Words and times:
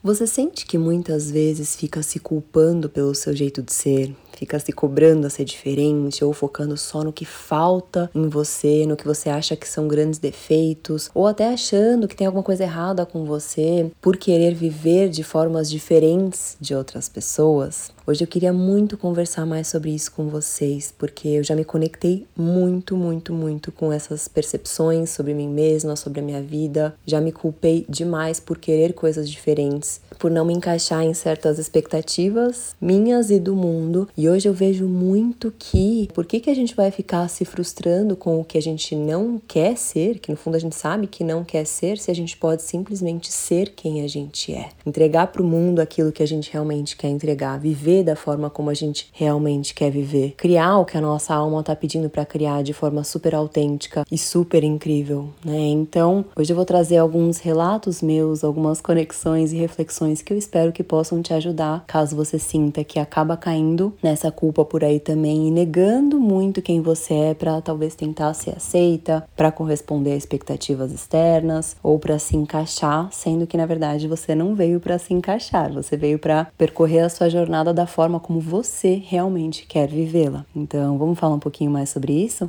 Você 0.00 0.28
sente 0.28 0.64
que 0.64 0.78
muitas 0.78 1.28
vezes 1.28 1.74
fica 1.74 2.04
se 2.04 2.20
culpando 2.20 2.88
pelo 2.88 3.16
seu 3.16 3.34
jeito 3.34 3.60
de 3.60 3.74
ser, 3.74 4.14
fica 4.32 4.56
se 4.60 4.70
cobrando 4.70 5.26
a 5.26 5.30
ser 5.30 5.44
diferente 5.44 6.24
ou 6.24 6.32
focando 6.32 6.76
só 6.76 7.02
no 7.02 7.12
que 7.12 7.24
falta 7.24 8.08
em 8.14 8.28
você, 8.28 8.86
no 8.86 8.96
que 8.96 9.04
você 9.04 9.28
acha 9.28 9.56
que 9.56 9.66
são 9.66 9.88
grandes 9.88 10.20
defeitos, 10.20 11.10
ou 11.12 11.26
até 11.26 11.52
achando 11.52 12.06
que 12.06 12.14
tem 12.14 12.28
alguma 12.28 12.44
coisa 12.44 12.62
errada 12.62 13.04
com 13.04 13.24
você 13.24 13.90
por 14.00 14.16
querer 14.16 14.54
viver 14.54 15.08
de 15.08 15.24
formas 15.24 15.68
diferentes 15.68 16.56
de 16.60 16.76
outras 16.76 17.08
pessoas. 17.08 17.90
Hoje 18.08 18.24
eu 18.24 18.26
queria 18.26 18.54
muito 18.54 18.96
conversar 18.96 19.44
mais 19.44 19.68
sobre 19.68 19.90
isso 19.90 20.10
com 20.12 20.28
vocês, 20.28 20.94
porque 20.96 21.28
eu 21.28 21.44
já 21.44 21.54
me 21.54 21.62
conectei 21.62 22.26
muito, 22.34 22.96
muito, 22.96 23.34
muito 23.34 23.70
com 23.70 23.92
essas 23.92 24.26
percepções 24.26 25.10
sobre 25.10 25.34
mim 25.34 25.46
mesma, 25.46 25.94
sobre 25.94 26.20
a 26.20 26.22
minha 26.22 26.40
vida. 26.40 26.94
Já 27.04 27.20
me 27.20 27.30
culpei 27.30 27.84
demais 27.86 28.40
por 28.40 28.56
querer 28.56 28.94
coisas 28.94 29.28
diferentes, 29.28 30.00
por 30.18 30.30
não 30.30 30.46
me 30.46 30.54
encaixar 30.54 31.04
em 31.04 31.12
certas 31.12 31.58
expectativas 31.58 32.74
minhas 32.80 33.28
e 33.28 33.38
do 33.38 33.54
mundo. 33.54 34.08
E 34.16 34.26
hoje 34.26 34.48
eu 34.48 34.54
vejo 34.54 34.86
muito 34.86 35.52
que 35.58 36.08
por 36.14 36.24
que, 36.24 36.40
que 36.40 36.48
a 36.48 36.54
gente 36.54 36.74
vai 36.74 36.90
ficar 36.90 37.28
se 37.28 37.44
frustrando 37.44 38.16
com 38.16 38.40
o 38.40 38.44
que 38.44 38.56
a 38.56 38.62
gente 38.62 38.96
não 38.96 39.38
quer 39.46 39.76
ser, 39.76 40.18
que 40.18 40.30
no 40.30 40.36
fundo 40.38 40.54
a 40.54 40.60
gente 40.60 40.76
sabe 40.76 41.06
que 41.06 41.22
não 41.22 41.44
quer 41.44 41.66
ser, 41.66 41.98
se 41.98 42.10
a 42.10 42.14
gente 42.14 42.38
pode 42.38 42.62
simplesmente 42.62 43.30
ser 43.30 43.74
quem 43.76 44.02
a 44.02 44.08
gente 44.08 44.54
é. 44.54 44.70
Entregar 44.86 45.26
para 45.26 45.42
o 45.42 45.44
mundo 45.44 45.80
aquilo 45.80 46.10
que 46.10 46.22
a 46.22 46.26
gente 46.26 46.50
realmente 46.50 46.96
quer 46.96 47.08
entregar, 47.08 47.58
viver 47.58 47.97
da 48.04 48.14
forma 48.14 48.48
como 48.48 48.70
a 48.70 48.74
gente 48.74 49.08
realmente 49.12 49.74
quer 49.74 49.90
viver, 49.90 50.34
criar 50.36 50.78
o 50.78 50.84
que 50.84 50.96
a 50.96 51.00
nossa 51.00 51.34
alma 51.34 51.60
está 51.60 51.74
pedindo 51.74 52.08
para 52.08 52.24
criar 52.24 52.62
de 52.62 52.72
forma 52.72 53.02
super 53.02 53.34
autêntica 53.34 54.04
e 54.10 54.16
super 54.16 54.62
incrível, 54.62 55.30
né? 55.44 55.58
Então, 55.58 56.24
hoje 56.36 56.52
eu 56.52 56.56
vou 56.56 56.64
trazer 56.64 56.98
alguns 56.98 57.38
relatos 57.38 58.00
meus, 58.00 58.44
algumas 58.44 58.80
conexões 58.80 59.52
e 59.52 59.56
reflexões 59.56 60.22
que 60.22 60.32
eu 60.32 60.38
espero 60.38 60.72
que 60.72 60.84
possam 60.84 61.20
te 61.22 61.34
ajudar, 61.34 61.84
caso 61.86 62.14
você 62.14 62.38
sinta 62.38 62.84
que 62.84 62.98
acaba 62.98 63.36
caindo 63.36 63.92
nessa 64.02 64.28
essa 64.28 64.32
culpa 64.32 64.64
por 64.64 64.84
aí 64.84 65.00
também 65.00 65.48
e 65.48 65.50
negando 65.50 66.20
muito 66.20 66.60
quem 66.60 66.82
você 66.82 67.14
é 67.14 67.34
para 67.34 67.60
talvez 67.60 67.94
tentar 67.94 68.34
ser 68.34 68.56
aceita, 68.56 69.26
para 69.34 69.50
corresponder 69.50 70.12
a 70.12 70.16
expectativas 70.16 70.92
externas 70.92 71.76
ou 71.82 71.98
para 71.98 72.18
se 72.18 72.36
encaixar, 72.36 73.08
sendo 73.10 73.46
que 73.46 73.56
na 73.56 73.64
verdade 73.64 74.06
você 74.06 74.34
não 74.34 74.54
veio 74.54 74.80
para 74.80 74.98
se 74.98 75.14
encaixar, 75.14 75.72
você 75.72 75.96
veio 75.96 76.18
para 76.18 76.48
percorrer 76.58 77.00
a 77.00 77.08
sua 77.08 77.28
jornada 77.30 77.72
da 77.72 77.86
forma 77.88 78.20
como 78.20 78.38
você 78.38 79.02
realmente 79.04 79.66
quer 79.66 79.88
vivê-la. 79.88 80.46
Então, 80.54 80.96
vamos 80.96 81.18
falar 81.18 81.34
um 81.34 81.40
pouquinho 81.40 81.72
mais 81.72 81.90
sobre 81.90 82.12
isso? 82.12 82.48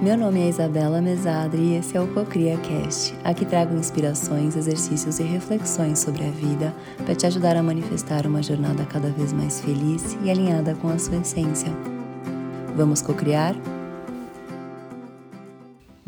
Meu 0.00 0.16
nome 0.16 0.40
é 0.40 0.48
Isabela 0.48 1.02
Mesadri 1.02 1.60
e 1.60 1.74
esse 1.74 1.96
é 1.96 2.00
o 2.00 2.06
Cocria 2.14 2.56
Cast. 2.58 3.12
Aqui 3.24 3.44
trago 3.44 3.74
inspirações, 3.76 4.54
exercícios 4.54 5.18
e 5.18 5.24
reflexões 5.24 5.98
sobre 5.98 6.24
a 6.24 6.30
vida 6.30 6.72
para 7.04 7.16
te 7.16 7.26
ajudar 7.26 7.56
a 7.56 7.62
manifestar 7.62 8.24
uma 8.24 8.40
jornada 8.40 8.86
cada 8.86 9.10
vez 9.10 9.32
mais 9.32 9.60
feliz 9.60 10.16
e 10.22 10.30
alinhada 10.30 10.76
com 10.76 10.88
a 10.88 10.98
sua 10.98 11.16
essência. 11.16 11.72
Vamos 12.76 13.02
cocriar? 13.02 13.56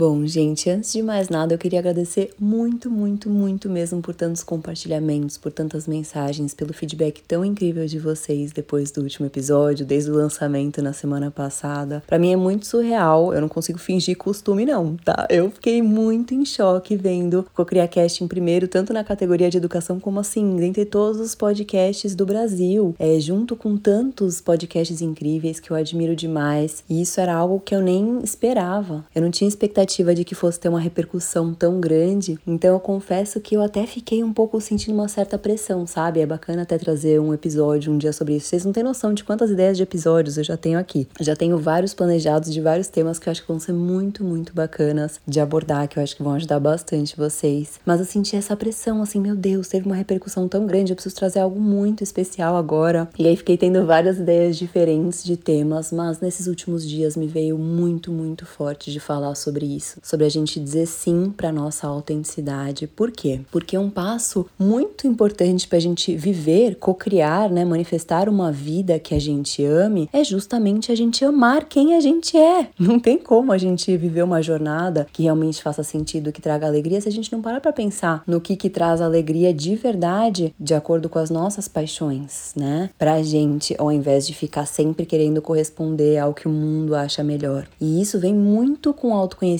Bom, 0.01 0.27
gente, 0.27 0.70
antes 0.70 0.95
de 0.95 1.03
mais 1.03 1.29
nada, 1.29 1.53
eu 1.53 1.59
queria 1.59 1.79
agradecer 1.79 2.31
muito, 2.41 2.91
muito, 2.91 3.29
muito 3.29 3.69
mesmo 3.69 4.01
por 4.01 4.15
tantos 4.15 4.43
compartilhamentos, 4.43 5.37
por 5.37 5.53
tantas 5.53 5.87
mensagens, 5.87 6.55
pelo 6.55 6.73
feedback 6.73 7.23
tão 7.29 7.45
incrível 7.45 7.84
de 7.84 7.98
vocês 7.98 8.51
depois 8.51 8.91
do 8.91 9.03
último 9.03 9.27
episódio, 9.27 9.84
desde 9.84 10.11
o 10.11 10.15
lançamento 10.15 10.81
na 10.81 10.95
semana 10.95 11.31
passada. 11.31 12.03
Para 12.06 12.19
mim 12.19 12.33
é 12.33 12.37
muito 12.37 12.65
surreal, 12.67 13.34
eu 13.34 13.43
não 13.43 13.48
consigo 13.51 13.78
fingir 13.78 14.17
costume 14.17 14.65
não, 14.65 14.97
tá? 14.97 15.27
Eu 15.28 15.51
fiquei 15.51 15.83
muito 15.83 16.33
em 16.33 16.47
choque 16.47 16.97
vendo 16.97 17.41
o 17.41 17.45
CocriaCast 17.55 18.25
em 18.25 18.27
primeiro, 18.27 18.67
tanto 18.67 18.95
na 18.95 19.05
categoria 19.05 19.51
de 19.51 19.59
educação 19.59 20.01
como 20.01 20.19
assim, 20.19 20.56
dentre 20.56 20.87
todos 20.87 21.21
os 21.21 21.34
podcasts 21.34 22.15
do 22.15 22.25
Brasil, 22.25 22.95
é, 22.98 23.21
junto 23.21 23.55
com 23.55 23.77
tantos 23.77 24.41
podcasts 24.41 25.03
incríveis 25.03 25.61
que 25.61 25.71
eu 25.71 25.77
admiro 25.77 26.17
demais. 26.17 26.83
E 26.89 27.03
isso 27.03 27.21
era 27.21 27.34
algo 27.34 27.60
que 27.60 27.75
eu 27.75 27.83
nem 27.83 28.21
esperava. 28.25 29.05
Eu 29.15 29.21
não 29.21 29.31
tinha 29.31 29.47
expectativa 29.47 29.90
expectativa 29.91 30.15
de 30.15 30.25
que 30.25 30.34
fosse 30.34 30.61
ter 30.61 30.69
uma 30.69 30.81
repercussão 30.81 31.53
tão 31.53 31.81
grande. 31.81 32.39
Então 32.47 32.75
eu 32.75 32.81
confesso 32.81 33.41
que 33.41 33.56
eu 33.56 33.62
até 33.62 33.87
fiquei 33.87 34.23
um 34.23 34.33
pouco 34.33 34.61
sentindo 34.61 34.95
uma 34.95 35.09
certa 35.09 35.37
pressão, 35.37 35.87
sabe? 35.87 36.21
É 36.21 36.27
bacana 36.27 36.62
até 36.62 36.78
trazer 36.78 37.21
um 37.21 37.34
episódio 37.34 37.93
um 37.93 37.99
dia 37.99 38.12
sobre 38.12 38.37
isso. 38.37 38.49
Vocês 38.49 38.65
não 38.65 38.73
têm 38.73 38.84
noção 38.84 39.12
de 39.12 39.25
quantas 39.25 39.51
ideias 39.51 39.77
de 39.77 39.83
episódios 39.83 40.39
eu 40.39 40.45
já 40.45 40.56
tenho 40.56 40.78
aqui. 40.78 41.09
Já 41.21 41.34
tenho 41.34 41.59
vários 41.59 41.93
planejados 41.93 42.53
de 42.53 42.61
vários 42.61 42.89
temas 42.89 43.19
que 43.19 43.28
eu 43.28 43.31
acho 43.33 43.43
que 43.43 43.49
vão 43.49 43.59
ser 43.59 43.73
muito, 43.73 44.25
muito 44.25 44.55
bacanas 44.55 45.21
de 45.27 45.41
abordar, 45.41 45.89
que 45.89 45.99
eu 45.99 46.03
acho 46.03 46.17
que 46.17 46.22
vão 46.22 46.34
ajudar 46.34 46.61
bastante 46.61 47.17
vocês. 47.17 47.81
Mas 47.84 48.01
eu 48.01 48.07
senti 48.07 48.37
essa 48.37 48.57
pressão, 48.57 49.03
assim, 49.03 49.21
meu 49.21 49.34
Deus, 49.34 49.69
teve 49.69 49.87
uma 49.87 49.97
repercussão 49.97 50.49
tão 50.49 50.67
grande, 50.67 50.93
eu 50.93 50.97
preciso 50.97 51.17
trazer 51.17 51.41
algo 51.41 51.61
muito 51.61 52.05
especial 52.05 52.57
agora. 52.57 53.09
E 53.19 53.27
aí 53.27 53.37
fiquei 53.37 53.57
tendo 53.57 53.84
várias 53.84 54.19
ideias 54.19 54.57
diferentes 54.57 55.25
de 55.25 55.37
temas, 55.37 55.91
mas 55.91 56.21
nesses 56.21 56.47
últimos 56.47 56.89
dias 56.89 57.17
me 57.17 57.27
veio 57.27 57.59
muito, 57.59 58.12
muito 58.12 58.47
forte 58.47 58.93
de 58.93 59.01
falar 59.01 59.34
sobre 59.34 59.67
isso 59.67 59.79
isso, 59.80 59.98
sobre 60.02 60.26
a 60.26 60.28
gente 60.28 60.60
dizer 60.60 60.86
sim 60.86 61.32
para 61.34 61.50
nossa 61.50 61.86
autenticidade. 61.86 62.86
Por 62.86 63.10
quê? 63.10 63.41
Porque 63.50 63.76
um 63.76 63.88
passo 63.88 64.46
muito 64.58 65.06
importante 65.06 65.66
para 65.66 65.78
a 65.78 65.80
gente 65.80 66.14
viver, 66.14 66.76
cocriar, 66.76 67.50
né, 67.50 67.64
manifestar 67.64 68.28
uma 68.28 68.52
vida 68.52 68.98
que 68.98 69.14
a 69.14 69.18
gente 69.18 69.64
ame 69.64 70.08
é 70.12 70.22
justamente 70.22 70.92
a 70.92 70.94
gente 70.94 71.24
amar 71.24 71.64
quem 71.64 71.94
a 71.94 72.00
gente 72.00 72.36
é. 72.36 72.68
Não 72.78 73.00
tem 73.00 73.18
como 73.18 73.52
a 73.52 73.58
gente 73.58 73.96
viver 73.96 74.22
uma 74.22 74.42
jornada 74.42 75.06
que 75.12 75.22
realmente 75.22 75.62
faça 75.62 75.82
sentido, 75.82 76.32
que 76.32 76.42
traga 76.42 76.66
alegria, 76.66 77.00
se 77.00 77.08
a 77.08 77.12
gente 77.12 77.32
não 77.32 77.41
parar 77.41 77.60
para 77.60 77.72
pensar 77.72 78.22
no 78.26 78.41
que 78.41 78.56
que 78.56 78.68
traz 78.68 79.00
alegria 79.00 79.54
de 79.54 79.74
verdade, 79.74 80.54
de 80.60 80.74
acordo 80.74 81.08
com 81.08 81.18
as 81.18 81.30
nossas 81.30 81.66
paixões, 81.68 82.52
né? 82.54 82.91
Pra 82.98 83.22
gente, 83.22 83.74
ao 83.78 83.91
invés 83.91 84.26
de 84.26 84.34
ficar 84.34 84.66
sempre 84.66 85.06
querendo 85.06 85.41
corresponder 85.41 86.18
ao 86.18 86.34
que 86.34 86.47
o 86.47 86.50
mundo 86.50 86.94
acha 86.94 87.22
melhor. 87.22 87.66
E 87.80 88.00
isso 88.00 88.18
vem 88.18 88.34
muito 88.34 88.92
com 88.92 89.14
autoconhecimento 89.14 89.59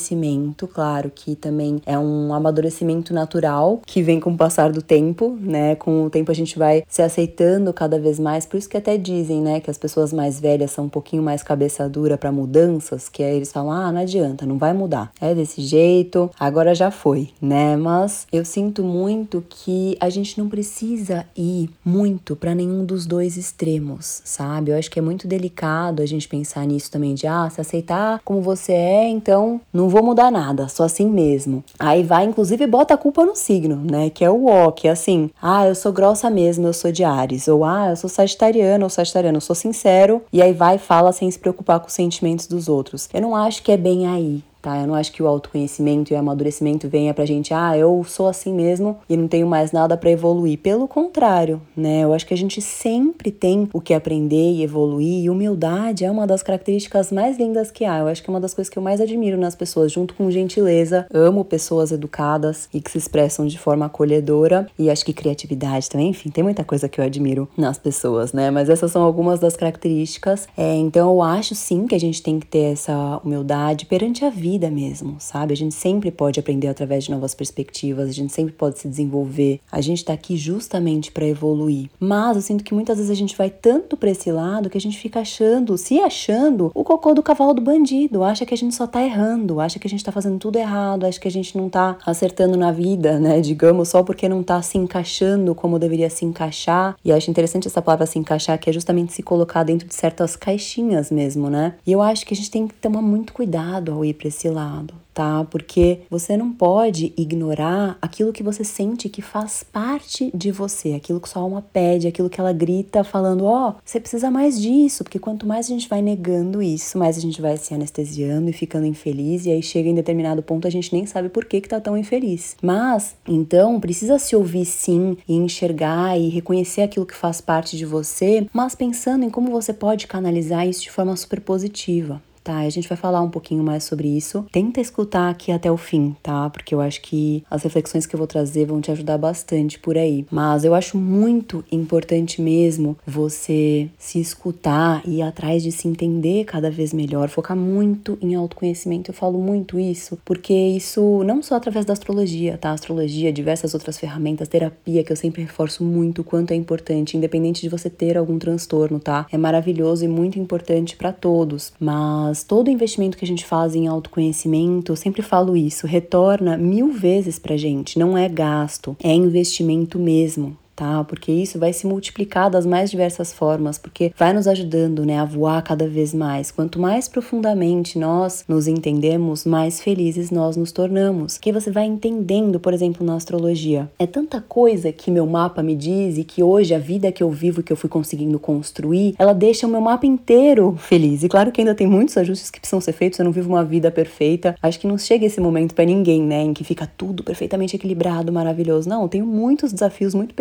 claro 0.66 1.11
que 1.15 1.34
também 1.34 1.81
é 1.84 1.99
um 1.99 2.33
amadurecimento 2.33 3.12
natural 3.12 3.81
que 3.87 4.03
vem 4.03 4.21
com 4.21 4.33
o 4.33 4.37
passar 4.37 4.72
do 4.72 4.83
tempo, 4.83 5.37
né? 5.41 5.75
Com 5.75 6.05
o 6.05 6.11
tempo 6.11 6.31
a 6.31 6.34
gente 6.34 6.59
vai 6.59 6.83
se 6.88 7.03
aceitando 7.03 7.72
cada 7.72 7.99
vez 7.99 8.19
mais, 8.19 8.47
por 8.47 8.56
isso 8.56 8.69
que 8.69 8.77
até 8.77 8.97
dizem, 8.97 9.41
né, 9.41 9.61
que 9.61 9.71
as 9.71 9.78
pessoas 9.78 10.12
mais 10.12 10.41
velhas 10.41 10.71
são 10.71 10.87
um 10.87 10.88
pouquinho 10.88 11.22
mais 11.22 11.43
cabeça 11.43 11.88
dura 11.88 12.16
para 12.16 12.33
mudanças, 12.33 13.09
que 13.09 13.22
aí 13.22 13.37
eles 13.37 13.53
falam: 13.53 13.72
"Ah, 13.72 13.93
não 13.93 14.00
adianta, 14.00 14.47
não 14.47 14.59
vai 14.59 14.72
mudar. 14.72 15.12
É 15.21 15.34
desse 15.34 15.61
jeito, 15.61 16.31
agora 16.38 16.75
já 16.75 16.91
foi", 16.91 17.31
né? 17.41 17.77
Mas 17.77 18.27
eu 18.32 18.44
sinto 18.44 18.82
muito 18.82 19.44
que 19.49 19.97
a 20.00 20.09
gente 20.09 20.38
não 20.38 20.49
precisa 20.49 21.27
ir 21.37 21.71
muito 21.84 22.34
para 22.37 22.55
nenhum 22.55 22.84
dos 22.84 23.06
dois 23.06 23.37
extremos, 23.37 24.22
sabe? 24.25 24.71
Eu 24.71 24.78
acho 24.78 24.91
que 24.91 24.99
é 24.99 25.03
muito 25.03 25.27
delicado 25.27 26.03
a 26.03 26.06
gente 26.06 26.28
pensar 26.28 26.67
nisso 26.67 26.91
também 26.91 27.15
de 27.15 27.27
ah, 27.27 27.49
se 27.50 27.61
aceitar 27.61 28.21
como 28.25 28.41
você 28.41 28.72
é, 28.72 29.09
então 29.09 29.61
não 29.72 29.88
vou 29.91 30.03
mudar 30.03 30.31
nada, 30.31 30.69
sou 30.69 30.87
assim 30.87 31.06
mesmo. 31.06 31.62
Aí 31.78 32.03
vai, 32.03 32.25
inclusive, 32.25 32.67
bota 32.67 32.95
a 32.95 32.97
culpa 32.97 33.25
no 33.25 33.37
signo, 33.37 33.77
né? 33.77 34.11
Que 34.11 34.25
é 34.25 34.31
o 34.31 34.47
ó, 34.47 34.71
que 34.71 34.89
é 34.89 34.91
assim, 34.91 35.31
ah, 35.43 35.67
eu 35.67 35.75
sou 35.75 35.93
grossa 35.93 36.31
mesmo, 36.31 36.67
eu 36.67 36.73
sou 36.73 36.91
de 36.91 37.05
Ares. 37.05 37.49
Ou 37.49 37.65
ah, 37.65 37.91
eu 37.91 37.97
sou 37.97 38.09
sagitariano 38.09 38.84
ou 38.84 38.91
sagitariano, 38.91 39.37
eu 39.37 39.43
sou 39.43 39.56
sincero. 39.56 40.23
E 40.33 40.41
aí 40.41 40.53
vai 40.53 40.77
e 40.77 40.79
fala 40.79 41.12
sem 41.12 41.31
se 41.31 41.39
preocupar 41.39 41.81
com 41.81 41.89
os 41.89 41.93
sentimentos 41.93 42.47
dos 42.47 42.69
outros. 42.69 43.09
Eu 43.12 43.21
não 43.21 43.37
acho 43.37 43.62
que 43.62 43.73
é 43.73 43.77
bem 43.77 44.06
aí, 44.06 44.43
tá? 44.60 44.81
Eu 44.81 44.87
não 44.87 44.94
acho 44.94 45.12
que 45.12 45.22
o 45.22 45.26
autoconhecimento 45.26 46.12
e 46.12 46.16
o 46.16 46.19
amadurecimento 46.19 46.88
venha 46.88 47.15
pra 47.15 47.25
gente, 47.25 47.53
ah, 47.54 47.76
eu 47.76 48.04
sou 48.04 48.28
assim 48.28 48.53
mesmo 48.53 48.98
e 49.09 49.16
não 49.16 49.28
tenho 49.28 49.47
mais 49.47 49.72
nada 49.72 49.97
para 49.97 50.10
evoluir. 50.10 50.59
Pelo 50.59 50.87
contrário, 50.87 51.60
né? 51.76 52.00
Eu 52.00 52.12
acho 52.12 52.26
que 52.26 52.34
a 52.34 52.37
gente 52.37 52.60
sempre 52.60 53.31
tem 53.31 53.69
o 53.72 53.81
que 53.81 53.94
aprender 53.94 54.53
e 54.53 54.62
evoluir, 54.62 55.25
e 55.25 55.31
humildade 55.31 56.04
é 56.04 56.10
uma 56.10 56.26
das 56.26 56.43
características 56.43 57.10
mais 57.10 57.38
lindas 57.38 57.70
que 57.70 57.84
há. 57.84 57.99
Eu 57.99 58.09
acho 58.09 58.22
que 58.22 58.31
é 58.31 58.32
uma 58.32 58.41
das 58.41 58.54
coisas 58.54 58.70
que 58.70 58.78
eu 58.78 58.82
mais 58.82 59.00
admiro 59.00 59.38
nas 59.38 59.54
pessoas, 59.54 59.93
junto 59.93 60.15
com 60.15 60.31
gentileza. 60.31 61.06
Amo 61.12 61.44
pessoas 61.44 61.93
educadas 61.93 62.69
e 62.72 62.81
que 62.81 62.91
se 62.91 62.99
expressam 62.99 63.47
de 63.47 63.59
forma 63.59 63.87
acolhedora, 63.87 64.66
e 64.78 64.91
acho 64.91 65.04
que 65.04 65.12
criatividade 65.12 65.88
também, 65.88 66.08
enfim, 66.11 66.31
tem 66.31 66.44
muita 66.44 66.64
coisa 66.64 66.88
que 66.88 67.00
eu 67.00 67.05
admiro 67.05 67.49
nas 67.56 67.79
pessoas, 67.79 68.32
né? 68.32 68.50
Mas 68.50 68.69
essas 68.69 68.90
são 68.90 69.02
algumas 69.02 69.40
das 69.40 69.56
características. 69.56 70.49
É, 70.56 70.76
então 70.76 71.11
eu 71.11 71.23
acho 71.23 71.55
sim 71.55 71.87
que 71.87 71.94
a 71.94 72.00
gente 72.00 72.23
tem 72.23 72.38
que 72.38 72.46
ter 72.46 72.73
essa 72.73 73.20
humildade 73.25 73.87
perante 73.87 74.25
a 74.25 74.31
vida 74.31 74.50
vida 74.50 74.69
mesmo, 74.69 75.14
sabe? 75.20 75.52
A 75.52 75.56
gente 75.56 75.75
sempre 75.75 76.11
pode 76.11 76.41
aprender 76.41 76.67
através 76.67 77.05
de 77.05 77.12
novas 77.12 77.35
perspectivas, 77.35 78.08
a 78.08 78.12
gente 78.12 78.32
sempre 78.32 78.52
pode 78.52 78.81
se 78.81 78.88
desenvolver. 78.88 79.61
A 79.70 79.81
gente 79.81 80.05
tá 80.05 80.12
aqui 80.12 80.37
justamente 80.37 81.12
para 81.12 81.25
evoluir. 81.25 81.88
Mas 82.00 82.35
eu 82.35 82.43
sinto 82.43 82.64
que 82.64 82.75
muitas 82.75 82.97
vezes 82.97 83.12
a 83.12 83.14
gente 83.14 83.37
vai 83.37 83.49
tanto 83.49 83.97
para 83.97 84.11
esse 84.11 84.32
lado 84.32 84.69
que 84.69 84.76
a 84.76 84.81
gente 84.81 84.99
fica 84.99 85.20
achando, 85.20 85.79
se 85.79 86.00
achando 86.00 86.73
o 86.75 86.82
cocô 86.82 87.14
do 87.14 87.23
cavalo 87.23 87.55
do 87.55 87.62
bandido, 87.62 88.25
acha 88.25 88.44
que 88.44 88.52
a 88.52 88.56
gente 88.56 88.75
só 88.75 88.88
tá 88.88 89.00
errando, 89.02 89.61
acha 89.61 89.79
que 89.79 89.87
a 89.87 89.91
gente 89.91 90.05
tá 90.05 90.11
fazendo 90.11 90.38
tudo 90.38 90.56
errado, 90.56 91.06
acha 91.06 91.20
que 91.20 91.29
a 91.29 91.31
gente 91.31 91.56
não 91.56 91.69
tá 91.69 91.97
acertando 92.05 92.56
na 92.56 92.73
vida, 92.73 93.20
né? 93.20 93.41
Digamos, 93.41 93.88
só 93.88 94.02
porque 94.02 94.29
não 94.29 94.43
tá 94.43 94.61
se 94.62 94.76
encaixando 94.76 95.55
como 95.55 95.79
deveria 95.79 96.11
se 96.11 96.25
encaixar. 96.25 96.97
E 97.05 97.12
acho 97.12 97.31
interessante 97.31 97.69
essa 97.69 97.81
palavra 97.81 98.06
se 98.06 98.19
encaixar, 98.19 98.58
que 98.58 98.69
é 98.69 98.73
justamente 98.73 99.12
se 99.12 99.23
colocar 99.23 99.62
dentro 99.62 99.87
de 99.87 99.94
certas 99.94 100.35
caixinhas 100.35 101.11
mesmo, 101.11 101.49
né? 101.49 101.75
E 101.87 101.93
eu 101.93 102.02
acho 102.02 102.26
que 102.26 102.35
a 102.35 102.37
gente 102.37 102.50
tem 102.50 102.67
que 102.67 102.75
tomar 102.75 103.00
muito 103.00 103.32
cuidado 103.32 103.93
ao 103.93 104.05
ir 104.05 104.14
para 104.14 104.29
esse 104.29 104.39
esse 104.40 104.48
lado, 104.48 104.94
tá? 105.12 105.44
Porque 105.50 106.00
você 106.08 106.37
não 106.37 106.50
pode 106.50 107.12
ignorar 107.16 107.98
aquilo 108.00 108.32
que 108.32 108.42
você 108.42 108.64
sente 108.64 109.08
que 109.08 109.20
faz 109.20 109.62
parte 109.62 110.31
de 110.34 110.50
você, 110.50 110.94
aquilo 110.94 111.20
que 111.20 111.28
sua 111.28 111.42
alma 111.42 111.60
pede, 111.60 112.08
aquilo 112.08 112.31
que 112.31 112.40
ela 112.40 112.52
grita 112.52 113.04
falando, 113.04 113.44
ó, 113.44 113.70
oh, 113.70 113.75
você 113.84 114.00
precisa 114.00 114.31
mais 114.31 114.60
disso, 114.60 115.04
porque 115.04 115.19
quanto 115.19 115.46
mais 115.46 115.66
a 115.66 115.69
gente 115.69 115.88
vai 115.88 116.00
negando 116.00 116.62
isso, 116.62 116.96
mais 116.96 117.19
a 117.19 117.20
gente 117.20 117.42
vai 117.42 117.56
se 117.58 117.75
anestesiando 117.75 118.48
e 118.48 118.52
ficando 118.52 118.87
infeliz, 118.87 119.44
e 119.44 119.50
aí 119.50 119.62
chega 119.62 119.90
em 119.90 119.94
determinado 119.94 120.42
ponto 120.42 120.66
a 120.66 120.70
gente 120.70 120.92
nem 120.92 121.04
sabe 121.04 121.28
por 121.28 121.44
que 121.44 121.60
que 121.60 121.69
tá 121.69 121.81
tão 121.81 121.96
infeliz. 121.96 122.56
Mas, 122.62 123.14
então, 123.28 123.78
precisa 123.78 124.19
se 124.19 124.34
ouvir 124.34 124.64
sim 124.64 125.19
e 125.28 125.34
enxergar 125.34 126.19
e 126.19 126.28
reconhecer 126.28 126.82
aquilo 126.82 127.06
que 127.06 127.14
faz 127.14 127.40
parte 127.40 127.76
de 127.76 127.84
você, 127.84 128.46
mas 128.52 128.75
pensando 128.75 129.25
em 129.25 129.31
como 129.31 129.50
você 129.50 129.72
pode 129.72 130.06
canalizar 130.06 130.66
isso 130.66 130.82
de 130.82 130.90
forma 130.90 131.14
super 131.16 131.40
positiva 131.40 132.22
tá? 132.42 132.58
A 132.58 132.70
gente 132.70 132.88
vai 132.88 132.96
falar 132.96 133.20
um 133.20 133.31
pouquinho 133.31 133.62
mais 133.62 133.84
sobre 133.84 134.08
isso. 134.08 134.44
Tenta 134.52 134.81
escutar 134.81 135.31
aqui 135.31 135.52
até 135.52 135.70
o 135.70 135.76
fim, 135.76 136.16
tá? 136.22 136.48
Porque 136.50 136.75
eu 136.75 136.81
acho 136.81 137.00
que 137.02 137.44
as 137.50 137.62
reflexões 137.62 138.06
que 138.06 138.14
eu 138.14 138.19
vou 138.19 138.26
trazer 138.26 138.66
vão 138.66 138.81
te 138.81 138.90
ajudar 138.90 139.19
bastante 139.19 139.78
por 139.78 139.96
aí. 139.96 140.26
Mas 140.31 140.64
eu 140.64 140.75
acho 140.75 140.96
muito 140.96 141.64
importante 141.70 142.40
mesmo 142.40 142.96
você 143.06 143.88
se 143.98 144.20
escutar 144.20 145.02
e 145.06 145.19
ir 145.19 145.22
atrás 145.22 145.62
de 145.62 145.72
se 145.72 145.88
entender 145.88 146.44
cada 146.44 146.70
vez 146.70 146.92
melhor, 146.92 147.28
focar 147.28 147.56
muito 147.56 148.19
em 148.20 148.34
autoconhecimento. 148.34 149.10
Eu 149.10 149.14
falo 149.14 149.38
muito 149.38 149.78
isso 149.78 150.19
porque 150.25 150.52
isso 150.52 151.22
não 151.25 151.42
só 151.42 151.56
através 151.56 151.84
da 151.84 151.92
astrologia, 151.92 152.56
tá? 152.58 152.72
Astrologia, 152.72 153.32
diversas 153.32 153.75
outras 153.75 153.98
ferramentas, 153.98 154.48
terapia, 154.48 155.04
que 155.04 155.12
eu 155.12 155.16
sempre 155.16 155.42
reforço 155.42 155.84
muito 155.84 156.20
o 156.22 156.25
quanto 156.25 156.52
é 156.52 156.54
importante, 156.54 157.16
independente 157.16 157.60
de 157.60 157.69
você 157.69 157.90
ter 157.90 158.16
algum 158.16 158.38
transtorno, 158.38 158.98
tá? 158.98 159.26
É 159.31 159.38
maravilhoso 159.38 160.04
e 160.04 160.08
muito 160.08 160.38
importante 160.38 160.96
para 160.96 161.12
todos, 161.12 161.72
mas 161.78 162.30
mas 162.31 162.44
todo 162.44 162.71
investimento 162.71 163.19
que 163.19 163.25
a 163.25 163.29
gente 163.29 163.44
faz 163.44 163.75
em 163.75 163.88
autoconhecimento, 163.88 164.93
eu 164.93 164.97
sempre 164.97 165.21
falo 165.21 165.56
isso, 165.56 165.85
retorna 165.85 166.56
mil 166.56 166.93
vezes 166.93 167.41
pra 167.41 167.56
gente, 167.56 167.99
não 167.99 168.17
é 168.17 168.29
gasto, 168.29 168.97
é 169.03 169.12
investimento 169.12 169.99
mesmo 169.99 170.56
tá? 170.81 171.05
Porque 171.05 171.31
isso 171.31 171.59
vai 171.59 171.75
se 171.75 171.87
multiplicar 171.87 172.50
das 172.50 172.65
mais 172.65 172.91
diversas 172.91 173.35
formas, 173.35 173.77
porque 173.77 174.15
vai 174.17 174.32
nos 174.32 174.49
ajudando, 174.49 175.05
né, 175.05 175.19
a 175.19 175.27
voar 175.27 175.62
cada 175.62 175.87
vez 175.87 176.15
mais. 176.15 176.50
Quanto 176.50 176.81
mais 176.81 177.06
profundamente 177.06 177.99
nós 177.99 178.47
nos 178.49 178.67
entendemos, 178.67 179.44
mais 179.44 179.82
felizes 179.82 180.31
nós 180.31 180.56
nos 180.56 180.73
tornamos. 180.73 181.37
Que 181.37 181.53
você 181.53 181.71
vai 181.71 181.85
entendendo, 181.85 182.59
por 182.59 182.73
exemplo, 182.73 183.05
na 183.05 183.15
astrologia. 183.15 183.91
É 183.99 184.06
tanta 184.06 184.41
coisa 184.41 184.91
que 184.91 185.11
meu 185.11 185.27
mapa 185.27 185.62
me 185.62 185.77
diz 185.77 186.17
e 186.17 186.25
que 186.25 186.43
hoje 186.43 186.75
a 186.75 186.79
vida 186.79 187.12
que 187.12 187.23
eu 187.23 187.31
vivo, 187.31 187.62
que 187.62 187.71
eu 187.71 187.76
fui 187.76 187.91
conseguindo 187.91 188.38
construir, 188.38 189.15
ela 189.19 189.35
deixa 189.35 189.67
o 189.67 189.71
meu 189.71 189.83
mapa 189.83 190.06
inteiro 190.06 190.76
feliz. 190.79 191.23
E 191.23 191.29
claro 191.29 191.53
que 191.53 191.61
ainda 191.61 191.75
tem 191.75 191.87
muitos 191.87 192.17
ajustes 192.17 192.50
que 192.50 192.59
precisam 192.59 192.81
ser 192.81 192.93
feitos, 192.93 193.19
eu 193.19 193.25
não 193.26 193.33
vivo 193.33 193.50
uma 193.50 193.62
vida 193.62 193.91
perfeita. 193.91 194.55
Acho 194.62 194.81
que 194.81 194.87
não 194.87 194.97
chega 194.97 195.26
esse 195.26 195.43
momento 195.43 195.75
para 195.75 195.85
ninguém, 195.85 196.23
né, 196.23 196.41
em 196.41 196.55
que 196.55 196.65
fica 196.65 196.91
tudo 196.97 197.23
perfeitamente 197.23 197.76
equilibrado, 197.76 198.33
maravilhoso. 198.33 198.88
Não, 198.88 199.06
tenho 199.06 199.26
muitos 199.26 199.75
desafios, 199.75 200.15
muito 200.15 200.35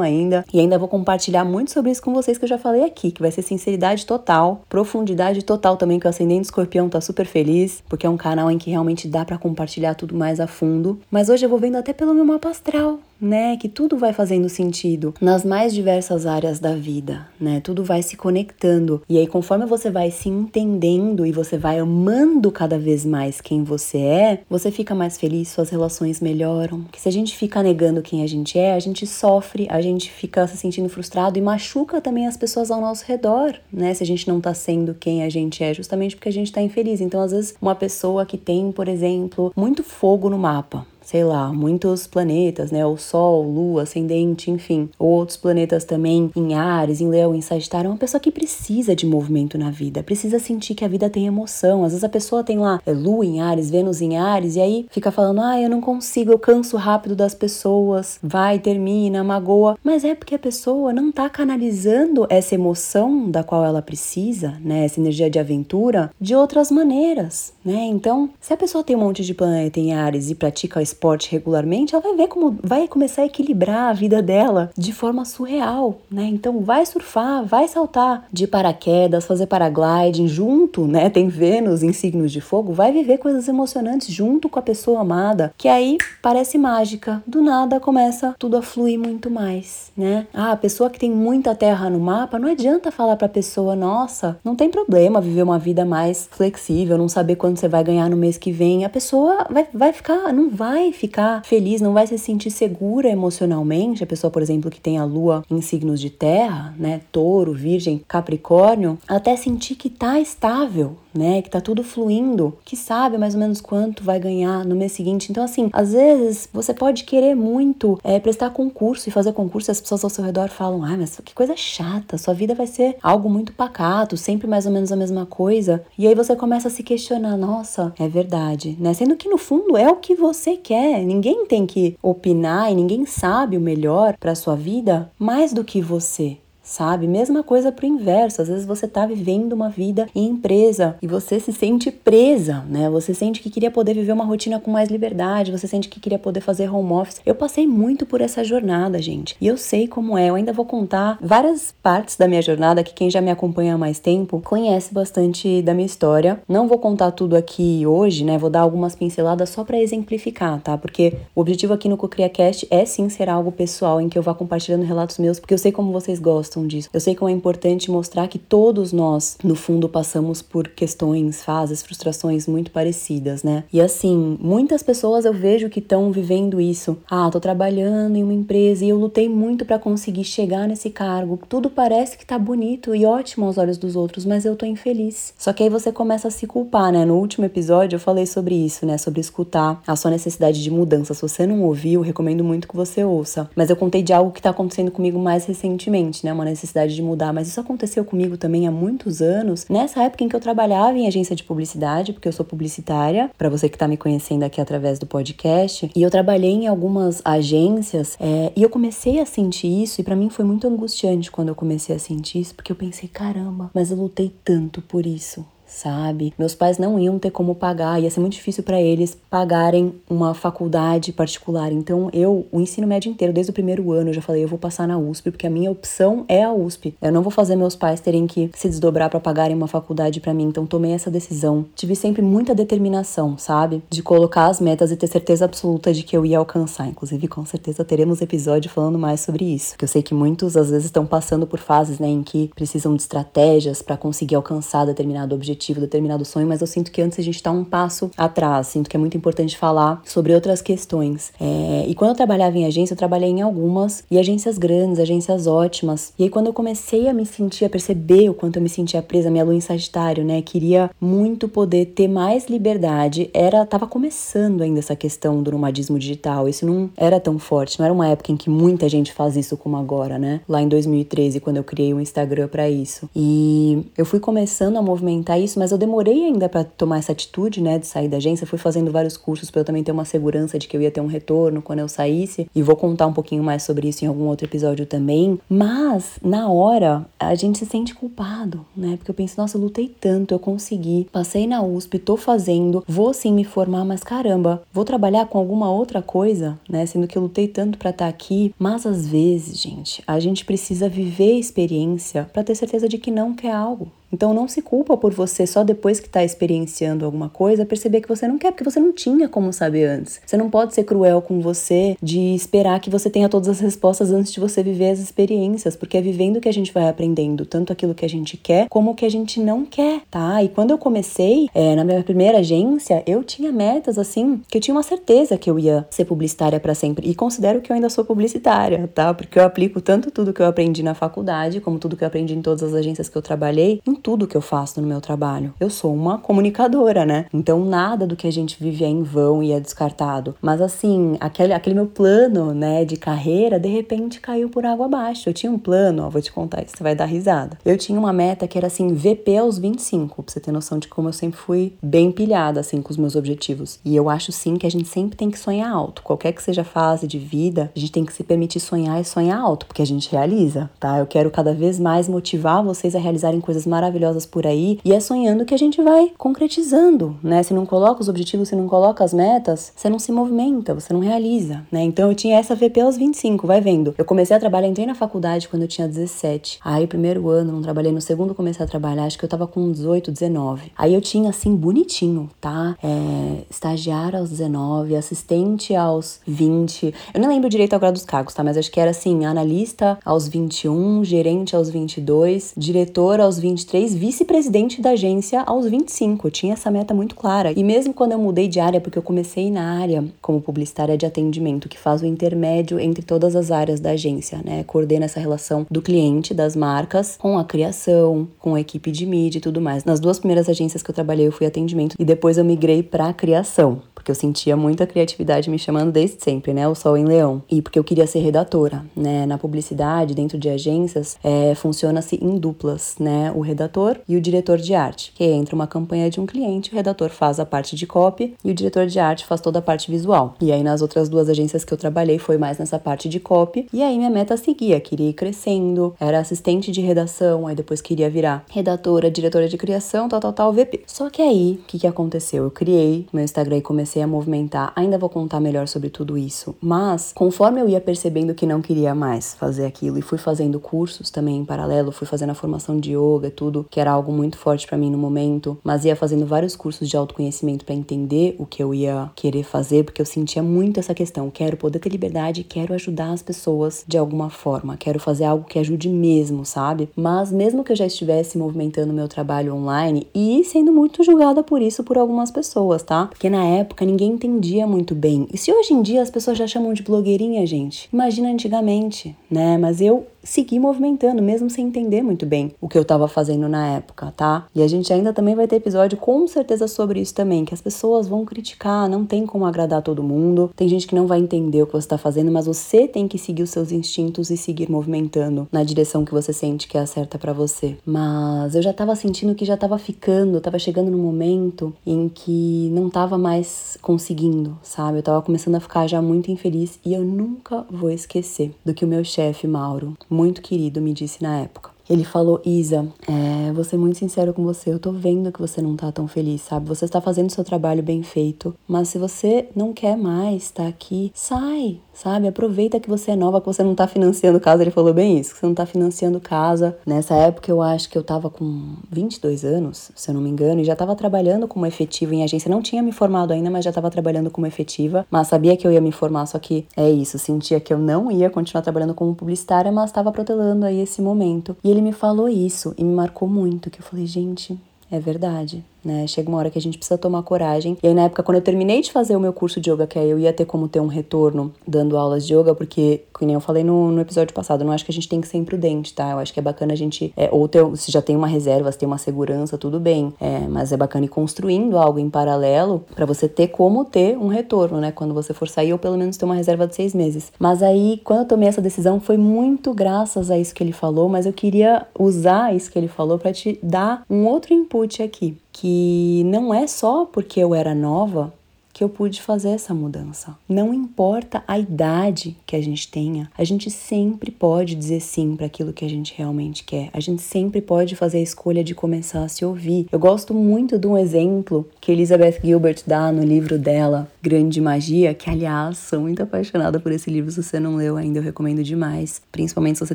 ainda. 0.00 0.44
E 0.52 0.60
ainda 0.60 0.78
vou 0.78 0.88
compartilhar 0.88 1.44
muito 1.44 1.70
sobre 1.70 1.90
isso 1.90 2.02
com 2.02 2.12
vocês 2.12 2.38
que 2.38 2.44
eu 2.44 2.48
já 2.48 2.58
falei 2.58 2.84
aqui, 2.84 3.10
que 3.10 3.20
vai 3.20 3.30
ser 3.30 3.42
sinceridade 3.42 4.06
total, 4.06 4.62
profundidade 4.68 5.44
total 5.44 5.76
também, 5.76 5.98
que 5.98 6.06
o 6.06 6.10
Ascendente 6.10 6.44
Escorpião 6.44 6.88
tá 6.88 7.00
super 7.00 7.26
feliz, 7.26 7.82
porque 7.88 8.06
é 8.06 8.10
um 8.10 8.16
canal 8.16 8.50
em 8.50 8.58
que 8.58 8.70
realmente 8.70 9.08
dá 9.08 9.24
para 9.24 9.38
compartilhar 9.38 9.94
tudo 9.94 10.14
mais 10.14 10.40
a 10.40 10.46
fundo. 10.46 11.00
Mas 11.10 11.28
hoje 11.28 11.44
eu 11.44 11.50
vou 11.50 11.58
vendo 11.58 11.76
até 11.76 11.92
pelo 11.92 12.14
meu 12.14 12.24
mapa 12.24 12.48
astral, 12.48 12.98
né? 13.22 13.56
Que 13.56 13.68
tudo 13.68 13.96
vai 13.96 14.12
fazendo 14.12 14.48
sentido 14.48 15.14
nas 15.20 15.44
mais 15.44 15.72
diversas 15.72 16.26
áreas 16.26 16.58
da 16.58 16.74
vida, 16.74 17.28
né? 17.40 17.60
Tudo 17.60 17.84
vai 17.84 18.02
se 18.02 18.16
conectando. 18.16 19.00
E 19.08 19.16
aí, 19.16 19.26
conforme 19.28 19.64
você 19.64 19.90
vai 19.90 20.10
se 20.10 20.28
entendendo 20.28 21.24
e 21.24 21.30
você 21.30 21.56
vai 21.56 21.78
amando 21.78 22.50
cada 22.50 22.76
vez 22.78 23.06
mais 23.06 23.40
quem 23.40 23.62
você 23.62 23.98
é, 23.98 24.42
você 24.50 24.72
fica 24.72 24.94
mais 24.94 25.16
feliz, 25.16 25.48
suas 25.48 25.70
relações 25.70 26.20
melhoram. 26.20 26.84
Que 26.90 27.00
se 27.00 27.08
a 27.08 27.12
gente 27.12 27.36
fica 27.36 27.62
negando 27.62 28.02
quem 28.02 28.24
a 28.24 28.26
gente 28.26 28.58
é, 28.58 28.74
a 28.74 28.80
gente 28.80 29.06
sofre, 29.06 29.68
a 29.70 29.80
gente 29.80 30.10
fica 30.10 30.46
se 30.48 30.56
sentindo 30.56 30.88
frustrado 30.88 31.38
e 31.38 31.42
machuca 31.42 32.00
também 32.00 32.26
as 32.26 32.36
pessoas 32.36 32.70
ao 32.70 32.80
nosso 32.80 33.04
redor, 33.06 33.54
né? 33.72 33.94
Se 33.94 34.02
a 34.02 34.06
gente 34.06 34.26
não 34.26 34.40
tá 34.40 34.52
sendo 34.52 34.94
quem 34.94 35.22
a 35.22 35.28
gente 35.28 35.62
é, 35.62 35.72
justamente 35.72 36.16
porque 36.16 36.28
a 36.28 36.32
gente 36.32 36.50
tá 36.50 36.60
infeliz. 36.60 37.00
Então, 37.00 37.20
às 37.20 37.30
vezes, 37.30 37.54
uma 37.62 37.74
pessoa 37.74 38.26
que 38.26 38.36
tem, 38.36 38.72
por 38.72 38.88
exemplo, 38.88 39.52
muito 39.54 39.84
fogo 39.84 40.28
no 40.28 40.38
mapa, 40.38 40.86
sei 41.04 41.24
lá, 41.24 41.52
muitos 41.52 42.06
planetas, 42.06 42.70
né? 42.70 42.84
O 42.86 42.96
Sol, 42.96 43.42
Lua, 43.42 43.82
Ascendente, 43.82 44.50
enfim. 44.50 44.88
Outros 44.98 45.36
planetas 45.36 45.84
também 45.84 46.30
em 46.34 46.54
Ares, 46.54 47.00
em 47.00 47.08
Leão, 47.08 47.34
em 47.34 47.40
Sagitário. 47.40 47.88
É 47.88 47.90
uma 47.90 47.98
pessoa 47.98 48.20
que 48.20 48.30
precisa 48.30 48.94
de 48.94 49.06
movimento 49.06 49.58
na 49.58 49.70
vida, 49.70 50.02
precisa 50.02 50.38
sentir 50.38 50.74
que 50.74 50.84
a 50.84 50.88
vida 50.88 51.10
tem 51.10 51.26
emoção. 51.26 51.84
Às 51.84 51.92
vezes 51.92 52.04
a 52.04 52.08
pessoa 52.08 52.44
tem 52.44 52.58
lá 52.58 52.80
é, 52.86 52.92
Lua 52.92 53.24
em 53.24 53.40
Ares, 53.40 53.70
Vênus 53.70 54.00
em 54.00 54.16
Ares, 54.16 54.56
e 54.56 54.60
aí 54.60 54.86
fica 54.90 55.10
falando, 55.10 55.40
ah, 55.40 55.60
eu 55.60 55.68
não 55.68 55.80
consigo, 55.80 56.32
eu 56.32 56.38
canso 56.38 56.76
rápido 56.76 57.16
das 57.16 57.34
pessoas, 57.34 58.18
vai, 58.22 58.58
termina, 58.58 59.24
magoa. 59.24 59.76
Mas 59.82 60.04
é 60.04 60.14
porque 60.14 60.34
a 60.34 60.38
pessoa 60.38 60.92
não 60.92 61.10
tá 61.10 61.28
canalizando 61.28 62.26
essa 62.28 62.54
emoção 62.54 63.30
da 63.30 63.42
qual 63.42 63.64
ela 63.64 63.82
precisa, 63.82 64.58
né? 64.64 64.84
Essa 64.84 65.00
energia 65.00 65.30
de 65.30 65.38
aventura, 65.38 66.10
de 66.20 66.34
outras 66.34 66.70
maneiras, 66.70 67.52
né? 67.64 67.84
Então, 67.86 68.30
se 68.40 68.52
a 68.52 68.56
pessoa 68.56 68.84
tem 68.84 68.96
um 68.96 69.00
monte 69.00 69.24
de 69.24 69.34
planeta 69.34 69.80
em 69.80 69.92
Ares 69.92 70.30
e 70.30 70.34
pratica 70.34 70.80
esporte 71.02 71.32
regularmente, 71.32 71.94
ela 71.94 72.02
vai 72.02 72.14
ver 72.14 72.28
como 72.28 72.56
vai 72.62 72.86
começar 72.86 73.22
a 73.22 73.26
equilibrar 73.26 73.90
a 73.90 73.92
vida 73.92 74.22
dela 74.22 74.70
de 74.78 74.92
forma 74.92 75.24
surreal, 75.24 75.98
né? 76.08 76.24
Então 76.24 76.60
vai 76.60 76.86
surfar, 76.86 77.44
vai 77.44 77.66
saltar 77.66 78.24
de 78.32 78.46
paraquedas, 78.46 79.26
fazer 79.26 79.46
paragliding 79.46 80.28
junto, 80.28 80.86
né? 80.86 81.10
Tem 81.10 81.26
Vênus 81.26 81.82
em 81.82 81.92
signos 81.92 82.30
de 82.30 82.40
fogo, 82.40 82.72
vai 82.72 82.92
viver 82.92 83.18
coisas 83.18 83.48
emocionantes 83.48 84.14
junto 84.14 84.48
com 84.48 84.60
a 84.60 84.62
pessoa 84.62 85.00
amada, 85.00 85.52
que 85.58 85.66
aí 85.66 85.98
parece 86.22 86.56
mágica. 86.56 87.20
Do 87.26 87.42
nada 87.42 87.80
começa 87.80 88.36
tudo 88.38 88.56
a 88.56 88.62
fluir 88.62 88.98
muito 88.98 89.28
mais, 89.28 89.90
né? 89.96 90.28
Ah, 90.32 90.52
a 90.52 90.56
pessoa 90.56 90.88
que 90.88 91.00
tem 91.00 91.10
muita 91.10 91.52
terra 91.52 91.90
no 91.90 91.98
mapa, 91.98 92.38
não 92.38 92.48
adianta 92.48 92.92
falar 92.92 93.16
para 93.16 93.26
a 93.26 93.30
pessoa, 93.30 93.74
nossa, 93.74 94.38
não 94.44 94.54
tem 94.54 94.70
problema 94.70 95.20
viver 95.20 95.42
uma 95.42 95.58
vida 95.58 95.84
mais 95.84 96.28
flexível, 96.30 96.96
não 96.96 97.08
saber 97.08 97.34
quanto 97.34 97.58
você 97.58 97.66
vai 97.66 97.82
ganhar 97.82 98.08
no 98.08 98.16
mês 98.16 98.38
que 98.38 98.52
vem. 98.52 98.84
A 98.84 98.88
pessoa 98.88 99.46
vai, 99.50 99.66
vai 99.74 99.92
ficar, 99.92 100.32
não 100.32 100.48
vai 100.48 100.81
vai 100.82 100.92
ficar 100.92 101.44
feliz, 101.44 101.80
não 101.80 101.92
vai 101.92 102.06
se 102.06 102.18
sentir 102.18 102.50
segura 102.50 103.08
emocionalmente. 103.08 104.02
A 104.02 104.06
pessoa, 104.06 104.30
por 104.30 104.42
exemplo, 104.42 104.70
que 104.70 104.80
tem 104.80 104.98
a 104.98 105.04
lua 105.04 105.44
em 105.48 105.60
signos 105.60 106.00
de 106.00 106.10
terra, 106.10 106.74
né, 106.78 107.00
touro, 107.12 107.52
virgem, 107.52 108.02
capricórnio, 108.08 108.98
até 109.06 109.36
sentir 109.36 109.76
que 109.76 109.88
tá 109.88 110.18
estável, 110.18 110.96
né? 111.14 111.42
Que 111.42 111.50
tá 111.50 111.60
tudo 111.60 111.84
fluindo, 111.84 112.56
que 112.64 112.76
sabe 112.76 113.18
mais 113.18 113.34
ou 113.34 113.40
menos 113.40 113.60
quanto 113.60 114.02
vai 114.02 114.18
ganhar 114.18 114.64
no 114.64 114.74
mês 114.74 114.92
seguinte. 114.92 115.30
Então, 115.30 115.44
assim, 115.44 115.68
às 115.72 115.92
vezes 115.92 116.48
você 116.52 116.72
pode 116.72 117.04
querer 117.04 117.34
muito 117.34 117.98
é, 118.02 118.18
prestar 118.18 118.50
concurso 118.50 119.08
e 119.08 119.12
fazer 119.12 119.32
concurso 119.32 119.70
e 119.70 119.72
as 119.72 119.80
pessoas 119.80 120.04
ao 120.04 120.10
seu 120.10 120.24
redor 120.24 120.48
falam: 120.48 120.84
ah, 120.84 120.96
mas 120.96 121.20
que 121.24 121.34
coisa 121.34 121.54
chata, 121.56 122.18
sua 122.18 122.34
vida 122.34 122.54
vai 122.54 122.66
ser 122.66 122.96
algo 123.02 123.28
muito 123.28 123.52
pacato, 123.52 124.16
sempre 124.16 124.46
mais 124.46 124.66
ou 124.66 124.72
menos 124.72 124.90
a 124.90 124.96
mesma 124.96 125.26
coisa. 125.26 125.84
E 125.98 126.06
aí 126.06 126.14
você 126.14 126.34
começa 126.34 126.68
a 126.68 126.70
se 126.70 126.82
questionar: 126.82 127.36
nossa, 127.36 127.92
é 127.98 128.08
verdade, 128.08 128.76
né? 128.80 128.94
Sendo 128.94 129.16
que 129.16 129.28
no 129.28 129.38
fundo 129.38 129.76
é 129.76 129.88
o 129.88 129.96
que 129.96 130.14
você 130.14 130.56
quer, 130.56 130.71
ninguém 131.04 131.46
tem 131.46 131.66
que 131.66 131.96
opinar 132.02 132.70
e 132.70 132.74
ninguém 132.74 133.06
sabe 133.06 133.56
o 133.56 133.60
melhor 133.60 134.16
para 134.18 134.34
sua 134.34 134.56
vida 134.56 135.10
mais 135.18 135.52
do 135.52 135.64
que 135.64 135.80
você 135.80 136.38
sabe? 136.72 137.06
Mesma 137.06 137.42
coisa 137.42 137.70
pro 137.70 137.86
inverso. 137.86 138.40
Às 138.40 138.48
vezes 138.48 138.64
você 138.64 138.88
tá 138.88 139.04
vivendo 139.04 139.52
uma 139.52 139.68
vida 139.68 140.08
em 140.14 140.26
empresa 140.26 140.96
e 141.02 141.06
você 141.06 141.38
se 141.38 141.52
sente 141.52 141.90
presa, 141.90 142.64
né? 142.68 142.88
Você 142.88 143.12
sente 143.12 143.42
que 143.42 143.50
queria 143.50 143.70
poder 143.70 143.92
viver 143.92 144.12
uma 144.12 144.24
rotina 144.24 144.58
com 144.58 144.70
mais 144.70 144.88
liberdade, 144.88 145.52
você 145.52 145.68
sente 145.68 145.88
que 145.88 146.00
queria 146.00 146.18
poder 146.18 146.40
fazer 146.40 146.72
home 146.72 146.92
office. 146.92 147.20
Eu 147.26 147.34
passei 147.34 147.66
muito 147.66 148.06
por 148.06 148.22
essa 148.22 148.42
jornada, 148.42 149.00
gente. 149.02 149.36
E 149.38 149.46
eu 149.46 149.58
sei 149.58 149.86
como 149.86 150.16
é. 150.16 150.30
Eu 150.30 150.34
ainda 150.34 150.52
vou 150.52 150.64
contar 150.64 151.18
várias 151.20 151.74
partes 151.82 152.16
da 152.16 152.26
minha 152.26 152.40
jornada 152.40 152.82
que 152.82 152.94
quem 152.94 153.10
já 153.10 153.20
me 153.20 153.30
acompanha 153.30 153.74
há 153.74 153.78
mais 153.78 153.98
tempo 153.98 154.40
conhece 154.42 154.94
bastante 154.94 155.60
da 155.60 155.74
minha 155.74 155.86
história. 155.86 156.40
Não 156.48 156.66
vou 156.66 156.78
contar 156.78 157.10
tudo 157.10 157.36
aqui 157.36 157.86
hoje, 157.86 158.24
né? 158.24 158.38
Vou 158.38 158.48
dar 158.48 158.60
algumas 158.60 158.94
pinceladas 158.94 159.50
só 159.50 159.62
para 159.62 159.78
exemplificar, 159.78 160.58
tá? 160.62 160.78
Porque 160.78 161.12
o 161.34 161.42
objetivo 161.42 161.74
aqui 161.74 161.86
no 161.86 161.98
CocriaCast 161.98 162.66
é 162.70 162.86
sim 162.86 163.10
ser 163.10 163.28
algo 163.28 163.52
pessoal 163.52 164.00
em 164.00 164.08
que 164.08 164.18
eu 164.18 164.22
vá 164.22 164.32
compartilhando 164.34 164.84
relatos 164.84 165.18
meus, 165.18 165.38
porque 165.38 165.52
eu 165.52 165.58
sei 165.58 165.70
como 165.70 165.92
vocês 165.92 166.18
gostam 166.18 166.61
disso. 166.66 166.88
Eu 166.92 167.00
sei 167.00 167.14
como 167.14 167.28
é 167.28 167.32
importante 167.32 167.90
mostrar 167.90 168.28
que 168.28 168.38
todos 168.38 168.92
nós, 168.92 169.36
no 169.42 169.54
fundo, 169.54 169.88
passamos 169.88 170.42
por 170.42 170.68
questões, 170.68 171.42
fases, 171.42 171.82
frustrações 171.82 172.46
muito 172.46 172.70
parecidas, 172.70 173.42
né? 173.42 173.64
E 173.72 173.80
assim, 173.80 174.38
muitas 174.40 174.82
pessoas 174.82 175.24
eu 175.24 175.32
vejo 175.32 175.68
que 175.68 175.78
estão 175.78 176.10
vivendo 176.12 176.60
isso. 176.60 176.96
Ah, 177.10 177.28
tô 177.30 177.40
trabalhando 177.40 178.16
em 178.16 178.22
uma 178.22 178.32
empresa 178.32 178.84
e 178.84 178.88
eu 178.88 178.98
lutei 178.98 179.28
muito 179.28 179.64
para 179.64 179.78
conseguir 179.78 180.24
chegar 180.24 180.68
nesse 180.68 180.90
cargo. 180.90 181.38
Tudo 181.48 181.70
parece 181.70 182.16
que 182.16 182.26
tá 182.26 182.38
bonito 182.38 182.94
e 182.94 183.04
ótimo 183.04 183.46
aos 183.46 183.58
olhos 183.58 183.78
dos 183.78 183.96
outros, 183.96 184.24
mas 184.24 184.44
eu 184.44 184.56
tô 184.56 184.66
infeliz. 184.66 185.34
Só 185.38 185.52
que 185.52 185.62
aí 185.62 185.68
você 185.68 185.92
começa 185.92 186.28
a 186.28 186.30
se 186.30 186.46
culpar, 186.46 186.92
né? 186.92 187.04
No 187.04 187.16
último 187.16 187.44
episódio 187.44 187.96
eu 187.96 188.00
falei 188.00 188.26
sobre 188.26 188.54
isso, 188.54 188.86
né? 188.86 188.98
Sobre 188.98 189.20
escutar 189.20 189.82
a 189.86 189.96
sua 189.96 190.10
necessidade 190.10 190.62
de 190.62 190.70
mudança. 190.70 191.14
Se 191.14 191.22
você 191.22 191.46
não 191.46 191.62
ouviu, 191.62 192.00
recomendo 192.00 192.44
muito 192.44 192.68
que 192.68 192.76
você 192.76 193.04
ouça. 193.04 193.48
Mas 193.54 193.70
eu 193.70 193.76
contei 193.76 194.02
de 194.02 194.12
algo 194.12 194.30
que 194.30 194.42
tá 194.42 194.50
acontecendo 194.50 194.90
comigo 194.90 195.18
mais 195.18 195.44
recentemente, 195.46 196.24
né? 196.24 196.32
Uma 196.32 196.44
necessidade 196.52 196.94
de 196.94 197.02
mudar, 197.02 197.32
mas 197.32 197.48
isso 197.48 197.60
aconteceu 197.60 198.04
comigo 198.04 198.36
também 198.36 198.66
há 198.66 198.70
muitos 198.70 199.20
anos, 199.20 199.66
nessa 199.68 200.02
época 200.02 200.24
em 200.24 200.28
que 200.28 200.36
eu 200.36 200.40
trabalhava 200.40 200.96
em 200.96 201.06
agência 201.06 201.34
de 201.34 201.42
publicidade, 201.42 202.12
porque 202.12 202.28
eu 202.28 202.32
sou 202.32 202.44
publicitária, 202.44 203.30
para 203.36 203.48
você 203.48 203.68
que 203.68 203.78
tá 203.78 203.88
me 203.88 203.96
conhecendo 203.96 204.44
aqui 204.44 204.60
através 204.60 204.98
do 204.98 205.06
podcast, 205.06 205.90
e 205.94 206.02
eu 206.02 206.10
trabalhei 206.10 206.52
em 206.52 206.66
algumas 206.66 207.20
agências 207.24 208.16
é, 208.20 208.52
e 208.54 208.62
eu 208.62 208.70
comecei 208.70 209.20
a 209.20 209.26
sentir 209.26 209.82
isso, 209.82 210.00
e 210.00 210.04
para 210.04 210.16
mim 210.16 210.30
foi 210.30 210.44
muito 210.44 210.66
angustiante 210.66 211.30
quando 211.30 211.48
eu 211.48 211.54
comecei 211.54 211.94
a 211.94 211.98
sentir 211.98 212.40
isso, 212.40 212.54
porque 212.54 212.72
eu 212.72 212.76
pensei, 212.76 213.08
caramba, 213.08 213.70
mas 213.74 213.90
eu 213.90 213.96
lutei 213.96 214.32
tanto 214.44 214.80
por 214.82 215.06
isso 215.06 215.44
sabe? 215.72 216.32
Meus 216.38 216.54
pais 216.54 216.78
não 216.78 216.98
iam 216.98 217.18
ter 217.18 217.30
como 217.30 217.54
pagar, 217.54 218.00
ia 218.00 218.10
ser 218.10 218.20
muito 218.20 218.34
difícil 218.34 218.62
para 218.62 218.80
eles 218.80 219.16
pagarem 219.30 219.94
uma 220.08 220.34
faculdade 220.34 221.12
particular. 221.12 221.72
Então, 221.72 222.10
eu, 222.12 222.46
o 222.52 222.60
ensino 222.60 222.86
médio 222.86 223.10
inteiro, 223.10 223.32
desde 223.32 223.50
o 223.50 223.54
primeiro 223.54 223.90
ano, 223.92 224.10
eu 224.10 224.14
já 224.14 224.22
falei, 224.22 224.44
eu 224.44 224.48
vou 224.48 224.58
passar 224.58 224.86
na 224.86 224.98
USP, 224.98 225.30
porque 225.30 225.46
a 225.46 225.50
minha 225.50 225.70
opção 225.70 226.24
é 226.28 226.42
a 226.42 226.52
USP. 226.52 226.94
Eu 227.00 227.10
não 227.10 227.22
vou 227.22 227.30
fazer 227.30 227.56
meus 227.56 227.74
pais 227.74 228.00
terem 228.00 228.26
que 228.26 228.50
se 228.54 228.68
desdobrar 228.68 229.08
para 229.08 229.18
pagarem 229.18 229.56
uma 229.56 229.66
faculdade 229.66 230.20
para 230.20 230.34
mim. 230.34 230.44
Então, 230.44 230.66
tomei 230.66 230.92
essa 230.92 231.10
decisão. 231.10 231.64
Tive 231.74 231.96
sempre 231.96 232.22
muita 232.22 232.54
determinação, 232.54 233.38
sabe? 233.38 233.82
De 233.88 234.02
colocar 234.02 234.46
as 234.46 234.60
metas 234.60 234.90
e 234.90 234.96
ter 234.96 235.06
certeza 235.06 235.44
absoluta 235.44 235.92
de 235.92 236.02
que 236.02 236.16
eu 236.16 236.26
ia 236.26 236.38
alcançar. 236.38 236.86
Inclusive, 236.86 237.26
com 237.28 237.44
certeza 237.46 237.84
teremos 237.84 238.20
episódio 238.20 238.70
falando 238.70 238.98
mais 238.98 239.20
sobre 239.20 239.44
isso. 239.44 239.76
Que 239.78 239.84
eu 239.84 239.88
sei 239.88 240.02
que 240.02 240.14
muitos 240.14 240.56
às 240.56 240.70
vezes 240.70 240.86
estão 240.86 241.06
passando 241.06 241.46
por 241.46 241.58
fases, 241.58 241.98
né, 241.98 242.08
em 242.08 242.22
que 242.22 242.50
precisam 242.54 242.94
de 242.94 243.02
estratégias 243.02 243.80
para 243.82 243.96
conseguir 243.96 244.34
alcançar 244.34 244.84
determinado 244.84 245.34
objetivo 245.34 245.61
objetivo, 245.62 245.80
determinado 245.80 246.24
sonho, 246.24 246.46
mas 246.46 246.60
eu 246.60 246.66
sinto 246.66 246.90
que 246.90 247.00
antes 247.00 247.18
a 247.18 247.22
gente 247.22 247.36
está 247.36 247.50
um 247.50 247.64
passo 247.64 248.10
atrás. 248.16 248.68
Sinto 248.68 248.90
que 248.90 248.96
é 248.96 249.00
muito 249.00 249.16
importante 249.16 249.56
falar 249.56 250.02
sobre 250.04 250.34
outras 250.34 250.60
questões. 250.60 251.32
É, 251.40 251.84
e 251.86 251.94
quando 251.94 252.10
eu 252.10 252.16
trabalhava 252.16 252.58
em 252.58 252.66
agência, 252.66 252.94
eu 252.94 252.98
trabalhei 252.98 253.30
em 253.30 253.40
algumas, 253.40 254.04
e 254.10 254.18
agências 254.18 254.58
grandes, 254.58 254.98
agências 254.98 255.46
ótimas. 255.46 256.12
E 256.18 256.24
aí, 256.24 256.30
quando 256.30 256.48
eu 256.48 256.52
comecei 256.52 257.08
a 257.08 257.14
me 257.14 257.24
sentir, 257.24 257.64
a 257.64 257.70
perceber 257.70 258.28
o 258.28 258.34
quanto 258.34 258.56
eu 258.56 258.62
me 258.62 258.68
sentia 258.68 259.00
presa, 259.00 259.30
minha 259.30 259.44
lua 259.44 259.54
em 259.54 259.60
Sagitário, 259.60 260.24
né? 260.24 260.42
Queria 260.42 260.90
muito 261.00 261.48
poder 261.48 261.86
ter 261.86 262.08
mais 262.08 262.48
liberdade. 262.48 263.30
Era, 263.32 263.64
tava 263.64 263.86
começando 263.86 264.62
ainda 264.62 264.80
essa 264.80 264.96
questão 264.96 265.42
do 265.42 265.52
nomadismo 265.52 265.98
digital. 265.98 266.48
Isso 266.48 266.66
não 266.66 266.90
era 266.96 267.20
tão 267.20 267.38
forte, 267.38 267.78
não 267.78 267.86
era 267.86 267.94
uma 267.94 268.08
época 268.08 268.32
em 268.32 268.36
que 268.36 268.50
muita 268.50 268.88
gente 268.88 269.12
faz 269.12 269.36
isso 269.36 269.56
como 269.56 269.76
agora, 269.76 270.18
né? 270.18 270.40
Lá 270.48 270.60
em 270.60 270.68
2013, 270.68 271.40
quando 271.40 271.58
eu 271.58 271.64
criei 271.64 271.92
o 271.92 271.96
um 271.96 272.00
Instagram 272.00 272.48
para 272.48 272.68
isso. 272.68 273.08
E 273.14 273.84
eu 273.96 274.04
fui 274.04 274.18
começando 274.18 274.76
a 274.76 274.82
movimentar 274.82 275.38
isso 275.40 275.51
isso, 275.52 275.58
mas 275.58 275.70
eu 275.70 275.78
demorei 275.78 276.24
ainda 276.24 276.48
para 276.48 276.64
tomar 276.64 276.98
essa 276.98 277.12
atitude, 277.12 277.60
né, 277.60 277.78
de 277.78 277.86
sair 277.86 278.08
da 278.08 278.16
agência. 278.16 278.46
Fui 278.46 278.58
fazendo 278.58 278.90
vários 278.90 279.16
cursos 279.16 279.50
para 279.50 279.60
eu 279.60 279.64
também 279.64 279.84
ter 279.84 279.92
uma 279.92 280.04
segurança 280.04 280.58
de 280.58 280.66
que 280.66 280.76
eu 280.76 280.82
ia 280.82 280.90
ter 280.90 281.00
um 281.00 281.06
retorno 281.06 281.62
quando 281.62 281.80
eu 281.80 281.88
saísse, 281.88 282.48
e 282.54 282.62
vou 282.62 282.76
contar 282.76 283.06
um 283.06 283.12
pouquinho 283.12 283.42
mais 283.42 283.62
sobre 283.62 283.88
isso 283.88 284.04
em 284.04 284.08
algum 284.08 284.24
outro 284.24 284.46
episódio 284.46 284.86
também. 284.86 285.38
Mas 285.48 286.18
na 286.22 286.50
hora 286.50 287.06
a 287.18 287.34
gente 287.34 287.58
se 287.58 287.66
sente 287.66 287.94
culpado, 287.94 288.64
né? 288.76 288.96
Porque 288.96 289.10
eu 289.10 289.14
penso, 289.14 289.40
nossa, 289.40 289.56
eu 289.56 289.60
lutei 289.60 289.88
tanto, 289.88 290.32
eu 290.32 290.38
consegui, 290.38 291.06
passei 291.12 291.46
na 291.46 291.62
USP, 291.62 291.98
tô 291.98 292.16
fazendo, 292.16 292.82
vou 292.88 293.12
sim 293.12 293.32
me 293.32 293.44
formar, 293.44 293.84
mas 293.84 294.02
caramba, 294.02 294.62
vou 294.72 294.84
trabalhar 294.84 295.26
com 295.26 295.38
alguma 295.38 295.70
outra 295.70 296.00
coisa, 296.00 296.58
né? 296.68 296.86
Sendo 296.86 297.06
que 297.06 297.16
eu 297.16 297.22
lutei 297.22 297.46
tanto 297.46 297.78
para 297.78 297.90
estar 297.90 298.06
tá 298.06 298.10
aqui, 298.10 298.54
mas 298.58 298.86
às 298.86 299.06
vezes, 299.06 299.60
gente, 299.60 300.02
a 300.06 300.18
gente 300.18 300.44
precisa 300.44 300.88
viver 300.88 301.32
a 301.32 301.38
experiência 301.38 302.28
para 302.32 302.44
ter 302.44 302.54
certeza 302.54 302.88
de 302.88 302.98
que 302.98 303.10
não 303.10 303.34
quer 303.34 303.52
algo, 303.52 303.90
então 304.12 304.34
não 304.34 304.46
se 304.46 304.60
culpa 304.60 304.96
por 304.96 305.12
você 305.12 305.46
só 305.46 305.64
depois 305.64 305.98
que 305.98 306.06
está 306.06 306.22
experienciando 306.22 307.04
alguma 307.04 307.28
coisa 307.28 307.64
perceber 307.64 308.00
que 308.00 308.08
você 308.08 308.28
não 308.28 308.38
quer, 308.38 308.52
porque 308.52 308.64
você 308.64 308.78
não 308.78 308.92
tinha 308.92 309.28
como 309.28 309.52
saber 309.52 309.86
antes. 309.86 310.20
Você 310.24 310.36
não 310.36 310.50
pode 310.50 310.74
ser 310.74 310.84
cruel 310.84 311.22
com 311.22 311.40
você 311.40 311.96
de 312.02 312.34
esperar 312.34 312.80
que 312.80 312.90
você 312.90 313.08
tenha 313.08 313.28
todas 313.28 313.48
as 313.48 313.60
respostas 313.60 314.10
antes 314.10 314.32
de 314.32 314.40
você 314.40 314.62
viver 314.62 314.90
as 314.90 314.98
experiências, 314.98 315.76
porque 315.76 315.96
é 315.96 316.02
vivendo 316.02 316.40
que 316.40 316.48
a 316.48 316.52
gente 316.52 316.72
vai 316.72 316.88
aprendendo 316.88 317.46
tanto 317.46 317.72
aquilo 317.72 317.94
que 317.94 318.04
a 318.04 318.08
gente 318.08 318.36
quer 318.36 318.68
como 318.68 318.90
o 318.90 318.94
que 318.94 319.06
a 319.06 319.10
gente 319.10 319.40
não 319.40 319.64
quer, 319.64 320.02
tá? 320.10 320.42
E 320.42 320.48
quando 320.48 320.70
eu 320.70 320.78
comecei 320.78 321.48
é, 321.54 321.74
na 321.74 321.84
minha 321.84 322.02
primeira 322.02 322.38
agência, 322.38 323.02
eu 323.06 323.24
tinha 323.24 323.50
metas 323.50 323.98
assim 323.98 324.42
que 324.48 324.58
eu 324.58 324.60
tinha 324.60 324.74
uma 324.74 324.82
certeza 324.82 325.38
que 325.38 325.50
eu 325.50 325.58
ia 325.58 325.86
ser 325.90 326.04
publicitária 326.04 326.60
para 326.60 326.74
sempre 326.74 327.08
e 327.08 327.14
considero 327.14 327.60
que 327.60 327.70
eu 327.70 327.74
ainda 327.74 327.88
sou 327.88 328.04
publicitária, 328.04 328.88
tá? 328.94 329.14
Porque 329.14 329.38
eu 329.38 329.44
aplico 329.44 329.80
tanto 329.80 330.10
tudo 330.10 330.32
que 330.32 330.42
eu 330.42 330.46
aprendi 330.46 330.82
na 330.82 330.94
faculdade 330.94 331.60
como 331.60 331.78
tudo 331.78 331.96
que 331.96 332.04
eu 332.04 332.08
aprendi 332.08 332.34
em 332.34 332.42
todas 332.42 332.62
as 332.62 332.74
agências 332.74 333.08
que 333.08 333.16
eu 333.16 333.22
trabalhei 333.22 333.80
tudo 334.02 334.26
que 334.26 334.36
eu 334.36 334.40
faço 334.40 334.80
no 334.80 334.86
meu 334.86 335.00
trabalho. 335.00 335.54
Eu 335.60 335.70
sou 335.70 335.94
uma 335.94 336.18
comunicadora, 336.18 337.06
né? 337.06 337.26
Então 337.32 337.64
nada 337.64 338.06
do 338.06 338.16
que 338.16 338.26
a 338.26 338.32
gente 338.32 338.56
vive 338.60 338.84
é 338.84 338.88
em 338.88 339.02
vão 339.02 339.42
e 339.42 339.52
é 339.52 339.60
descartado. 339.60 340.34
Mas 340.42 340.60
assim, 340.60 341.16
aquele, 341.20 341.52
aquele 341.52 341.74
meu 341.74 341.86
plano, 341.86 342.52
né, 342.52 342.84
de 342.84 342.96
carreira, 342.96 343.58
de 343.58 343.68
repente 343.68 344.20
caiu 344.20 344.48
por 344.48 344.66
água 344.66 344.86
abaixo. 344.86 345.28
Eu 345.28 345.34
tinha 345.34 345.52
um 345.52 345.58
plano, 345.58 346.04
ó, 346.04 346.10
vou 346.10 346.20
te 346.20 346.32
contar 346.32 346.62
isso, 346.62 346.76
você 346.76 346.82
vai 346.82 346.94
dar 346.94 347.04
risada. 347.04 347.56
Eu 347.64 347.78
tinha 347.78 347.98
uma 347.98 348.12
meta 348.12 348.48
que 348.48 348.58
era 348.58 348.66
assim, 348.66 348.92
VP 348.92 349.36
aos 349.36 349.58
25, 349.58 350.22
pra 350.22 350.32
você 350.32 350.40
ter 350.40 350.50
noção 350.50 350.78
de 350.78 350.88
como 350.88 351.08
eu 351.08 351.12
sempre 351.12 351.38
fui 351.38 351.74
bem 351.82 352.10
pilhada, 352.10 352.60
assim, 352.60 352.82
com 352.82 352.90
os 352.90 352.96
meus 352.96 353.14
objetivos. 353.14 353.78
E 353.84 353.94
eu 353.94 354.10
acho 354.10 354.32
sim 354.32 354.56
que 354.56 354.66
a 354.66 354.70
gente 354.70 354.88
sempre 354.88 355.16
tem 355.16 355.30
que 355.30 355.38
sonhar 355.38 355.72
alto. 355.72 356.02
Qualquer 356.02 356.32
que 356.32 356.42
seja 356.42 356.62
a 356.62 356.64
fase 356.64 357.06
de 357.06 357.18
vida, 357.18 357.70
a 357.74 357.78
gente 357.78 357.92
tem 357.92 358.04
que 358.04 358.12
se 358.12 358.24
permitir 358.24 358.60
sonhar 358.60 359.00
e 359.00 359.04
sonhar 359.04 359.38
alto, 359.38 359.66
porque 359.66 359.82
a 359.82 359.86
gente 359.86 360.10
realiza, 360.10 360.70
tá? 360.80 360.98
Eu 360.98 361.06
quero 361.06 361.30
cada 361.30 361.54
vez 361.54 361.78
mais 361.78 362.08
motivar 362.08 362.64
vocês 362.64 362.96
a 362.96 362.98
realizarem 362.98 363.40
coisas 363.40 363.64
maravilhosas 363.64 363.91
maravilhosas 363.92 364.24
por 364.24 364.46
aí 364.46 364.80
e 364.84 364.92
é 364.92 364.98
sonhando 364.98 365.44
que 365.44 365.54
a 365.54 365.58
gente 365.58 365.82
vai 365.82 366.12
concretizando, 366.16 367.16
né? 367.22 367.42
Se 367.42 367.52
não 367.52 367.66
coloca 367.66 368.00
os 368.00 368.08
objetivos, 368.08 368.48
se 368.48 368.56
não 368.56 368.66
coloca 368.66 369.04
as 369.04 369.12
metas, 369.12 369.72
você 369.76 369.88
não 369.88 369.98
se 369.98 370.10
movimenta, 370.10 370.74
você 370.74 370.92
não 370.92 371.00
realiza, 371.00 371.64
né? 371.70 371.82
Então 371.82 372.08
eu 372.08 372.14
tinha 372.14 372.38
essa 372.38 372.54
VP 372.54 372.80
aos 372.80 372.96
25, 372.96 373.46
vai 373.46 373.60
vendo. 373.60 373.94
Eu 373.98 374.04
comecei 374.04 374.34
a 374.34 374.40
trabalhar, 374.40 374.68
entrei 374.68 374.86
na 374.86 374.94
faculdade 374.94 375.48
quando 375.48 375.62
eu 375.62 375.68
tinha 375.68 375.86
17. 375.86 376.58
Aí 376.64 376.86
primeiro 376.86 377.28
ano, 377.28 377.52
não 377.52 377.62
trabalhei, 377.62 377.92
no 377.92 378.00
segundo 378.00 378.34
comecei 378.34 378.64
a 378.64 378.68
trabalhar, 378.68 379.04
acho 379.04 379.18
que 379.18 379.24
eu 379.24 379.28
tava 379.28 379.46
com 379.46 379.70
18, 379.70 380.10
19. 380.10 380.72
Aí 380.76 380.94
eu 380.94 381.00
tinha 381.00 381.30
assim 381.30 381.54
bonitinho, 381.54 382.30
tá? 382.40 382.76
É, 382.82 383.44
estagiário 383.50 384.18
aos 384.18 384.30
19, 384.30 384.96
assistente 384.96 385.74
aos 385.74 386.20
20. 386.26 386.94
Eu 387.12 387.20
não 387.20 387.28
lembro 387.28 387.48
direito 387.48 387.74
agora 387.74 387.92
dos 387.92 388.04
cargos, 388.04 388.34
tá? 388.34 388.42
Mas 388.42 388.56
acho 388.56 388.70
que 388.70 388.80
era 388.80 388.90
assim, 388.90 389.24
analista 389.24 389.98
aos 390.04 390.26
21, 390.28 391.04
gerente 391.04 391.54
aos 391.54 391.68
22, 391.68 392.54
diretor 392.56 393.20
aos 393.20 393.38
23 393.38 393.81
23, 393.82 393.94
vice-presidente 393.94 394.80
da 394.80 394.90
agência 394.90 395.40
aos 395.42 395.66
25. 395.66 396.26
Eu 396.26 396.30
tinha 396.30 396.52
essa 396.52 396.70
meta 396.70 396.94
muito 396.94 397.16
clara. 397.16 397.52
E 397.52 397.64
mesmo 397.64 397.92
quando 397.92 398.12
eu 398.12 398.18
mudei 398.18 398.46
de 398.46 398.60
área, 398.60 398.80
porque 398.80 398.98
eu 398.98 399.02
comecei 399.02 399.50
na 399.50 399.80
área 399.80 400.04
como 400.20 400.40
publicitária 400.40 400.96
de 400.96 401.04
atendimento, 401.06 401.68
que 401.68 401.78
faz 401.78 402.02
o 402.02 402.06
intermédio 402.06 402.78
entre 402.78 403.02
todas 403.02 403.34
as 403.34 403.50
áreas 403.50 403.80
da 403.80 403.90
agência, 403.90 404.40
né? 404.44 404.62
Coordena 404.64 405.06
essa 405.06 405.18
relação 405.18 405.66
do 405.70 405.82
cliente, 405.82 406.34
das 406.34 406.54
marcas, 406.54 407.16
com 407.16 407.38
a 407.38 407.44
criação, 407.44 408.28
com 408.38 408.54
a 408.54 408.60
equipe 408.60 408.90
de 408.90 409.06
mídia 409.06 409.38
e 409.38 409.42
tudo 409.42 409.60
mais. 409.60 409.84
Nas 409.84 409.98
duas 409.98 410.18
primeiras 410.18 410.48
agências 410.48 410.82
que 410.82 410.90
eu 410.90 410.94
trabalhei, 410.94 411.26
eu 411.26 411.32
fui 411.32 411.46
atendimento 411.46 411.96
e 411.98 412.04
depois 412.04 412.38
eu 412.38 412.44
migrei 412.44 412.82
para 412.82 413.12
criação 413.12 413.82
porque 414.02 414.10
eu 414.10 414.16
sentia 414.16 414.56
muita 414.56 414.84
criatividade 414.84 415.48
me 415.48 415.58
chamando 415.58 415.92
desde 415.92 416.22
sempre, 416.22 416.52
né? 416.52 416.66
O 416.66 416.74
Sol 416.74 416.96
em 416.96 417.04
Leão. 417.04 417.40
E 417.48 417.62
porque 417.62 417.78
eu 417.78 417.84
queria 417.84 418.06
ser 418.06 418.18
redatora, 418.18 418.84
né? 418.96 419.24
Na 419.26 419.38
publicidade, 419.38 420.14
dentro 420.14 420.36
de 420.36 420.48
agências, 420.48 421.16
é, 421.22 421.54
funciona-se 421.54 422.16
em 422.16 422.36
duplas, 422.36 422.96
né? 422.98 423.32
O 423.34 423.40
redator 423.40 423.96
e 424.08 424.16
o 424.16 424.20
diretor 424.20 424.58
de 424.58 424.74
arte. 424.74 425.12
Que 425.14 425.24
entra 425.24 425.54
uma 425.54 425.68
campanha 425.68 426.10
de 426.10 426.20
um 426.20 426.26
cliente, 426.26 426.72
o 426.72 426.74
redator 426.74 427.10
faz 427.10 427.38
a 427.38 427.46
parte 427.46 427.76
de 427.76 427.86
copy 427.86 428.34
e 428.44 428.50
o 428.50 428.54
diretor 428.54 428.86
de 428.86 428.98
arte 428.98 429.24
faz 429.24 429.40
toda 429.40 429.60
a 429.60 429.62
parte 429.62 429.88
visual. 429.88 430.34
E 430.40 430.50
aí 430.50 430.64
nas 430.64 430.82
outras 430.82 431.08
duas 431.08 431.28
agências 431.28 431.64
que 431.64 431.72
eu 431.72 431.78
trabalhei 431.78 432.18
foi 432.18 432.36
mais 432.36 432.58
nessa 432.58 432.80
parte 432.80 433.08
de 433.08 433.20
copy. 433.20 433.68
E 433.72 433.82
aí 433.82 433.96
minha 433.96 434.10
meta 434.10 434.36
seguia, 434.36 434.80
queria 434.80 435.10
ir 435.10 435.12
crescendo, 435.12 435.94
era 436.00 436.18
assistente 436.18 436.72
de 436.72 436.80
redação, 436.80 437.46
aí 437.46 437.54
depois 437.54 437.80
queria 437.80 438.10
virar 438.10 438.44
redatora, 438.50 439.08
diretora 439.08 439.48
de 439.48 439.56
criação, 439.56 440.08
tal, 440.08 440.18
tal, 440.18 440.32
tal, 440.32 440.52
VP. 440.52 440.82
Só 440.88 441.08
que 441.08 441.22
aí, 441.22 441.60
o 441.62 441.66
que, 441.68 441.78
que 441.78 441.86
aconteceu? 441.86 442.44
Eu 442.44 442.50
criei 442.50 443.06
meu 443.12 443.22
Instagram 443.22 443.58
e 443.58 443.62
comecei 443.62 443.91
comecei 443.92 444.02
a 444.02 444.06
movimentar, 444.06 444.72
ainda 444.74 444.96
vou 444.96 445.08
contar 445.08 445.38
melhor 445.38 445.68
sobre 445.68 445.90
tudo 445.90 446.16
isso, 446.16 446.54
mas 446.60 447.12
conforme 447.14 447.60
eu 447.60 447.68
ia 447.68 447.80
percebendo 447.80 448.34
que 448.34 448.46
não 448.46 448.62
queria 448.62 448.94
mais 448.94 449.34
fazer 449.34 449.66
aquilo 449.66 449.98
e 449.98 450.02
fui 450.02 450.16
fazendo 450.16 450.58
cursos 450.58 451.10
também 451.10 451.36
em 451.36 451.44
paralelo, 451.44 451.92
fui 451.92 452.06
fazendo 452.06 452.30
a 452.30 452.34
formação 452.34 452.78
de 452.78 452.92
yoga, 452.92 453.30
tudo, 453.30 453.66
que 453.70 453.78
era 453.78 453.90
algo 453.90 454.10
muito 454.10 454.38
forte 454.38 454.66
para 454.66 454.78
mim 454.78 454.90
no 454.90 454.96
momento, 454.96 455.58
mas 455.62 455.84
ia 455.84 455.94
fazendo 455.94 456.24
vários 456.24 456.56
cursos 456.56 456.88
de 456.88 456.96
autoconhecimento 456.96 457.64
para 457.66 457.74
entender 457.74 458.34
o 458.38 458.46
que 458.46 458.62
eu 458.62 458.72
ia 458.72 459.10
querer 459.14 459.42
fazer, 459.42 459.84
porque 459.84 460.00
eu 460.00 460.06
sentia 460.06 460.42
muito 460.42 460.80
essa 460.80 460.94
questão, 460.94 461.28
quero 461.28 461.56
poder 461.58 461.78
ter 461.78 461.90
liberdade, 461.90 462.44
quero 462.44 462.72
ajudar 462.72 463.12
as 463.12 463.22
pessoas 463.22 463.84
de 463.86 463.98
alguma 463.98 464.30
forma, 464.30 464.76
quero 464.78 464.98
fazer 464.98 465.24
algo 465.24 465.44
que 465.44 465.58
ajude 465.58 465.90
mesmo, 465.90 466.46
sabe? 466.46 466.88
Mas 466.96 467.30
mesmo 467.30 467.62
que 467.62 467.72
eu 467.72 467.76
já 467.76 467.86
estivesse 467.86 468.38
movimentando 468.38 468.92
meu 468.92 469.08
trabalho 469.08 469.54
online 469.54 470.06
e 470.14 470.42
sendo 470.44 470.72
muito 470.72 471.04
julgada 471.04 471.42
por 471.42 471.60
isso 471.60 471.84
por 471.84 471.98
algumas 471.98 472.30
pessoas, 472.30 472.82
tá? 472.82 473.06
Porque 473.06 473.28
na 473.28 473.44
época 473.44 473.81
época 473.82 473.84
ninguém 473.84 474.12
entendia 474.12 474.66
muito 474.66 474.94
bem. 474.94 475.26
E 475.32 475.36
se 475.36 475.52
hoje 475.52 475.74
em 475.74 475.82
dia 475.82 476.02
as 476.02 476.10
pessoas 476.10 476.38
já 476.38 476.46
chamam 476.46 476.72
de 476.72 476.82
blogueirinha, 476.82 477.44
gente? 477.46 477.88
Imagina 477.92 478.30
antigamente, 478.30 479.14
né? 479.30 479.58
Mas 479.58 479.80
eu 479.80 480.06
seguir 480.22 480.58
movimentando, 480.58 481.22
mesmo 481.22 481.50
sem 481.50 481.66
entender 481.66 482.02
muito 482.02 482.24
bem 482.26 482.52
o 482.60 482.68
que 482.68 482.78
eu 482.78 482.84
tava 482.84 483.08
fazendo 483.08 483.48
na 483.48 483.66
época, 483.68 484.12
tá? 484.16 484.46
E 484.54 484.62
a 484.62 484.68
gente 484.68 484.92
ainda 484.92 485.12
também 485.12 485.34
vai 485.34 485.46
ter 485.46 485.56
episódio 485.56 485.98
com 485.98 486.26
certeza 486.26 486.68
sobre 486.68 487.00
isso 487.00 487.14
também, 487.14 487.44
que 487.44 487.54
as 487.54 487.60
pessoas 487.60 488.08
vão 488.08 488.24
criticar, 488.24 488.88
não 488.88 489.04
tem 489.04 489.26
como 489.26 489.44
agradar 489.44 489.82
todo 489.82 490.02
mundo, 490.02 490.50
tem 490.56 490.68
gente 490.68 490.86
que 490.86 490.94
não 490.94 491.06
vai 491.06 491.18
entender 491.18 491.62
o 491.62 491.66
que 491.66 491.72
você 491.72 491.88
tá 491.88 491.98
fazendo, 491.98 492.30
mas 492.30 492.46
você 492.46 492.86
tem 492.86 493.08
que 493.08 493.18
seguir 493.18 493.42
os 493.42 493.50
seus 493.50 493.72
instintos 493.72 494.30
e 494.30 494.36
seguir 494.36 494.70
movimentando 494.70 495.48
na 495.50 495.64
direção 495.64 496.04
que 496.04 496.12
você 496.12 496.32
sente 496.32 496.68
que 496.68 496.78
é 496.78 496.80
a 496.80 496.86
certa 496.86 497.18
para 497.18 497.32
você. 497.32 497.76
Mas 497.84 498.54
eu 498.54 498.62
já 498.62 498.72
tava 498.72 498.94
sentindo 498.94 499.34
que 499.34 499.44
já 499.44 499.56
tava 499.56 499.78
ficando, 499.78 500.40
tava 500.40 500.58
chegando 500.58 500.90
no 500.90 500.98
momento 500.98 501.72
em 501.86 502.08
que 502.08 502.70
não 502.72 502.88
tava 502.88 503.18
mais 503.18 503.76
conseguindo, 503.80 504.58
sabe? 504.62 504.98
Eu 504.98 505.02
tava 505.02 505.22
começando 505.22 505.56
a 505.56 505.60
ficar 505.60 505.86
já 505.86 506.00
muito 506.00 506.30
infeliz 506.30 506.78
e 506.84 506.94
eu 506.94 507.02
nunca 507.02 507.66
vou 507.70 507.90
esquecer 507.90 508.54
do 508.64 508.74
que 508.74 508.84
o 508.84 508.88
meu 508.88 509.04
chefe, 509.04 509.46
Mauro, 509.46 509.96
muito 510.12 510.42
querido, 510.42 510.80
me 510.80 510.92
disse 510.92 511.22
na 511.22 511.38
época. 511.38 511.72
Ele 511.88 512.04
falou: 512.04 512.40
Isa, 512.44 512.88
é, 513.06 513.52
vou 513.52 513.64
ser 513.64 513.76
muito 513.76 513.98
sincero 513.98 514.32
com 514.32 514.42
você. 514.42 514.72
Eu 514.72 514.78
tô 514.78 514.92
vendo 514.92 515.32
que 515.32 515.40
você 515.40 515.60
não 515.60 515.76
tá 515.76 515.90
tão 515.90 516.06
feliz, 516.06 516.40
sabe? 516.42 516.68
Você 516.68 516.84
está 516.84 517.00
fazendo 517.00 517.30
seu 517.30 517.44
trabalho 517.44 517.82
bem 517.82 518.02
feito, 518.02 518.54
mas 518.66 518.88
se 518.88 518.98
você 518.98 519.48
não 519.54 519.72
quer 519.72 519.96
mais 519.96 520.44
estar 520.44 520.62
tá 520.64 520.68
aqui, 520.68 521.10
sai, 521.14 521.80
sabe? 521.92 522.26
Aproveita 522.26 522.80
que 522.80 522.88
você 522.88 523.12
é 523.12 523.16
nova, 523.16 523.40
que 523.40 523.46
você 523.46 523.62
não 523.62 523.74
tá 523.74 523.86
financiando 523.86 524.40
casa. 524.40 524.62
Ele 524.62 524.70
falou 524.70 524.92
bem 524.92 525.18
isso, 525.18 525.34
que 525.34 525.40
você 525.40 525.46
não 525.46 525.54
tá 525.54 525.66
financiando 525.66 526.20
casa. 526.20 526.76
Nessa 526.86 527.14
época 527.14 527.50
eu 527.50 527.60
acho 527.60 527.88
que 527.88 527.96
eu 527.96 528.02
tava 528.02 528.30
com 528.30 528.76
22 528.90 529.44
anos, 529.44 529.90
se 529.94 530.10
eu 530.10 530.14
não 530.14 530.20
me 530.20 530.30
engano, 530.30 530.60
e 530.60 530.64
já 530.64 530.74
tava 530.74 530.94
trabalhando 530.96 531.46
como 531.46 531.66
efetiva 531.66 532.14
em 532.14 532.22
agência. 532.22 532.50
Não 532.50 532.62
tinha 532.62 532.82
me 532.82 532.92
formado 532.92 533.32
ainda, 533.32 533.50
mas 533.50 533.64
já 533.64 533.72
tava 533.72 533.90
trabalhando 533.90 534.30
como 534.30 534.46
efetiva. 534.46 535.06
Mas 535.10 535.28
sabia 535.28 535.56
que 535.56 535.66
eu 535.66 535.72
ia 535.72 535.80
me 535.80 535.92
formar, 535.92 536.26
só 536.26 536.38
que 536.38 536.66
é 536.76 536.90
isso, 536.90 537.18
sentia 537.18 537.60
que 537.60 537.72
eu 537.72 537.78
não 537.78 538.10
ia 538.10 538.30
continuar 538.30 538.62
trabalhando 538.62 538.94
como 538.94 539.14
publicitária, 539.14 539.70
mas 539.70 539.92
tava 539.92 540.12
protelando 540.12 540.66
aí 540.66 540.80
esse 540.80 541.00
momento. 541.02 541.56
E 541.62 541.70
ele 541.70 541.82
me 541.82 541.92
falou 541.92 542.28
isso 542.28 542.74
e 542.76 542.84
me 542.84 542.94
marcou 542.94 543.28
muito, 543.28 543.70
que 543.70 543.80
eu 543.80 543.84
falei, 543.84 544.06
gente, 544.06 544.58
é 544.90 544.98
verdade 544.98 545.64
né? 545.84 546.06
Chega 546.06 546.28
uma 546.28 546.38
hora 546.38 546.50
que 546.50 546.58
a 546.58 546.62
gente 546.62 546.78
precisa 546.78 546.98
tomar 546.98 547.22
coragem. 547.22 547.76
E 547.82 547.86
aí, 547.86 547.94
na 547.94 548.02
época, 548.02 548.22
quando 548.22 548.36
eu 548.36 548.42
terminei 548.42 548.80
de 548.80 548.92
fazer 548.92 549.16
o 549.16 549.20
meu 549.20 549.32
curso 549.32 549.60
de 549.60 549.70
yoga, 549.70 549.86
que 549.86 549.98
aí 549.98 550.10
eu 550.10 550.18
ia 550.18 550.32
ter 550.32 550.44
como 550.44 550.68
ter 550.68 550.80
um 550.80 550.86
retorno 550.86 551.52
dando 551.66 551.96
aulas 551.96 552.26
de 552.26 552.34
yoga, 552.34 552.54
porque, 552.54 553.02
como 553.12 553.30
eu 553.30 553.40
falei 553.40 553.64
no, 553.64 553.90
no 553.90 554.00
episódio 554.00 554.34
passado, 554.34 554.62
eu 554.62 554.66
não 554.66 554.72
acho 554.72 554.84
que 554.84 554.90
a 554.90 554.94
gente 554.94 555.08
tem 555.08 555.20
que 555.20 555.28
ser 555.28 555.38
imprudente, 555.38 555.94
tá? 555.94 556.10
Eu 556.10 556.18
acho 556.18 556.32
que 556.32 556.40
é 556.40 556.42
bacana 556.42 556.72
a 556.72 556.76
gente, 556.76 557.12
é, 557.16 557.28
ou 557.32 557.48
ter, 557.48 557.64
se 557.76 557.90
já 557.90 558.02
tem 558.02 558.16
uma 558.16 558.26
reserva, 558.26 558.70
se 558.70 558.78
tem 558.78 558.86
uma 558.86 558.98
segurança, 558.98 559.58
tudo 559.58 559.80
bem. 559.80 560.12
É, 560.20 560.40
mas 560.48 560.72
é 560.72 560.76
bacana 560.76 561.04
ir 561.04 561.08
construindo 561.08 561.76
algo 561.78 561.98
em 561.98 562.10
paralelo 562.10 562.84
para 562.94 563.06
você 563.06 563.28
ter 563.28 563.48
como 563.48 563.84
ter 563.84 564.16
um 564.16 564.28
retorno, 564.28 564.80
né? 564.80 564.92
Quando 564.92 565.14
você 565.14 565.32
for 565.32 565.48
sair, 565.48 565.72
ou 565.72 565.78
pelo 565.78 565.96
menos 565.96 566.16
ter 566.16 566.24
uma 566.24 566.34
reserva 566.34 566.66
de 566.66 566.74
seis 566.74 566.94
meses. 566.94 567.32
Mas 567.38 567.62
aí, 567.62 568.00
quando 568.04 568.20
eu 568.20 568.26
tomei 568.26 568.48
essa 568.48 568.62
decisão, 568.62 569.00
foi 569.00 569.16
muito 569.16 569.74
graças 569.74 570.30
a 570.30 570.38
isso 570.38 570.54
que 570.54 570.62
ele 570.62 570.72
falou, 570.72 571.08
mas 571.08 571.26
eu 571.26 571.32
queria 571.32 571.86
usar 571.98 572.54
isso 572.54 572.70
que 572.70 572.78
ele 572.78 572.88
falou 572.88 573.18
para 573.18 573.32
te 573.32 573.58
dar 573.62 574.04
um 574.08 574.26
outro 574.26 574.52
input 574.54 575.02
aqui 575.02 575.36
que 575.52 576.22
não 576.24 576.52
é 576.52 576.66
só 576.66 577.04
porque 577.04 577.40
eu 577.40 577.54
era 577.54 577.74
nova 577.74 578.32
que 578.72 578.82
eu 578.82 578.88
pude 578.88 579.20
fazer 579.20 579.50
essa 579.50 579.74
mudança. 579.74 580.36
Não 580.48 580.72
importa 580.72 581.42
a 581.46 581.58
idade 581.58 582.36
que 582.46 582.56
a 582.56 582.62
gente 582.62 582.88
tenha, 582.88 583.30
a 583.36 583.44
gente 583.44 583.70
sempre 583.70 584.30
pode 584.30 584.74
dizer 584.74 585.00
sim 585.00 585.36
para 585.36 585.46
aquilo 585.46 585.72
que 585.72 585.84
a 585.84 585.88
gente 585.88 586.14
realmente 586.16 586.64
quer. 586.64 586.88
A 586.92 587.00
gente 587.00 587.22
sempre 587.22 587.60
pode 587.60 587.94
fazer 587.94 588.18
a 588.18 588.22
escolha 588.22 588.64
de 588.64 588.74
começar 588.74 589.22
a 589.22 589.28
se 589.28 589.44
ouvir. 589.44 589.86
Eu 589.92 589.98
gosto 589.98 590.32
muito 590.32 590.78
de 590.78 590.86
um 590.86 590.96
exemplo 590.96 591.68
que 591.80 591.92
Elizabeth 591.92 592.40
Gilbert 592.42 592.82
dá 592.86 593.12
no 593.12 593.22
livro 593.22 593.58
dela, 593.58 594.10
Grande 594.22 594.60
Magia, 594.60 595.14
que 595.14 595.28
aliás, 595.28 595.78
sou 595.78 596.00
muito 596.00 596.22
apaixonada 596.22 596.80
por 596.80 596.92
esse 596.92 597.10
livro. 597.10 597.30
Se 597.30 597.42
você 597.42 597.60
não 597.60 597.76
leu 597.76 597.96
ainda, 597.96 598.18
eu 598.18 598.22
recomendo 598.22 598.62
demais, 598.62 599.20
principalmente 599.30 599.78
se 599.78 599.86
você 599.86 599.94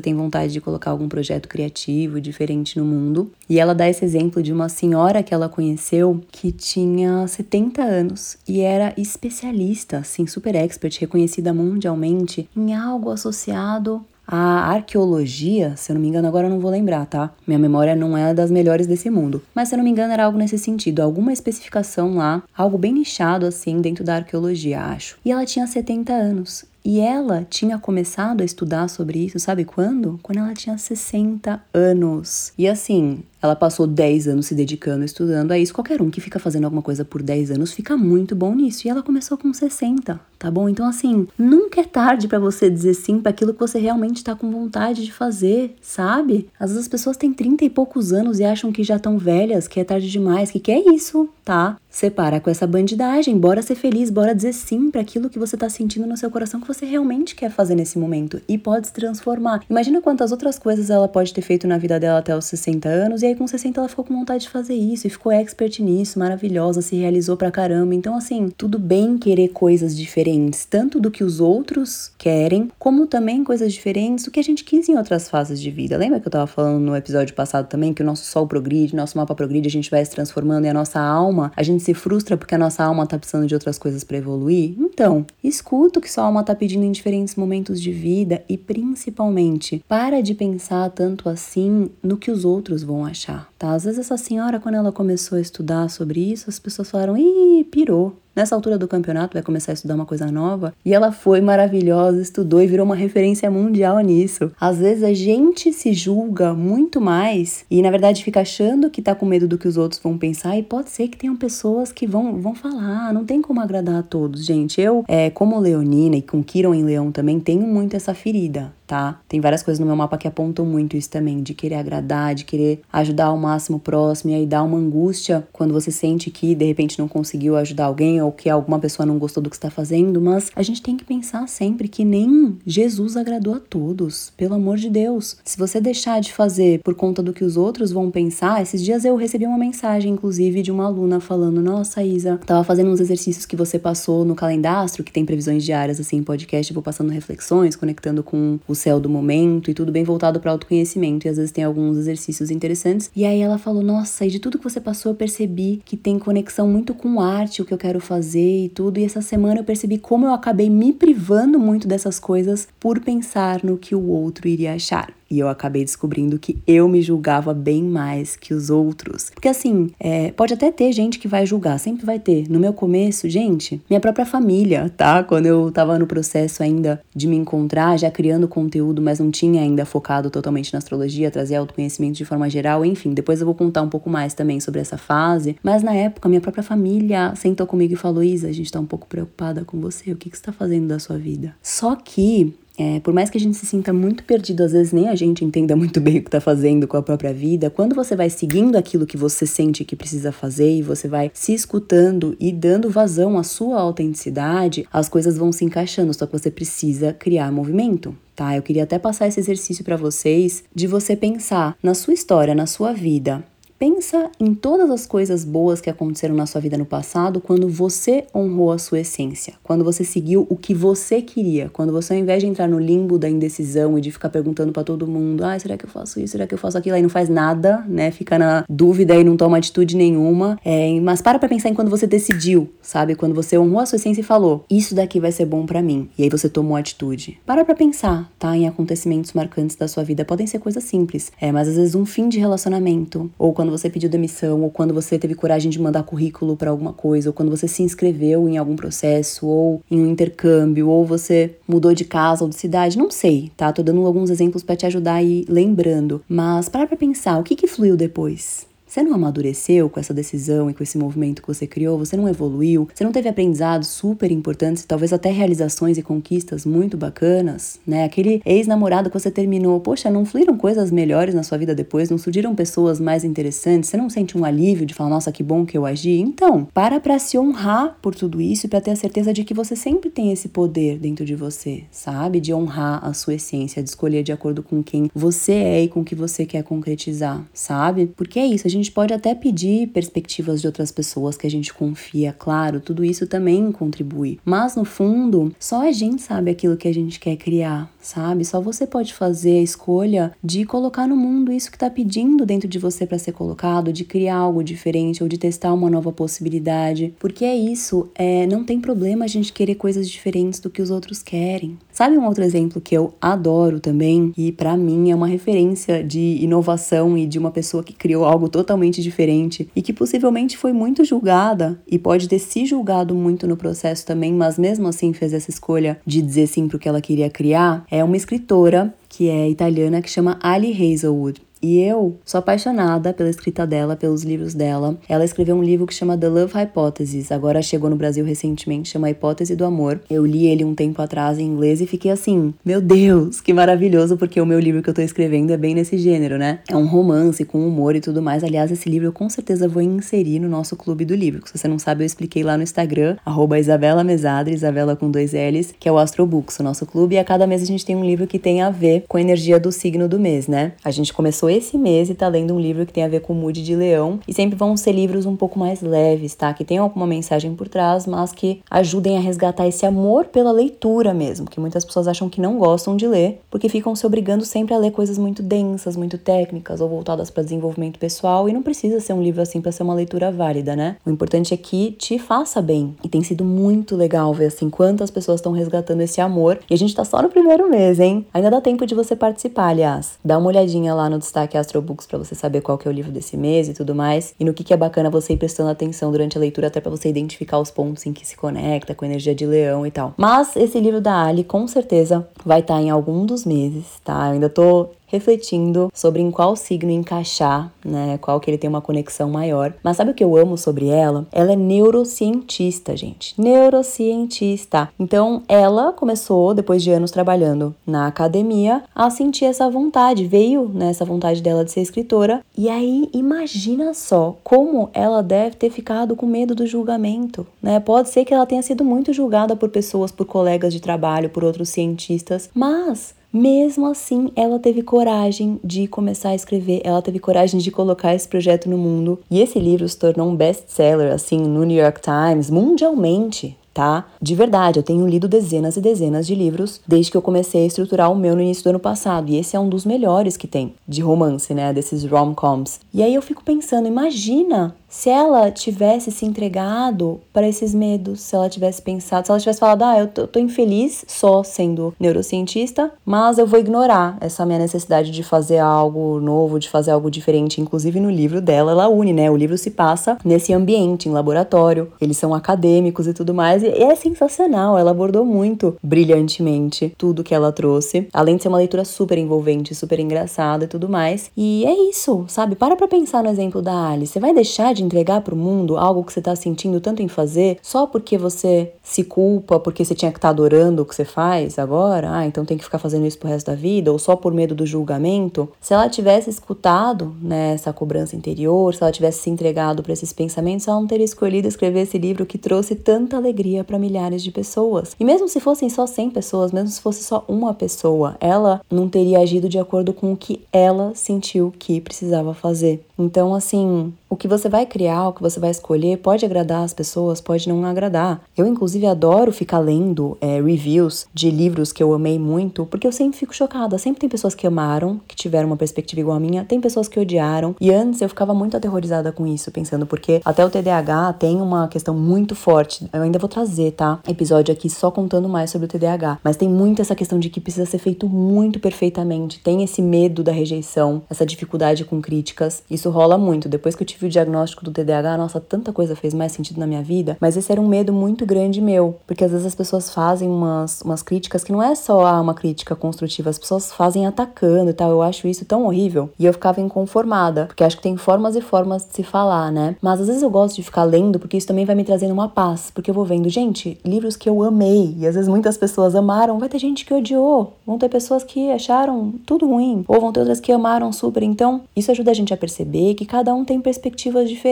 tem 0.00 0.14
vontade 0.14 0.52
de 0.52 0.60
colocar 0.60 0.90
algum 0.90 1.08
projeto 1.08 1.48
criativo 1.48 2.20
diferente 2.20 2.78
no 2.78 2.84
mundo. 2.84 3.30
E 3.48 3.58
ela 3.58 3.74
dá 3.74 3.88
esse 3.88 4.04
exemplo 4.04 4.42
de 4.42 4.52
uma 4.52 4.68
senhora 4.68 5.22
que 5.22 5.34
ela 5.34 5.48
conheceu 5.48 6.20
que 6.30 6.52
tinha 6.52 7.26
70 7.26 7.82
anos 7.82 8.36
e 8.46 8.60
era 8.68 8.94
especialista, 8.96 9.98
assim, 9.98 10.26
super 10.26 10.54
expert, 10.54 10.98
reconhecida 11.00 11.52
mundialmente 11.52 12.48
em 12.56 12.74
algo 12.74 13.10
associado 13.10 14.04
à 14.26 14.74
arqueologia, 14.74 15.74
se 15.74 15.90
eu 15.90 15.94
não 15.94 16.02
me 16.02 16.08
engano, 16.08 16.28
agora 16.28 16.46
eu 16.46 16.50
não 16.50 16.60
vou 16.60 16.70
lembrar, 16.70 17.06
tá? 17.06 17.32
Minha 17.46 17.58
memória 17.58 17.96
não 17.96 18.14
é 18.14 18.34
das 18.34 18.50
melhores 18.50 18.86
desse 18.86 19.08
mundo. 19.08 19.42
Mas 19.54 19.68
se 19.68 19.74
eu 19.74 19.78
não 19.78 19.84
me 19.84 19.90
engano, 19.90 20.12
era 20.12 20.26
algo 20.26 20.36
nesse 20.36 20.58
sentido, 20.58 21.00
alguma 21.00 21.32
especificação 21.32 22.16
lá, 22.16 22.42
algo 22.54 22.76
bem 22.76 22.92
nichado 22.92 23.46
assim 23.46 23.80
dentro 23.80 24.04
da 24.04 24.16
arqueologia, 24.16 24.82
acho. 24.82 25.16
E 25.24 25.32
ela 25.32 25.46
tinha 25.46 25.66
70 25.66 26.12
anos. 26.12 26.66
E 26.84 27.00
ela 27.00 27.46
tinha 27.48 27.78
começado 27.78 28.40
a 28.40 28.44
estudar 28.44 28.88
sobre 28.88 29.18
isso, 29.18 29.38
sabe 29.38 29.64
quando? 29.64 30.18
Quando 30.22 30.38
ela 30.38 30.54
tinha 30.54 30.78
60 30.78 31.62
anos. 31.74 32.52
E 32.56 32.66
assim, 32.66 33.22
ela 33.40 33.54
passou 33.54 33.86
10 33.86 34.28
anos 34.28 34.46
se 34.46 34.54
dedicando, 34.54 35.04
estudando 35.04 35.52
a 35.52 35.58
isso. 35.58 35.72
Qualquer 35.72 36.02
um 36.02 36.10
que 36.10 36.20
fica 36.20 36.38
fazendo 36.38 36.64
alguma 36.64 36.82
coisa 36.82 37.04
por 37.04 37.22
10 37.22 37.52
anos 37.52 37.72
fica 37.72 37.96
muito 37.96 38.34
bom 38.34 38.54
nisso. 38.54 38.86
E 38.86 38.90
ela 38.90 39.02
começou 39.02 39.38
com 39.38 39.52
60, 39.52 40.20
tá 40.38 40.50
bom? 40.50 40.68
Então, 40.68 40.86
assim, 40.86 41.26
nunca 41.38 41.80
é 41.80 41.84
tarde 41.84 42.26
para 42.26 42.38
você 42.38 42.68
dizer 42.68 42.94
sim 42.94 43.20
para 43.20 43.30
aquilo 43.30 43.54
que 43.54 43.60
você 43.60 43.78
realmente 43.78 44.24
tá 44.24 44.34
com 44.34 44.50
vontade 44.50 45.04
de 45.04 45.12
fazer, 45.12 45.76
sabe? 45.80 46.48
Às 46.58 46.70
vezes 46.70 46.84
as 46.84 46.88
pessoas 46.88 47.16
têm 47.16 47.32
30 47.32 47.64
e 47.64 47.70
poucos 47.70 48.12
anos 48.12 48.40
e 48.40 48.44
acham 48.44 48.72
que 48.72 48.82
já 48.82 48.96
estão 48.96 49.18
velhas, 49.18 49.68
que 49.68 49.78
é 49.78 49.84
tarde 49.84 50.10
demais, 50.10 50.50
que 50.50 50.58
quer 50.58 50.80
isso, 50.92 51.28
tá? 51.44 51.76
Separa 51.88 52.40
com 52.40 52.50
essa 52.50 52.66
bandidagem, 52.66 53.38
bora 53.38 53.62
ser 53.62 53.74
feliz, 53.74 54.10
bora 54.10 54.34
dizer 54.34 54.52
sim 54.52 54.90
para 54.90 55.00
aquilo 55.00 55.30
que 55.30 55.38
você 55.38 55.56
tá 55.56 55.68
sentindo 55.68 56.06
no 56.06 56.16
seu 56.16 56.30
coração 56.30 56.60
que 56.60 56.66
você 56.68 56.84
realmente 56.84 57.34
quer 57.34 57.50
fazer 57.50 57.74
nesse 57.74 57.98
momento 57.98 58.40
e 58.46 58.58
pode 58.58 58.88
se 58.88 58.92
transformar. 58.92 59.64
Imagina 59.68 60.02
quantas 60.02 60.30
outras 60.30 60.58
coisas 60.58 60.90
ela 60.90 61.08
pode 61.08 61.32
ter 61.32 61.42
feito 61.42 61.66
na 61.66 61.78
vida 61.78 61.98
dela 61.98 62.18
até 62.18 62.36
os 62.36 62.44
60 62.44 62.88
anos 62.88 63.22
e 63.22 63.26
aí 63.26 63.34
com 63.34 63.46
60 63.46 63.80
ela 63.80 63.88
ficou 63.88 64.04
com 64.04 64.14
vontade 64.14 64.44
de 64.44 64.50
fazer 64.50 64.74
isso 64.74 65.06
e 65.06 65.10
ficou 65.10 65.32
expert 65.32 65.80
nisso, 65.80 66.18
maravilhosa, 66.18 66.82
se 66.82 66.96
realizou 66.96 67.36
pra 67.36 67.50
caramba. 67.50 67.94
Então, 67.94 68.14
assim, 68.14 68.50
tudo 68.56 68.78
bem 68.78 69.16
querer 69.16 69.48
coisas 69.48 69.96
diferentes, 69.96 70.66
tanto 70.66 71.00
do 71.00 71.10
que 71.10 71.24
os 71.24 71.40
outros 71.40 72.12
querem, 72.18 72.70
como 72.78 73.06
também 73.06 73.42
coisas 73.42 73.72
diferentes 73.72 74.24
do 74.26 74.30
que 74.30 74.40
a 74.40 74.44
gente 74.44 74.62
quis 74.62 74.88
em 74.88 74.96
outras 74.96 75.28
fases 75.28 75.60
de 75.60 75.70
vida. 75.70 75.96
Lembra 75.96 76.20
que 76.20 76.28
eu 76.28 76.32
tava 76.32 76.46
falando 76.46 76.80
no 76.80 76.94
episódio 76.94 77.34
passado 77.34 77.66
também 77.66 77.94
que 77.94 78.02
o 78.02 78.06
nosso 78.06 78.24
sol 78.24 78.46
progride, 78.46 78.94
nosso 78.94 79.16
mapa 79.16 79.34
progride, 79.34 79.68
a 79.68 79.70
gente 79.70 79.90
vai 79.90 80.04
se 80.04 80.10
transformando 80.10 80.66
e 80.66 80.68
a 80.68 80.74
nossa 80.74 81.00
alma, 81.00 81.50
a 81.56 81.62
gente 81.62 81.82
se 81.82 81.94
frustra 81.94 82.36
porque 82.36 82.54
a 82.54 82.58
nossa 82.58 82.84
alma 82.84 83.06
tá 83.06 83.18
precisando 83.18 83.46
de 83.46 83.54
outras 83.54 83.78
coisas 83.78 84.04
para 84.04 84.18
evoluir? 84.18 84.74
Então, 84.78 85.24
escuta 85.42 85.98
o 85.98 86.02
que 86.02 86.10
sua 86.10 86.24
alma 86.24 86.42
tá 86.42 86.54
pedindo 86.58 86.84
em 86.84 86.92
diferentes 86.92 87.34
momentos 87.36 87.80
de 87.80 87.92
vida 87.92 88.44
e 88.48 88.58
principalmente 88.58 89.82
para 89.88 90.20
de 90.20 90.34
pensar 90.34 90.90
tanto 90.90 91.28
assim 91.28 91.90
no 92.02 92.16
que 92.16 92.30
os 92.30 92.44
outros 92.44 92.82
vão 92.82 93.04
achar 93.04 93.48
tá? 93.58 93.72
Às 93.72 93.84
vezes 93.84 93.98
essa 93.98 94.16
senhora, 94.16 94.60
quando 94.60 94.76
ela 94.76 94.92
começou 94.92 95.36
a 95.36 95.40
estudar 95.40 95.90
sobre 95.90 96.20
isso, 96.20 96.48
as 96.48 96.58
pessoas 96.58 96.90
falaram, 96.90 97.16
ih, 97.16 97.64
pirou, 97.64 98.16
Nessa 98.38 98.54
altura 98.54 98.78
do 98.78 98.86
campeonato, 98.86 99.34
vai 99.34 99.42
começar 99.42 99.72
a 99.72 99.74
estudar 99.74 99.96
uma 99.96 100.06
coisa 100.06 100.30
nova. 100.30 100.72
E 100.84 100.94
ela 100.94 101.10
foi 101.10 101.40
maravilhosa, 101.40 102.22
estudou 102.22 102.62
e 102.62 102.68
virou 102.68 102.86
uma 102.86 102.94
referência 102.94 103.50
mundial 103.50 103.98
nisso. 103.98 104.52
Às 104.60 104.78
vezes 104.78 105.02
a 105.02 105.12
gente 105.12 105.72
se 105.72 105.92
julga 105.92 106.54
muito 106.54 107.00
mais 107.00 107.64
e, 107.68 107.82
na 107.82 107.90
verdade, 107.90 108.22
fica 108.22 108.42
achando 108.42 108.90
que 108.90 109.02
tá 109.02 109.12
com 109.12 109.26
medo 109.26 109.48
do 109.48 109.58
que 109.58 109.66
os 109.66 109.76
outros 109.76 110.00
vão 110.00 110.16
pensar. 110.16 110.56
E 110.56 110.62
pode 110.62 110.88
ser 110.90 111.08
que 111.08 111.16
tenham 111.16 111.34
pessoas 111.34 111.90
que 111.90 112.06
vão, 112.06 112.40
vão 112.40 112.54
falar. 112.54 113.12
Não 113.12 113.24
tem 113.24 113.42
como 113.42 113.60
agradar 113.60 113.96
a 113.96 114.02
todos, 114.04 114.46
gente. 114.46 114.80
Eu, 114.80 115.04
é, 115.08 115.30
como 115.30 115.58
leonina 115.58 116.14
e 116.14 116.22
com 116.22 116.40
Kiron 116.40 116.74
em 116.74 116.84
Leão 116.84 117.10
também, 117.10 117.40
tenho 117.40 117.66
muito 117.66 117.96
essa 117.96 118.14
ferida 118.14 118.77
tá? 118.88 119.20
Tem 119.28 119.38
várias 119.38 119.62
coisas 119.62 119.78
no 119.78 119.86
meu 119.86 119.94
mapa 119.94 120.16
que 120.16 120.26
apontam 120.26 120.64
muito 120.64 120.96
isso 120.96 121.10
também, 121.10 121.42
de 121.42 121.52
querer 121.52 121.74
agradar, 121.74 122.34
de 122.34 122.44
querer 122.44 122.80
ajudar 122.90 123.26
ao 123.26 123.36
máximo 123.36 123.76
o 123.76 123.80
próximo, 123.80 124.32
e 124.32 124.34
aí 124.34 124.46
dá 124.46 124.62
uma 124.62 124.78
angústia 124.78 125.46
quando 125.52 125.74
você 125.74 125.90
sente 125.90 126.30
que 126.30 126.54
de 126.54 126.64
repente 126.64 126.98
não 126.98 127.06
conseguiu 127.06 127.54
ajudar 127.56 127.84
alguém 127.84 128.20
ou 128.22 128.32
que 128.32 128.48
alguma 128.48 128.78
pessoa 128.78 129.04
não 129.04 129.18
gostou 129.18 129.42
do 129.42 129.50
que 129.50 129.56
está 129.56 129.70
fazendo, 129.70 130.20
mas 130.20 130.50
a 130.56 130.62
gente 130.62 130.80
tem 130.80 130.96
que 130.96 131.04
pensar 131.04 131.46
sempre 131.46 131.86
que 131.86 132.02
nem 132.02 132.56
Jesus 132.66 133.16
agradou 133.16 133.54
a 133.54 133.60
todos, 133.60 134.32
pelo 134.36 134.54
amor 134.54 134.78
de 134.78 134.88
Deus. 134.88 135.36
Se 135.44 135.58
você 135.58 135.80
deixar 135.80 136.20
de 136.20 136.32
fazer 136.32 136.80
por 136.82 136.94
conta 136.94 137.22
do 137.22 137.34
que 137.34 137.44
os 137.44 137.58
outros 137.58 137.92
vão 137.92 138.10
pensar, 138.10 138.62
esses 138.62 138.82
dias 138.82 139.04
eu 139.04 139.16
recebi 139.16 139.44
uma 139.44 139.58
mensagem, 139.58 140.12
inclusive, 140.12 140.62
de 140.62 140.72
uma 140.72 140.86
aluna 140.86 141.20
falando: 141.20 141.60
Nossa, 141.60 142.02
Isa, 142.02 142.40
tava 142.46 142.64
fazendo 142.64 142.90
uns 142.90 143.00
exercícios 143.00 143.44
que 143.44 143.54
você 143.54 143.78
passou 143.78 144.24
no 144.24 144.34
calendastro, 144.34 145.04
que 145.04 145.12
tem 145.12 145.26
previsões 145.26 145.62
diárias 145.62 146.00
assim, 146.00 146.22
podcast, 146.22 146.72
vou 146.72 146.82
passando 146.82 147.10
reflexões, 147.10 147.76
conectando 147.76 148.22
com 148.22 148.58
o 148.66 148.77
céu 148.78 148.98
do 148.98 149.08
momento 149.08 149.70
e 149.70 149.74
tudo 149.74 149.92
bem 149.92 150.04
voltado 150.04 150.40
para 150.40 150.50
autoconhecimento. 150.50 151.26
E 151.26 151.28
às 151.28 151.36
vezes 151.36 151.52
tem 151.52 151.64
alguns 151.64 151.98
exercícios 151.98 152.50
interessantes. 152.50 153.10
E 153.14 153.24
aí 153.24 153.40
ela 153.40 153.58
falou: 153.58 153.82
Nossa, 153.82 154.24
e 154.24 154.30
de 154.30 154.38
tudo 154.38 154.58
que 154.58 154.64
você 154.64 154.80
passou, 154.80 155.12
eu 155.12 155.16
percebi 155.16 155.82
que 155.84 155.96
tem 155.96 156.18
conexão 156.18 156.68
muito 156.68 156.94
com 156.94 157.20
arte, 157.20 157.60
o 157.60 157.64
que 157.64 157.74
eu 157.74 157.78
quero 157.78 158.00
fazer 158.00 158.64
e 158.64 158.68
tudo. 158.68 158.98
E 158.98 159.04
essa 159.04 159.20
semana 159.20 159.60
eu 159.60 159.64
percebi 159.64 159.98
como 159.98 160.26
eu 160.26 160.32
acabei 160.32 160.70
me 160.70 160.92
privando 160.92 161.58
muito 161.58 161.86
dessas 161.86 162.18
coisas 162.18 162.68
por 162.78 163.00
pensar 163.00 163.62
no 163.64 163.76
que 163.76 163.94
o 163.94 164.08
outro 164.08 164.48
iria 164.48 164.74
achar. 164.74 165.17
E 165.30 165.38
eu 165.38 165.48
acabei 165.48 165.84
descobrindo 165.84 166.38
que 166.38 166.58
eu 166.66 166.88
me 166.88 167.02
julgava 167.02 167.52
bem 167.52 167.82
mais 167.82 168.36
que 168.36 168.54
os 168.54 168.70
outros. 168.70 169.30
Porque 169.30 169.48
assim, 169.48 169.90
é, 170.00 170.32
pode 170.32 170.54
até 170.54 170.70
ter 170.72 170.92
gente 170.92 171.18
que 171.18 171.28
vai 171.28 171.44
julgar, 171.44 171.78
sempre 171.78 172.06
vai 172.06 172.18
ter. 172.18 172.48
No 172.48 172.58
meu 172.58 172.72
começo, 172.72 173.28
gente, 173.28 173.80
minha 173.88 174.00
própria 174.00 174.24
família, 174.24 174.92
tá? 174.96 175.22
Quando 175.22 175.46
eu 175.46 175.70
tava 175.70 175.98
no 175.98 176.06
processo 176.06 176.62
ainda 176.62 177.00
de 177.14 177.26
me 177.26 177.36
encontrar, 177.36 177.98
já 177.98 178.10
criando 178.10 178.48
conteúdo, 178.48 179.02
mas 179.02 179.18
não 179.18 179.30
tinha 179.30 179.62
ainda 179.62 179.84
focado 179.84 180.30
totalmente 180.30 180.72
na 180.72 180.78
astrologia, 180.78 181.30
trazer 181.30 181.56
autoconhecimento 181.56 182.16
de 182.16 182.24
forma 182.24 182.48
geral, 182.48 182.84
enfim. 182.84 183.12
Depois 183.12 183.40
eu 183.40 183.46
vou 183.46 183.54
contar 183.54 183.82
um 183.82 183.88
pouco 183.88 184.08
mais 184.08 184.34
também 184.34 184.60
sobre 184.60 184.80
essa 184.80 184.96
fase. 184.96 185.56
Mas 185.62 185.82
na 185.82 185.94
época, 185.94 186.28
minha 186.28 186.40
própria 186.40 186.62
família 186.62 187.34
sentou 187.34 187.66
comigo 187.66 187.92
e 187.92 187.96
falou: 187.96 188.22
Isa, 188.22 188.48
a 188.48 188.52
gente 188.52 188.72
tá 188.72 188.80
um 188.80 188.86
pouco 188.86 189.06
preocupada 189.06 189.64
com 189.64 189.80
você, 189.80 190.12
o 190.12 190.16
que, 190.16 190.30
que 190.30 190.36
você 190.36 190.44
tá 190.44 190.52
fazendo 190.52 190.88
da 190.88 190.98
sua 190.98 191.18
vida? 191.18 191.54
Só 191.62 191.94
que 191.94 192.54
é, 192.78 193.00
por 193.00 193.12
mais 193.12 193.28
que 193.28 193.36
a 193.36 193.40
gente 193.40 193.56
se 193.56 193.66
sinta 193.66 193.92
muito 193.92 194.22
perdido, 194.22 194.62
às 194.62 194.70
vezes 194.70 194.92
nem 194.92 195.08
a 195.08 195.16
gente 195.16 195.44
entenda 195.44 195.74
muito 195.74 196.00
bem 196.00 196.18
o 196.18 196.22
que 196.22 196.28
está 196.28 196.40
fazendo 196.40 196.86
com 196.86 196.96
a 196.96 197.02
própria 197.02 197.34
vida, 197.34 197.68
quando 197.68 197.92
você 197.92 198.14
vai 198.14 198.30
seguindo 198.30 198.76
aquilo 198.76 199.04
que 199.04 199.16
você 199.16 199.44
sente 199.44 199.84
que 199.84 199.96
precisa 199.96 200.30
fazer 200.30 200.70
e 200.70 200.82
você 200.82 201.08
vai 201.08 201.28
se 201.34 201.52
escutando 201.52 202.36
e 202.38 202.52
dando 202.52 202.88
vazão 202.88 203.36
à 203.36 203.42
sua 203.42 203.80
autenticidade, 203.80 204.86
as 204.92 205.08
coisas 205.08 205.36
vão 205.36 205.50
se 205.50 205.64
encaixando, 205.64 206.14
só 206.14 206.24
que 206.24 206.32
você 206.32 206.52
precisa 206.52 207.12
criar 207.12 207.50
movimento. 207.50 208.16
Tá, 208.36 208.56
eu 208.56 208.62
queria 208.62 208.84
até 208.84 209.00
passar 209.00 209.26
esse 209.26 209.40
exercício 209.40 209.84
para 209.84 209.96
vocês 209.96 210.62
de 210.72 210.86
você 210.86 211.16
pensar 211.16 211.76
na 211.82 211.92
sua 211.92 212.14
história, 212.14 212.54
na 212.54 212.66
sua 212.66 212.92
vida, 212.92 213.42
Pensa 213.78 214.28
em 214.40 214.54
todas 214.54 214.90
as 214.90 215.06
coisas 215.06 215.44
boas 215.44 215.80
que 215.80 215.88
aconteceram 215.88 216.34
na 216.34 216.46
sua 216.46 216.60
vida 216.60 216.76
no 216.76 216.84
passado 216.84 217.40
quando 217.40 217.68
você 217.68 218.26
honrou 218.34 218.72
a 218.72 218.78
sua 218.78 219.00
essência, 219.00 219.54
quando 219.62 219.84
você 219.84 220.02
seguiu 220.02 220.44
o 220.50 220.56
que 220.56 220.74
você 220.74 221.22
queria, 221.22 221.70
quando 221.72 221.92
você 221.92 222.14
ao 222.14 222.18
invés 222.18 222.42
de 222.42 222.48
entrar 222.48 222.66
no 222.66 222.76
limbo 222.76 223.16
da 223.20 223.28
indecisão 223.28 223.96
e 223.96 224.00
de 224.00 224.10
ficar 224.10 224.30
perguntando 224.30 224.72
para 224.72 224.82
todo 224.82 225.06
mundo, 225.06 225.44
ah, 225.44 225.56
será 225.56 225.76
que 225.76 225.84
eu 225.84 225.88
faço 225.88 226.18
isso, 226.18 226.32
será 226.32 226.44
que 226.44 226.54
eu 226.54 226.58
faço 226.58 226.76
aquilo, 226.76 226.96
aí 226.96 227.02
não 227.02 227.08
faz 227.08 227.28
nada, 227.28 227.84
né? 227.86 228.10
Fica 228.10 228.36
na 228.36 228.64
dúvida 228.68 229.14
e 229.14 229.22
não 229.22 229.36
toma 229.36 229.58
atitude 229.58 229.96
nenhuma. 229.96 230.58
É, 230.64 230.98
mas 231.00 231.22
para 231.22 231.38
pra 231.38 231.48
pensar 231.48 231.68
em 231.68 231.74
quando 231.74 231.88
você 231.88 232.04
decidiu, 232.04 232.68
sabe? 232.82 233.14
Quando 233.14 233.32
você 233.32 233.56
honrou 233.56 233.78
a 233.78 233.86
sua 233.86 233.94
essência 233.94 234.22
e 234.22 234.24
falou, 234.24 234.64
isso 234.68 234.92
daqui 234.92 235.20
vai 235.20 235.30
ser 235.30 235.46
bom 235.46 235.64
para 235.64 235.80
mim. 235.80 236.08
E 236.18 236.24
aí 236.24 236.28
você 236.28 236.48
tomou 236.48 236.76
atitude. 236.76 237.38
Para 237.46 237.64
pra 237.64 237.76
pensar, 237.76 238.28
tá? 238.40 238.56
Em 238.56 238.66
acontecimentos 238.66 239.32
marcantes 239.34 239.76
da 239.76 239.86
sua 239.86 240.02
vida. 240.02 240.24
Podem 240.24 240.48
ser 240.48 240.58
coisas 240.58 240.82
simples, 240.82 241.30
é, 241.40 241.52
mas 241.52 241.68
às 241.68 241.76
vezes 241.76 241.94
um 241.94 242.04
fim 242.04 242.28
de 242.28 242.40
relacionamento, 242.40 243.30
ou 243.38 243.52
quando 243.52 243.67
quando 243.68 243.78
você 243.78 243.90
pediu 243.90 244.08
demissão, 244.08 244.62
ou 244.62 244.70
quando 244.70 244.94
você 244.94 245.18
teve 245.18 245.34
coragem 245.34 245.70
de 245.70 245.78
mandar 245.78 246.02
currículo 246.02 246.56
para 246.56 246.70
alguma 246.70 246.92
coisa, 246.92 247.28
ou 247.28 247.32
quando 247.34 247.50
você 247.50 247.68
se 247.68 247.82
inscreveu 247.82 248.48
em 248.48 248.56
algum 248.56 248.74
processo, 248.74 249.46
ou 249.46 249.82
em 249.90 250.00
um 250.00 250.06
intercâmbio, 250.06 250.88
ou 250.88 251.04
você 251.04 251.56
mudou 251.66 251.92
de 251.92 252.04
casa 252.04 252.44
ou 252.44 252.48
de 252.48 252.56
cidade, 252.56 252.96
não 252.96 253.10
sei, 253.10 253.52
tá? 253.56 253.70
Tô 253.72 253.82
dando 253.82 254.06
alguns 254.06 254.30
exemplos 254.30 254.62
para 254.62 254.76
te 254.76 254.86
ajudar 254.86 255.14
aí 255.14 255.44
lembrando. 255.48 256.22
Mas 256.28 256.68
para 256.68 256.86
pra 256.86 256.96
pensar, 256.96 257.38
o 257.38 257.42
que 257.42 257.54
que 257.54 257.66
fluiu 257.66 257.96
depois? 257.96 258.67
Você 258.88 259.02
não 259.02 259.12
amadureceu 259.12 259.90
com 259.90 260.00
essa 260.00 260.14
decisão 260.14 260.70
e 260.70 260.74
com 260.74 260.82
esse 260.82 260.96
movimento 260.96 261.42
que 261.42 261.48
você 261.48 261.66
criou? 261.66 261.98
Você 261.98 262.16
não 262.16 262.26
evoluiu? 262.26 262.88
Você 262.92 263.04
não 263.04 263.12
teve 263.12 263.28
aprendizados 263.28 263.88
super 263.88 264.32
importantes, 264.32 264.82
talvez 264.82 265.12
até 265.12 265.30
realizações 265.30 265.98
e 265.98 266.02
conquistas 266.02 266.64
muito 266.64 266.96
bacanas, 266.96 267.78
né? 267.86 268.04
Aquele 268.04 268.40
ex-namorado 268.46 269.10
que 269.10 269.18
você 269.18 269.30
terminou, 269.30 269.78
poxa, 269.78 270.10
não 270.10 270.24
fluíram 270.24 270.56
coisas 270.56 270.90
melhores 270.90 271.34
na 271.34 271.42
sua 271.42 271.58
vida 271.58 271.74
depois? 271.74 272.08
Não 272.08 272.16
surgiram 272.16 272.54
pessoas 272.54 272.98
mais 272.98 273.24
interessantes? 273.24 273.90
Você 273.90 273.98
não 273.98 274.08
sente 274.08 274.38
um 274.38 274.44
alívio 274.44 274.86
de 274.86 274.94
falar, 274.94 275.10
nossa, 275.10 275.30
que 275.30 275.42
bom 275.42 275.66
que 275.66 275.76
eu 275.76 275.84
agi? 275.84 276.18
Então, 276.18 276.66
para 276.72 276.98
para 276.98 277.18
se 277.18 277.36
honrar 277.36 277.98
por 278.00 278.14
tudo 278.14 278.40
isso 278.40 278.64
e 278.64 278.70
para 278.70 278.80
ter 278.80 278.92
a 278.92 278.96
certeza 278.96 279.34
de 279.34 279.44
que 279.44 279.52
você 279.52 279.76
sempre 279.76 280.08
tem 280.08 280.32
esse 280.32 280.48
poder 280.48 280.98
dentro 280.98 281.26
de 281.26 281.34
você, 281.34 281.84
sabe? 281.90 282.40
De 282.40 282.54
honrar 282.54 283.04
a 283.04 283.12
sua 283.12 283.34
essência, 283.34 283.82
de 283.82 283.90
escolher 283.90 284.22
de 284.22 284.32
acordo 284.32 284.62
com 284.62 284.82
quem 284.82 285.10
você 285.14 285.52
é 285.52 285.82
e 285.82 285.88
com 285.88 286.00
o 286.00 286.04
que 286.04 286.14
você 286.14 286.46
quer 286.46 286.62
concretizar, 286.62 287.46
sabe? 287.52 288.06
Porque 288.16 288.38
é 288.38 288.46
isso, 288.46 288.66
a 288.66 288.70
gente 288.70 288.77
gente 288.78 288.92
pode 288.92 289.12
até 289.12 289.34
pedir 289.34 289.88
perspectivas 289.88 290.60
de 290.60 290.66
outras 290.66 290.90
pessoas 290.90 291.36
que 291.36 291.46
a 291.46 291.50
gente 291.50 291.72
confia, 291.74 292.34
claro, 292.36 292.80
tudo 292.80 293.04
isso 293.04 293.26
também 293.26 293.70
contribui. 293.70 294.38
Mas 294.44 294.74
no 294.76 294.84
fundo, 294.84 295.54
só 295.58 295.86
a 295.86 295.92
gente 295.92 296.22
sabe 296.22 296.50
aquilo 296.50 296.76
que 296.76 296.88
a 296.88 296.94
gente 296.94 297.20
quer 297.20 297.36
criar, 297.36 297.92
sabe? 298.00 298.44
Só 298.44 298.60
você 298.60 298.86
pode 298.86 299.12
fazer 299.12 299.58
a 299.58 299.62
escolha 299.62 300.32
de 300.42 300.64
colocar 300.64 301.06
no 301.06 301.16
mundo 301.16 301.52
isso 301.52 301.70
que 301.70 301.76
está 301.76 301.90
pedindo 301.90 302.46
dentro 302.46 302.68
de 302.68 302.78
você 302.78 303.06
para 303.06 303.18
ser 303.18 303.32
colocado, 303.32 303.92
de 303.92 304.04
criar 304.04 304.36
algo 304.36 304.62
diferente 304.62 305.22
ou 305.22 305.28
de 305.28 305.36
testar 305.36 305.74
uma 305.74 305.90
nova 305.90 306.12
possibilidade. 306.12 307.14
Porque 307.18 307.44
é 307.44 307.56
isso, 307.56 308.08
é, 308.14 308.46
não 308.46 308.64
tem 308.64 308.80
problema 308.80 309.24
a 309.24 309.28
gente 309.28 309.52
querer 309.52 309.74
coisas 309.74 310.08
diferentes 310.08 310.60
do 310.60 310.70
que 310.70 310.80
os 310.80 310.90
outros 310.90 311.22
querem. 311.22 311.76
Sabe 311.92 312.16
um 312.16 312.26
outro 312.26 312.44
exemplo 312.44 312.80
que 312.80 312.96
eu 312.96 313.12
adoro 313.20 313.80
também 313.80 314.32
e 314.36 314.52
para 314.52 314.76
mim 314.76 315.10
é 315.10 315.14
uma 315.14 315.26
referência 315.26 316.02
de 316.04 316.38
inovação 316.40 317.18
e 317.18 317.26
de 317.26 317.38
uma 317.38 317.50
pessoa 317.50 317.82
que 317.82 317.92
criou 317.92 318.24
algo 318.24 318.48
totalmente 318.48 318.67
diferente 319.02 319.68
e 319.74 319.80
que 319.80 319.92
possivelmente 319.92 320.56
foi 320.56 320.72
muito 320.72 321.04
julgada 321.04 321.80
e 321.86 321.98
pode 321.98 322.28
ter 322.28 322.38
se 322.38 322.66
julgado 322.66 323.14
muito 323.14 323.46
no 323.46 323.56
processo 323.56 324.04
também, 324.04 324.32
mas 324.32 324.58
mesmo 324.58 324.88
assim 324.88 325.12
fez 325.12 325.32
essa 325.32 325.50
escolha 325.50 326.00
de 326.04 326.20
dizer 326.20 326.46
sim 326.46 326.68
pro 326.68 326.78
que 326.78 326.88
ela 326.88 327.00
queria 327.00 327.30
criar, 327.30 327.84
é 327.90 328.02
uma 328.02 328.16
escritora 328.16 328.92
que 329.08 329.28
é 329.28 329.48
italiana 329.48 330.02
que 330.02 330.10
chama 330.10 330.38
Ali 330.42 330.72
Hazelwood. 330.72 331.40
E 331.60 331.80
eu 331.80 332.16
sou 332.24 332.38
apaixonada 332.38 333.12
pela 333.12 333.28
escrita 333.28 333.66
dela, 333.66 333.96
pelos 333.96 334.22
livros 334.22 334.54
dela. 334.54 334.96
Ela 335.08 335.24
escreveu 335.24 335.56
um 335.56 335.62
livro 335.62 335.86
que 335.86 335.94
chama 335.94 336.16
The 336.16 336.28
Love 336.28 336.52
Hypothesis, 336.54 337.32
agora 337.32 337.60
chegou 337.62 337.90
no 337.90 337.96
Brasil 337.96 338.24
recentemente, 338.24 338.90
chama 338.90 339.10
Hipótese 339.10 339.56
do 339.56 339.64
Amor. 339.64 340.00
Eu 340.08 340.24
li 340.24 340.46
ele 340.46 340.64
um 340.64 340.74
tempo 340.74 341.02
atrás 341.02 341.38
em 341.38 341.46
inglês 341.46 341.80
e 341.80 341.86
fiquei 341.86 342.10
assim, 342.10 342.54
meu 342.64 342.80
Deus, 342.80 343.40
que 343.40 343.52
maravilhoso, 343.52 344.16
porque 344.16 344.40
o 344.40 344.46
meu 344.46 344.60
livro 344.60 344.82
que 344.82 344.90
eu 344.90 344.94
tô 344.94 345.02
escrevendo 345.02 345.52
é 345.52 345.56
bem 345.56 345.74
nesse 345.74 345.98
gênero, 345.98 346.38
né? 346.38 346.60
É 346.68 346.76
um 346.76 346.86
romance 346.86 347.44
com 347.44 347.66
humor 347.66 347.96
e 347.96 348.00
tudo 348.00 348.22
mais. 348.22 348.44
Aliás, 348.44 348.70
esse 348.70 348.88
livro 348.88 349.08
eu 349.08 349.12
com 349.12 349.28
certeza 349.28 349.68
vou 349.68 349.82
inserir 349.82 350.38
no 350.38 350.48
nosso 350.48 350.76
clube 350.76 351.04
do 351.04 351.14
livro. 351.14 351.42
Se 351.46 351.58
você 351.58 351.66
não 351.68 351.78
sabe, 351.78 352.02
eu 352.02 352.06
expliquei 352.06 352.42
lá 352.42 352.56
no 352.56 352.62
Instagram, 352.62 353.16
Isabela 353.58 354.04
Mesadre, 354.04 354.54
Isabela 354.54 354.94
com 354.96 355.10
dois 355.10 355.32
L's, 355.32 355.74
que 355.78 355.88
é 355.88 355.92
o 355.92 355.98
Astrobooks, 355.98 356.58
o 356.58 356.62
nosso 356.62 356.86
clube, 356.86 357.16
e 357.16 357.18
a 357.18 357.24
cada 357.24 357.46
mês 357.46 357.62
a 357.62 357.66
gente 357.66 357.84
tem 357.84 357.96
um 357.96 358.04
livro 358.04 358.26
que 358.26 358.38
tem 358.38 358.62
a 358.62 358.70
ver 358.70 359.04
com 359.08 359.16
a 359.16 359.20
energia 359.20 359.58
do 359.58 359.72
signo 359.72 360.08
do 360.08 360.18
mês, 360.18 360.46
né? 360.46 360.72
A 360.84 360.90
gente 360.90 361.12
começou 361.12 361.47
esse 361.48 361.78
mês 361.78 362.10
e 362.10 362.14
tá 362.14 362.28
lendo 362.28 362.54
um 362.54 362.60
livro 362.60 362.84
que 362.86 362.92
tem 362.92 363.04
a 363.04 363.08
ver 363.08 363.20
com 363.20 363.32
o 363.32 363.36
mood 363.36 363.62
de 363.62 363.76
leão. 363.76 364.20
E 364.26 364.32
sempre 364.32 364.56
vão 364.56 364.76
ser 364.76 364.92
livros 364.92 365.26
um 365.26 365.36
pouco 365.36 365.58
mais 365.58 365.80
leves, 365.80 366.34
tá? 366.34 366.52
Que 366.52 366.64
tenham 366.64 366.84
alguma 366.84 367.06
mensagem 367.06 367.54
por 367.54 367.68
trás, 367.68 368.06
mas 368.06 368.32
que 368.32 368.60
ajudem 368.70 369.16
a 369.16 369.20
resgatar 369.20 369.66
esse 369.66 369.86
amor 369.86 370.26
pela 370.26 370.52
leitura 370.52 371.14
mesmo. 371.14 371.48
Que 371.48 371.60
muitas 371.60 371.84
pessoas 371.84 372.08
acham 372.08 372.28
que 372.28 372.40
não 372.40 372.58
gostam 372.58 372.96
de 372.96 373.06
ler, 373.06 373.40
porque 373.50 373.68
ficam 373.68 373.94
se 373.94 374.06
obrigando 374.06 374.44
sempre 374.44 374.74
a 374.74 374.78
ler 374.78 374.90
coisas 374.90 375.18
muito 375.18 375.42
densas, 375.42 375.96
muito 375.96 376.18
técnicas 376.18 376.80
ou 376.80 376.88
voltadas 376.88 377.30
para 377.30 377.42
desenvolvimento 377.42 377.98
pessoal. 377.98 378.48
E 378.48 378.52
não 378.52 378.62
precisa 378.62 379.00
ser 379.00 379.12
um 379.12 379.22
livro 379.22 379.42
assim 379.42 379.60
para 379.60 379.72
ser 379.72 379.82
uma 379.82 379.94
leitura 379.94 380.30
válida, 380.30 380.74
né? 380.76 380.96
O 381.04 381.10
importante 381.10 381.54
é 381.54 381.56
que 381.56 381.92
te 381.92 382.18
faça 382.18 382.60
bem. 382.60 382.94
E 383.02 383.08
tem 383.08 383.22
sido 383.22 383.44
muito 383.44 383.96
legal 383.96 384.32
ver 384.34 384.46
assim 384.46 384.68
quantas 384.68 385.10
pessoas 385.10 385.40
estão 385.40 385.52
resgatando 385.52 386.00
esse 386.00 386.20
amor. 386.20 386.58
E 386.68 386.74
a 386.74 386.78
gente 386.78 386.94
tá 386.94 387.04
só 387.04 387.22
no 387.22 387.28
primeiro 387.28 387.68
mês, 387.70 388.00
hein? 388.00 388.26
Ainda 388.32 388.50
dá 388.50 388.60
tempo 388.60 388.86
de 388.86 388.94
você 388.94 389.16
participar, 389.16 389.68
aliás. 389.68 390.18
Dá 390.24 390.38
uma 390.38 390.48
olhadinha 390.48 390.94
lá 390.94 391.08
no 391.08 391.18
destaque 391.18 391.37
Astrobooks 391.42 392.06
para 392.06 392.18
você 392.18 392.34
saber 392.34 392.60
qual 392.60 392.76
que 392.78 392.88
é 392.88 392.90
o 392.90 392.94
livro 392.94 393.12
desse 393.12 393.36
mês 393.36 393.68
e 393.68 393.74
tudo 393.74 393.94
mais. 393.94 394.34
E 394.38 394.44
no 394.44 394.52
que, 394.52 394.64
que 394.64 394.72
é 394.72 394.76
bacana 394.76 395.10
você 395.10 395.34
ir 395.34 395.36
prestando 395.36 395.70
atenção 395.70 396.10
durante 396.10 396.36
a 396.36 396.40
leitura, 396.40 396.66
até 396.66 396.80
para 396.80 396.90
você 396.90 397.08
identificar 397.08 397.58
os 397.58 397.70
pontos 397.70 398.06
em 398.06 398.12
que 398.12 398.26
se 398.26 398.36
conecta 398.36 398.94
com 398.94 399.04
a 399.04 399.08
energia 399.08 399.34
de 399.34 399.46
leão 399.46 399.86
e 399.86 399.90
tal. 399.90 400.14
Mas 400.16 400.56
esse 400.56 400.80
livro 400.80 401.00
da 401.00 401.22
Ali, 401.22 401.44
com 401.44 401.66
certeza, 401.66 402.26
vai 402.44 402.60
estar 402.60 402.74
tá 402.74 402.80
em 402.80 402.90
algum 402.90 403.24
dos 403.24 403.44
meses, 403.44 403.84
tá? 404.04 404.28
Eu 404.28 404.32
ainda 404.32 404.48
tô 404.48 404.88
refletindo 405.08 405.90
sobre 405.92 406.22
em 406.22 406.30
qual 406.30 406.54
signo 406.54 406.90
encaixar, 406.90 407.72
né? 407.84 408.18
Qual 408.18 408.38
que 408.38 408.48
ele 408.48 408.58
tem 408.58 408.70
uma 408.70 408.80
conexão 408.80 409.28
maior. 409.28 409.74
Mas 409.82 409.96
sabe 409.96 410.12
o 410.12 410.14
que 410.14 410.22
eu 410.22 410.36
amo 410.36 410.56
sobre 410.56 410.88
ela? 410.88 411.26
Ela 411.32 411.52
é 411.52 411.56
neurocientista, 411.56 412.96
gente. 412.96 413.34
Neurocientista. 413.40 414.88
Então, 414.98 415.42
ela 415.48 415.92
começou, 415.92 416.54
depois 416.54 416.82
de 416.82 416.90
anos 416.92 417.10
trabalhando 417.10 417.74
na 417.86 418.06
academia, 418.06 418.84
a 418.94 419.10
sentir 419.10 419.46
essa 419.46 419.68
vontade. 419.68 420.26
Veio 420.26 420.68
né, 420.68 420.92
vontade 421.08 421.42
dela 421.42 421.64
de 421.64 421.72
ser 421.72 421.80
escritora. 421.80 422.40
E 422.56 422.68
aí, 422.68 423.08
imagina 423.12 423.94
só 423.94 424.36
como 424.44 424.90
ela 424.92 425.22
deve 425.22 425.56
ter 425.56 425.70
ficado 425.70 426.14
com 426.14 426.26
medo 426.26 426.54
do 426.54 426.66
julgamento, 426.66 427.46
né? 427.62 427.80
Pode 427.80 428.10
ser 428.10 428.24
que 428.24 428.34
ela 428.34 428.46
tenha 428.46 428.62
sido 428.62 428.84
muito 428.84 429.12
julgada 429.12 429.56
por 429.56 429.70
pessoas, 429.70 430.12
por 430.12 430.26
colegas 430.26 430.72
de 430.72 430.80
trabalho, 430.80 431.30
por 431.30 431.42
outros 431.42 431.70
cientistas, 431.70 432.50
mas 432.54 433.17
mesmo 433.32 433.86
assim, 433.86 434.30
ela 434.34 434.58
teve 434.58 434.82
coragem 434.82 435.60
de 435.62 435.86
começar 435.86 436.30
a 436.30 436.34
escrever, 436.34 436.80
ela 436.84 437.02
teve 437.02 437.18
coragem 437.18 437.60
de 437.60 437.70
colocar 437.70 438.14
esse 438.14 438.26
projeto 438.26 438.68
no 438.68 438.78
mundo. 438.78 439.18
E 439.30 439.40
esse 439.40 439.58
livro 439.58 439.88
se 439.88 439.98
tornou 439.98 440.28
um 440.28 440.36
best-seller, 440.36 441.12
assim, 441.12 441.38
no 441.38 441.64
New 441.64 441.76
York 441.76 442.00
Times, 442.00 442.50
mundialmente. 442.50 443.56
Tá? 443.74 444.08
De 444.20 444.34
verdade, 444.34 444.80
eu 444.80 444.82
tenho 444.82 445.06
lido 445.06 445.28
dezenas 445.28 445.76
e 445.76 445.80
dezenas 445.80 446.26
de 446.26 446.34
livros 446.34 446.80
desde 446.84 447.12
que 447.12 447.16
eu 447.16 447.22
comecei 447.22 447.62
a 447.62 447.66
estruturar 447.66 448.10
o 448.10 448.16
meu 448.16 448.34
no 448.34 448.42
início 448.42 448.64
do 448.64 448.70
ano 448.70 448.80
passado, 448.80 449.30
e 449.30 449.36
esse 449.36 449.54
é 449.54 449.60
um 449.60 449.68
dos 449.68 449.84
melhores 449.84 450.36
que 450.36 450.48
tem 450.48 450.74
de 450.88 451.00
romance, 451.00 451.54
né, 451.54 451.72
desses 451.72 452.04
rom-coms. 452.04 452.80
E 452.92 453.04
aí 453.04 453.14
eu 453.14 453.22
fico 453.22 453.44
pensando, 453.44 453.86
imagina 453.86 454.74
se 454.88 455.10
ela 455.10 455.50
tivesse 455.50 456.10
se 456.10 456.24
entregado 456.24 457.20
para 457.32 457.46
esses 457.46 457.74
medos, 457.74 458.20
se 458.20 458.34
ela 458.34 458.48
tivesse 458.48 458.80
pensado, 458.80 459.26
se 459.26 459.30
ela 459.30 459.40
tivesse 459.40 459.60
falado, 459.60 459.82
ah, 459.82 459.98
eu 459.98 460.06
tô, 460.08 460.22
eu 460.22 460.26
tô 460.26 460.38
infeliz 460.38 461.04
só 461.06 461.42
sendo 461.42 461.94
neurocientista, 462.00 462.90
mas 463.04 463.38
eu 463.38 463.46
vou 463.46 463.60
ignorar 463.60 464.16
essa 464.20 464.46
minha 464.46 464.58
necessidade 464.58 465.10
de 465.10 465.22
fazer 465.22 465.58
algo 465.58 466.18
novo, 466.20 466.58
de 466.58 466.68
fazer 466.68 466.90
algo 466.90 467.10
diferente. 467.10 467.60
Inclusive 467.60 468.00
no 468.00 468.10
livro 468.10 468.40
dela, 468.40 468.72
ela 468.72 468.88
une, 468.88 469.12
né? 469.12 469.30
O 469.30 469.36
livro 469.36 469.58
se 469.58 469.70
passa 469.70 470.16
nesse 470.24 470.52
ambiente, 470.52 471.08
em 471.08 471.12
laboratório, 471.12 471.92
eles 472.00 472.16
são 472.16 472.32
acadêmicos 472.34 473.06
e 473.06 473.12
tudo 473.12 473.34
mais, 473.34 473.62
e 473.62 473.68
é 473.68 473.94
sensacional. 473.94 474.78
Ela 474.78 474.90
abordou 474.90 475.24
muito 475.24 475.76
brilhantemente 475.82 476.94
tudo 476.96 477.22
que 477.22 477.34
ela 477.34 477.52
trouxe, 477.52 478.08
além 478.12 478.36
de 478.36 478.42
ser 478.42 478.48
uma 478.48 478.58
leitura 478.58 478.84
super 478.84 479.18
envolvente, 479.18 479.74
super 479.74 480.00
engraçada 480.00 480.64
e 480.64 480.68
tudo 480.68 480.88
mais. 480.88 481.30
E 481.36 481.64
é 481.66 481.90
isso, 481.90 482.24
sabe? 482.28 482.54
Para 482.54 482.76
pra 482.76 482.88
pensar 482.88 483.22
no 483.22 483.28
exemplo 483.28 483.60
da 483.60 483.90
Alice. 483.90 484.12
Você 484.12 484.20
vai 484.20 484.32
deixar 484.32 484.72
de 484.74 484.77
entregar 484.82 485.20
para 485.20 485.34
o 485.34 485.38
mundo 485.38 485.76
algo 485.76 486.04
que 486.04 486.12
você 486.12 486.20
tá 486.20 486.34
sentindo 486.34 486.80
tanto 486.80 487.02
em 487.02 487.08
fazer 487.08 487.58
só 487.62 487.86
porque 487.86 488.16
você 488.16 488.72
se 488.82 489.04
culpa, 489.04 489.58
porque 489.60 489.84
você 489.84 489.94
tinha 489.94 490.10
que 490.10 490.18
estar 490.18 490.28
tá 490.28 490.32
adorando 490.32 490.82
o 490.82 490.84
que 490.84 490.94
você 490.94 491.04
faz 491.04 491.58
agora? 491.58 492.10
Ah, 492.10 492.26
então 492.26 492.44
tem 492.44 492.56
que 492.56 492.64
ficar 492.64 492.78
fazendo 492.78 493.06
isso 493.06 493.18
pro 493.18 493.28
resto 493.28 493.46
da 493.46 493.54
vida? 493.54 493.92
Ou 493.92 493.98
só 493.98 494.16
por 494.16 494.32
medo 494.32 494.54
do 494.54 494.66
julgamento? 494.66 495.48
Se 495.60 495.74
ela 495.74 495.88
tivesse 495.88 496.30
escutado 496.30 497.14
né, 497.20 497.54
essa 497.54 497.72
cobrança 497.72 498.16
interior, 498.16 498.74
se 498.74 498.82
ela 498.82 498.92
tivesse 498.92 499.20
se 499.20 499.30
entregado 499.30 499.82
para 499.82 499.92
esses 499.92 500.12
pensamentos, 500.12 500.66
ela 500.66 500.80
não 500.80 500.86
teria 500.86 501.04
escolhido 501.04 501.48
escrever 501.48 501.80
esse 501.80 501.98
livro 501.98 502.26
que 502.26 502.38
trouxe 502.38 502.74
tanta 502.74 503.16
alegria 503.16 503.64
para 503.64 503.78
milhares 503.78 504.22
de 504.22 504.30
pessoas. 504.30 504.94
E 504.98 505.04
mesmo 505.04 505.28
se 505.28 505.40
fossem 505.40 505.68
só 505.68 505.86
100 505.86 506.10
pessoas, 506.10 506.52
mesmo 506.52 506.68
se 506.68 506.80
fosse 506.80 507.02
só 507.02 507.24
uma 507.28 507.54
pessoa, 507.54 508.16
ela 508.20 508.60
não 508.70 508.88
teria 508.88 509.20
agido 509.20 509.48
de 509.48 509.58
acordo 509.58 509.92
com 509.92 510.12
o 510.12 510.16
que 510.16 510.40
ela 510.52 510.92
sentiu 510.94 511.52
que 511.58 511.80
precisava 511.80 512.34
fazer. 512.34 512.84
Então, 512.98 513.34
assim, 513.34 513.92
o 514.10 514.16
que 514.16 514.26
você 514.26 514.48
vai 514.48 514.66
criar, 514.68 515.08
o 515.08 515.12
que 515.12 515.20
você 515.20 515.38
vai 515.38 515.50
escolher, 515.50 515.98
pode 515.98 516.24
agradar 516.24 516.64
as 516.64 516.72
pessoas, 516.72 517.20
pode 517.20 517.48
não 517.48 517.64
agradar. 517.64 518.20
Eu, 518.36 518.46
inclusive, 518.46 518.86
adoro 518.86 519.32
ficar 519.32 519.58
lendo 519.58 520.16
é, 520.20 520.40
reviews 520.40 521.06
de 521.12 521.30
livros 521.30 521.72
que 521.72 521.82
eu 521.82 521.92
amei 521.92 522.18
muito, 522.18 522.64
porque 522.66 522.86
eu 522.86 522.92
sempre 522.92 523.18
fico 523.18 523.34
chocada. 523.34 523.76
Sempre 523.78 524.00
tem 524.00 524.08
pessoas 524.08 524.34
que 524.34 524.46
amaram, 524.46 525.00
que 525.06 525.14
tiveram 525.14 525.48
uma 525.48 525.56
perspectiva 525.56 526.00
igual 526.00 526.16
a 526.16 526.20
minha, 526.20 526.44
tem 526.44 526.60
pessoas 526.60 526.88
que 526.88 526.98
odiaram. 526.98 527.54
E 527.60 527.70
antes 527.70 528.00
eu 528.00 528.08
ficava 528.08 528.32
muito 528.32 528.56
aterrorizada 528.56 529.12
com 529.12 529.26
isso, 529.26 529.50
pensando, 529.50 529.84
porque 529.84 530.22
até 530.24 530.44
o 530.44 530.50
TDAH 530.50 531.12
tem 531.14 531.40
uma 531.40 531.68
questão 531.68 531.94
muito 531.94 532.34
forte. 532.34 532.88
Eu 532.92 533.02
ainda 533.02 533.18
vou 533.18 533.28
trazer, 533.28 533.72
tá? 533.72 534.00
Episódio 534.08 534.52
aqui 534.52 534.70
só 534.70 534.90
contando 534.90 535.28
mais 535.28 535.50
sobre 535.50 535.66
o 535.66 535.68
TDAH. 535.68 536.20
Mas 536.24 536.36
tem 536.36 536.48
muito 536.48 536.80
essa 536.80 536.94
questão 536.94 537.18
de 537.18 537.28
que 537.28 537.40
precisa 537.40 537.66
ser 537.66 537.78
feito 537.78 538.08
muito 538.08 538.58
perfeitamente. 538.58 539.40
Tem 539.40 539.62
esse 539.62 539.82
medo 539.82 540.22
da 540.22 540.32
rejeição, 540.32 541.02
essa 541.10 541.26
dificuldade 541.26 541.84
com 541.84 542.00
críticas. 542.00 542.62
Isso 542.70 542.88
rola 542.88 543.18
muito. 543.18 543.48
Depois 543.48 543.74
que 543.74 543.82
eu 543.82 543.86
tive 543.86 543.98
tive 543.98 544.06
o 544.06 544.08
diagnóstico 544.08 544.57
do 544.64 544.70
TDAH, 544.70 545.16
nossa, 545.16 545.40
tanta 545.40 545.72
coisa 545.72 545.96
fez 545.96 546.14
mais 546.14 546.32
sentido 546.32 546.58
na 546.60 546.66
minha 546.66 546.82
vida, 546.82 547.16
mas 547.20 547.36
esse 547.36 547.50
era 547.50 547.60
um 547.60 547.66
medo 547.68 547.92
muito 547.92 548.24
grande 548.26 548.60
meu, 548.60 548.96
porque 549.06 549.24
às 549.24 549.30
vezes 549.30 549.46
as 549.46 549.54
pessoas 549.54 549.90
fazem 549.90 550.28
umas, 550.28 550.82
umas 550.82 551.02
críticas 551.02 551.44
que 551.44 551.52
não 551.52 551.62
é 551.62 551.74
só 551.74 552.06
ah, 552.06 552.20
uma 552.20 552.34
crítica 552.34 552.74
construtiva, 552.76 553.30
as 553.30 553.38
pessoas 553.38 553.72
fazem 553.72 554.06
atacando 554.06 554.70
e 554.70 554.74
tal. 554.74 554.90
Eu 554.90 555.02
acho 555.02 555.26
isso 555.26 555.44
tão 555.44 555.66
horrível. 555.66 556.10
E 556.18 556.26
eu 556.26 556.32
ficava 556.32 556.60
inconformada, 556.60 557.46
porque 557.46 557.64
acho 557.64 557.76
que 557.76 557.82
tem 557.82 557.96
formas 557.96 558.36
e 558.36 558.40
formas 558.40 558.86
de 558.86 558.94
se 558.94 559.02
falar, 559.02 559.50
né? 559.50 559.76
Mas 559.80 560.00
às 560.00 560.06
vezes 560.06 560.22
eu 560.22 560.30
gosto 560.30 560.56
de 560.56 560.62
ficar 560.62 560.84
lendo, 560.84 561.18
porque 561.18 561.36
isso 561.36 561.46
também 561.46 561.64
vai 561.64 561.74
me 561.74 561.84
trazendo 561.84 562.12
uma 562.12 562.28
paz, 562.28 562.70
porque 562.72 562.90
eu 562.90 562.94
vou 562.94 563.04
vendo, 563.04 563.28
gente, 563.28 563.78
livros 563.84 564.16
que 564.16 564.28
eu 564.28 564.42
amei, 564.42 564.94
e 564.98 565.06
às 565.06 565.14
vezes 565.14 565.28
muitas 565.28 565.56
pessoas 565.56 565.94
amaram, 565.94 566.38
vai 566.38 566.48
ter 566.48 566.58
gente 566.58 566.84
que 566.84 566.94
odiou, 566.94 567.54
vão 567.66 567.78
ter 567.78 567.88
pessoas 567.88 568.24
que 568.24 568.50
acharam 568.50 569.14
tudo 569.26 569.46
ruim, 569.46 569.84
ou 569.88 570.00
vão 570.00 570.12
ter 570.12 570.20
outras 570.20 570.40
que 570.40 570.52
amaram 570.52 570.92
super. 570.92 571.22
Então, 571.22 571.62
isso 571.74 571.90
ajuda 571.90 572.10
a 572.10 572.14
gente 572.14 572.32
a 572.32 572.36
perceber 572.36 572.94
que 572.94 573.06
cada 573.06 573.34
um 573.34 573.44
tem 573.44 573.60
perspectiva 573.60 573.88
perspectivas 573.88 574.28
diferentes. 574.28 574.47